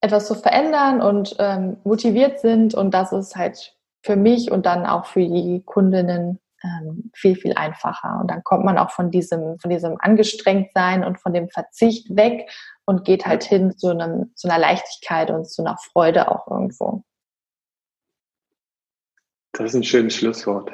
etwas 0.00 0.26
zu 0.26 0.34
verändern 0.34 1.00
und 1.00 1.36
ähm, 1.38 1.78
motiviert 1.84 2.40
sind 2.40 2.74
und 2.74 2.92
das 2.92 3.12
ist 3.12 3.36
halt 3.36 3.76
für 4.02 4.16
mich 4.16 4.50
und 4.50 4.66
dann 4.66 4.86
auch 4.86 5.06
für 5.06 5.20
die 5.20 5.62
Kundinnen 5.64 6.40
ähm, 6.62 7.10
viel, 7.14 7.36
viel 7.36 7.54
einfacher. 7.54 8.18
Und 8.20 8.30
dann 8.30 8.44
kommt 8.44 8.64
man 8.64 8.78
auch 8.78 8.90
von 8.90 9.10
diesem, 9.10 9.58
von 9.58 9.70
diesem 9.70 9.96
Angestrengtsein 9.98 11.04
und 11.04 11.20
von 11.20 11.32
dem 11.32 11.48
Verzicht 11.48 12.14
weg 12.16 12.50
und 12.84 13.04
geht 13.04 13.26
halt 13.26 13.44
hin 13.44 13.76
zu, 13.76 13.88
einem, 13.88 14.32
zu 14.34 14.48
einer 14.48 14.58
Leichtigkeit 14.58 15.30
und 15.30 15.48
zu 15.48 15.62
einer 15.62 15.76
Freude 15.78 16.30
auch 16.30 16.50
irgendwo. 16.50 17.02
Das 19.52 19.70
ist 19.70 19.74
ein 19.74 19.84
schönes 19.84 20.16
Schlusswort. 20.16 20.70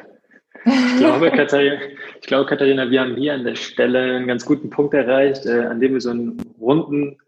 Ich 0.64 0.96
glaube, 0.98 1.30
Katharina, 1.36 1.76
ich 2.20 2.26
glaube, 2.26 2.46
Katharina, 2.46 2.90
wir 2.90 3.00
haben 3.00 3.16
hier 3.16 3.34
an 3.34 3.44
der 3.44 3.54
Stelle 3.54 4.16
einen 4.16 4.26
ganz 4.26 4.44
guten 4.44 4.70
Punkt 4.70 4.94
erreicht, 4.94 5.46
äh, 5.46 5.66
an 5.66 5.80
dem 5.80 5.92
wir 5.92 6.00
so 6.00 6.10
einen 6.10 6.36
runden 6.60 7.18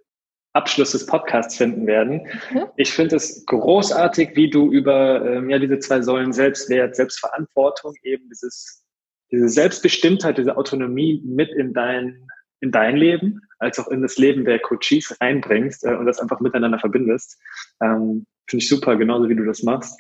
Abschluss 0.53 0.93
des 0.93 1.07
Podcasts 1.07 1.57
finden 1.57 1.87
werden. 1.87 2.27
Mhm. 2.53 2.67
Ich 2.77 2.93
finde 2.93 3.17
es 3.17 3.45
großartig, 3.47 4.31
wie 4.35 4.51
du 4.51 4.73
über 4.73 5.25
ähm, 5.25 5.51
ja, 5.51 5.59
diese 5.59 5.79
zwei 5.79 6.01
Säulen 6.03 6.33
Selbstwert, 6.33 6.97
Selbstverantwortung, 6.97 7.95
eben 8.03 8.29
dieses, 8.29 8.85
diese 9.31 9.49
Selbstbestimmtheit, 9.49 10.39
diese 10.39 10.57
Autonomie 10.57 11.23
mit 11.25 11.51
in 11.51 11.73
dein, 11.73 12.27
in 12.61 12.71
dein 12.71 12.97
Leben, 12.97 13.41
als 13.59 13.79
auch 13.79 13.89
in 13.89 14.03
das 14.03 14.17
Leben 14.17 14.45
der 14.45 14.59
Coaches 14.59 15.17
reinbringst 15.21 15.85
äh, 15.85 15.95
und 15.95 16.07
das 16.07 16.19
einfach 16.19 16.41
miteinander 16.41 16.79
verbindest. 16.79 17.39
Ähm, 17.83 18.27
finde 18.49 18.63
ich 18.63 18.69
super, 18.69 18.97
genauso 18.97 19.29
wie 19.29 19.37
du 19.37 19.45
das 19.45 19.63
machst. 19.63 19.99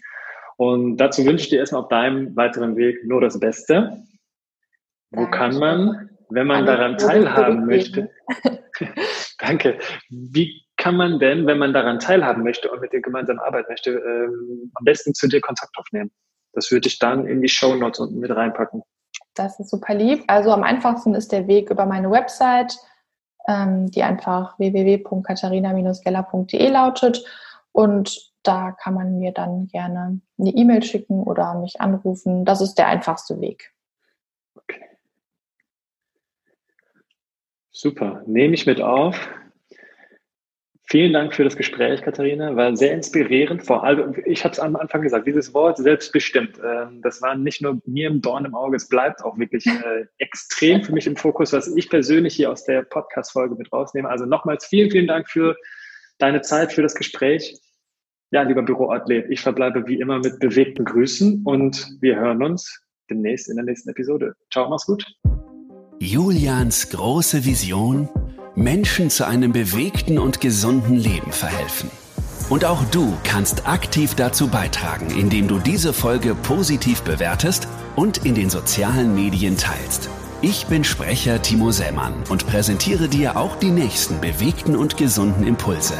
Und 0.57 0.97
dazu 0.97 1.25
wünsche 1.25 1.45
ich 1.45 1.51
dir 1.51 1.61
erstmal 1.61 1.83
auf 1.83 1.89
deinem 1.89 2.35
weiteren 2.35 2.77
Weg 2.77 3.07
nur 3.07 3.21
das 3.21 3.39
Beste. 3.39 4.03
Wo 5.11 5.23
Danke. 5.23 5.39
kann 5.39 5.59
man, 5.59 6.11
wenn 6.31 6.47
man 6.47 6.67
daran 6.67 6.99
teilhaben 6.99 7.65
möchte, 7.67 8.11
Danke. 9.49 9.79
Wie 10.11 10.63
kann 10.77 10.97
man 10.97 11.19
denn, 11.19 11.47
wenn 11.47 11.57
man 11.59 11.73
daran 11.73 11.99
teilhaben 11.99 12.45
möchte 12.45 12.71
und 12.71 12.83
mit 12.83 12.93
dir 12.93 13.01
gemeinsam 13.01 13.39
arbeiten 13.39 13.71
möchte, 13.71 13.93
ähm, 13.93 14.71
am 14.75 14.85
besten 14.85 15.15
zu 15.15 15.27
dir 15.27 15.41
Kontakt 15.41 15.75
aufnehmen? 15.79 16.11
Das 16.53 16.71
würde 16.71 16.89
ich 16.89 16.99
dann 16.99 17.27
in 17.27 17.41
die 17.41 17.49
Show 17.49 17.75
Notes 17.75 18.01
unten 18.01 18.19
mit 18.21 18.31
reinpacken. 18.31 18.83
Das 19.35 19.59
ist 19.59 19.71
super 19.71 19.95
lieb. 19.95 20.23
Also 20.27 20.53
am 20.53 20.65
einfachsten 20.65 21.15
ist 21.15 21.33
der 21.33 21.47
Weg 21.47 21.71
über 21.71 21.87
meine 21.87 22.11
Website, 22.11 22.77
ähm, 23.49 23.91
die 23.91 24.03
einfach 24.03 24.59
www.katharina-geller.de 24.59 26.69
lautet. 26.69 27.25
Und 27.73 28.31
da 28.43 28.73
kann 28.73 28.93
man 28.95 29.19
mir 29.19 29.33
dann 29.33 29.69
gerne 29.69 30.21
eine 30.39 30.51
E-Mail 30.51 30.83
schicken 30.83 31.23
oder 31.23 31.55
mich 31.55 31.81
anrufen. 31.81 32.45
Das 32.45 32.61
ist 32.61 32.75
der 32.75 32.89
einfachste 32.89 33.41
Weg. 33.41 33.73
Super, 37.81 38.25
nehme 38.27 38.55
ich 38.55 38.67
mit 38.67 38.81
auf. 38.81 39.29
Vielen 40.91 41.13
Dank 41.13 41.33
für 41.33 41.45
das 41.45 41.57
Gespräch, 41.57 42.03
Katharina. 42.03 42.57
War 42.57 42.77
sehr 42.77 42.93
inspirierend. 42.93 43.65
Vor 43.65 43.85
allem, 43.85 44.17
ich 44.27 44.43
habe 44.43 44.51
es 44.53 44.59
am 44.59 44.75
Anfang 44.75 45.03
gesagt, 45.03 45.29
dieses 45.29 45.55
Wort 45.55 45.77
selbstbestimmt, 45.77 46.59
ähm, 46.59 47.01
das 47.03 47.23
war 47.23 47.37
nicht 47.37 47.63
nur 47.63 47.81
mir 47.87 48.09
im 48.09 48.21
Dorn 48.21 48.47
im 48.47 48.57
Auge, 48.57 48.75
es 48.75 48.89
bleibt 48.89 49.23
auch 49.23 49.39
wirklich 49.39 49.65
äh, 49.67 50.07
extrem 50.19 50.83
für 50.83 50.93
mich 50.93 51.07
im 51.07 51.15
Fokus, 51.15 51.53
was 51.53 51.69
ich 51.69 51.89
persönlich 51.89 52.35
hier 52.35 52.51
aus 52.51 52.65
der 52.65 52.83
Podcast-Folge 52.83 53.55
mit 53.55 53.73
rausnehme. 53.73 54.09
Also 54.09 54.27
nochmals 54.27 54.67
vielen, 54.67 54.91
vielen 54.91 55.07
Dank 55.07 55.31
für 55.31 55.55
deine 56.19 56.41
Zeit, 56.41 56.73
für 56.73 56.83
das 56.83 56.97
Gespräch. 56.97 57.61
Ja, 58.33 58.43
lieber 58.43 58.63
Büroathlet, 58.63 59.31
ich 59.31 59.41
verbleibe 59.41 59.87
wie 59.87 60.01
immer 60.01 60.19
mit 60.19 60.41
bewegten 60.41 60.85
Grüßen 60.85 61.43
und 61.45 61.97
wir 62.01 62.17
hören 62.17 62.43
uns 62.43 62.83
demnächst 63.09 63.49
in 63.49 63.55
der 63.55 63.65
nächsten 63.65 63.91
Episode. 63.91 64.35
Ciao, 64.51 64.69
mach's 64.69 64.87
gut. 64.87 65.07
Julians 66.01 66.91
große 66.91 67.45
Vision, 67.45 68.09
Menschen 68.55 69.11
zu 69.11 69.27
einem 69.27 69.53
bewegten 69.53 70.19
und 70.19 70.41
gesunden 70.41 70.95
Leben 70.95 71.33
verhelfen. 71.33 71.91
Und 72.49 72.65
auch 72.65 72.85
du 72.93 73.15
kannst 73.25 73.67
aktiv 73.67 74.15
dazu 74.15 74.47
beitragen, 74.47 75.11
indem 75.11 75.49
du 75.49 75.59
diese 75.59 75.93
Folge 75.93 76.37
positiv 76.37 77.03
bewertest 77.03 77.67
und 77.97 78.25
in 78.25 78.37
den 78.37 78.49
sozialen 78.49 79.15
Medien 79.17 79.57
teilst. 79.57 80.09
Ich 80.41 80.67
bin 80.67 80.85
Sprecher 80.85 81.43
Timo 81.43 81.73
Sämann 81.73 82.15
und 82.29 82.47
präsentiere 82.47 83.09
dir 83.09 83.37
auch 83.37 83.57
die 83.57 83.71
nächsten 83.71 84.21
bewegten 84.21 84.77
und 84.77 84.97
gesunden 84.97 85.45
Impulse. 85.45 85.99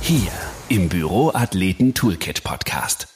Hier 0.00 0.30
im 0.68 0.88
Büroathleten 0.88 1.94
Toolkit 1.94 2.44
Podcast. 2.44 3.11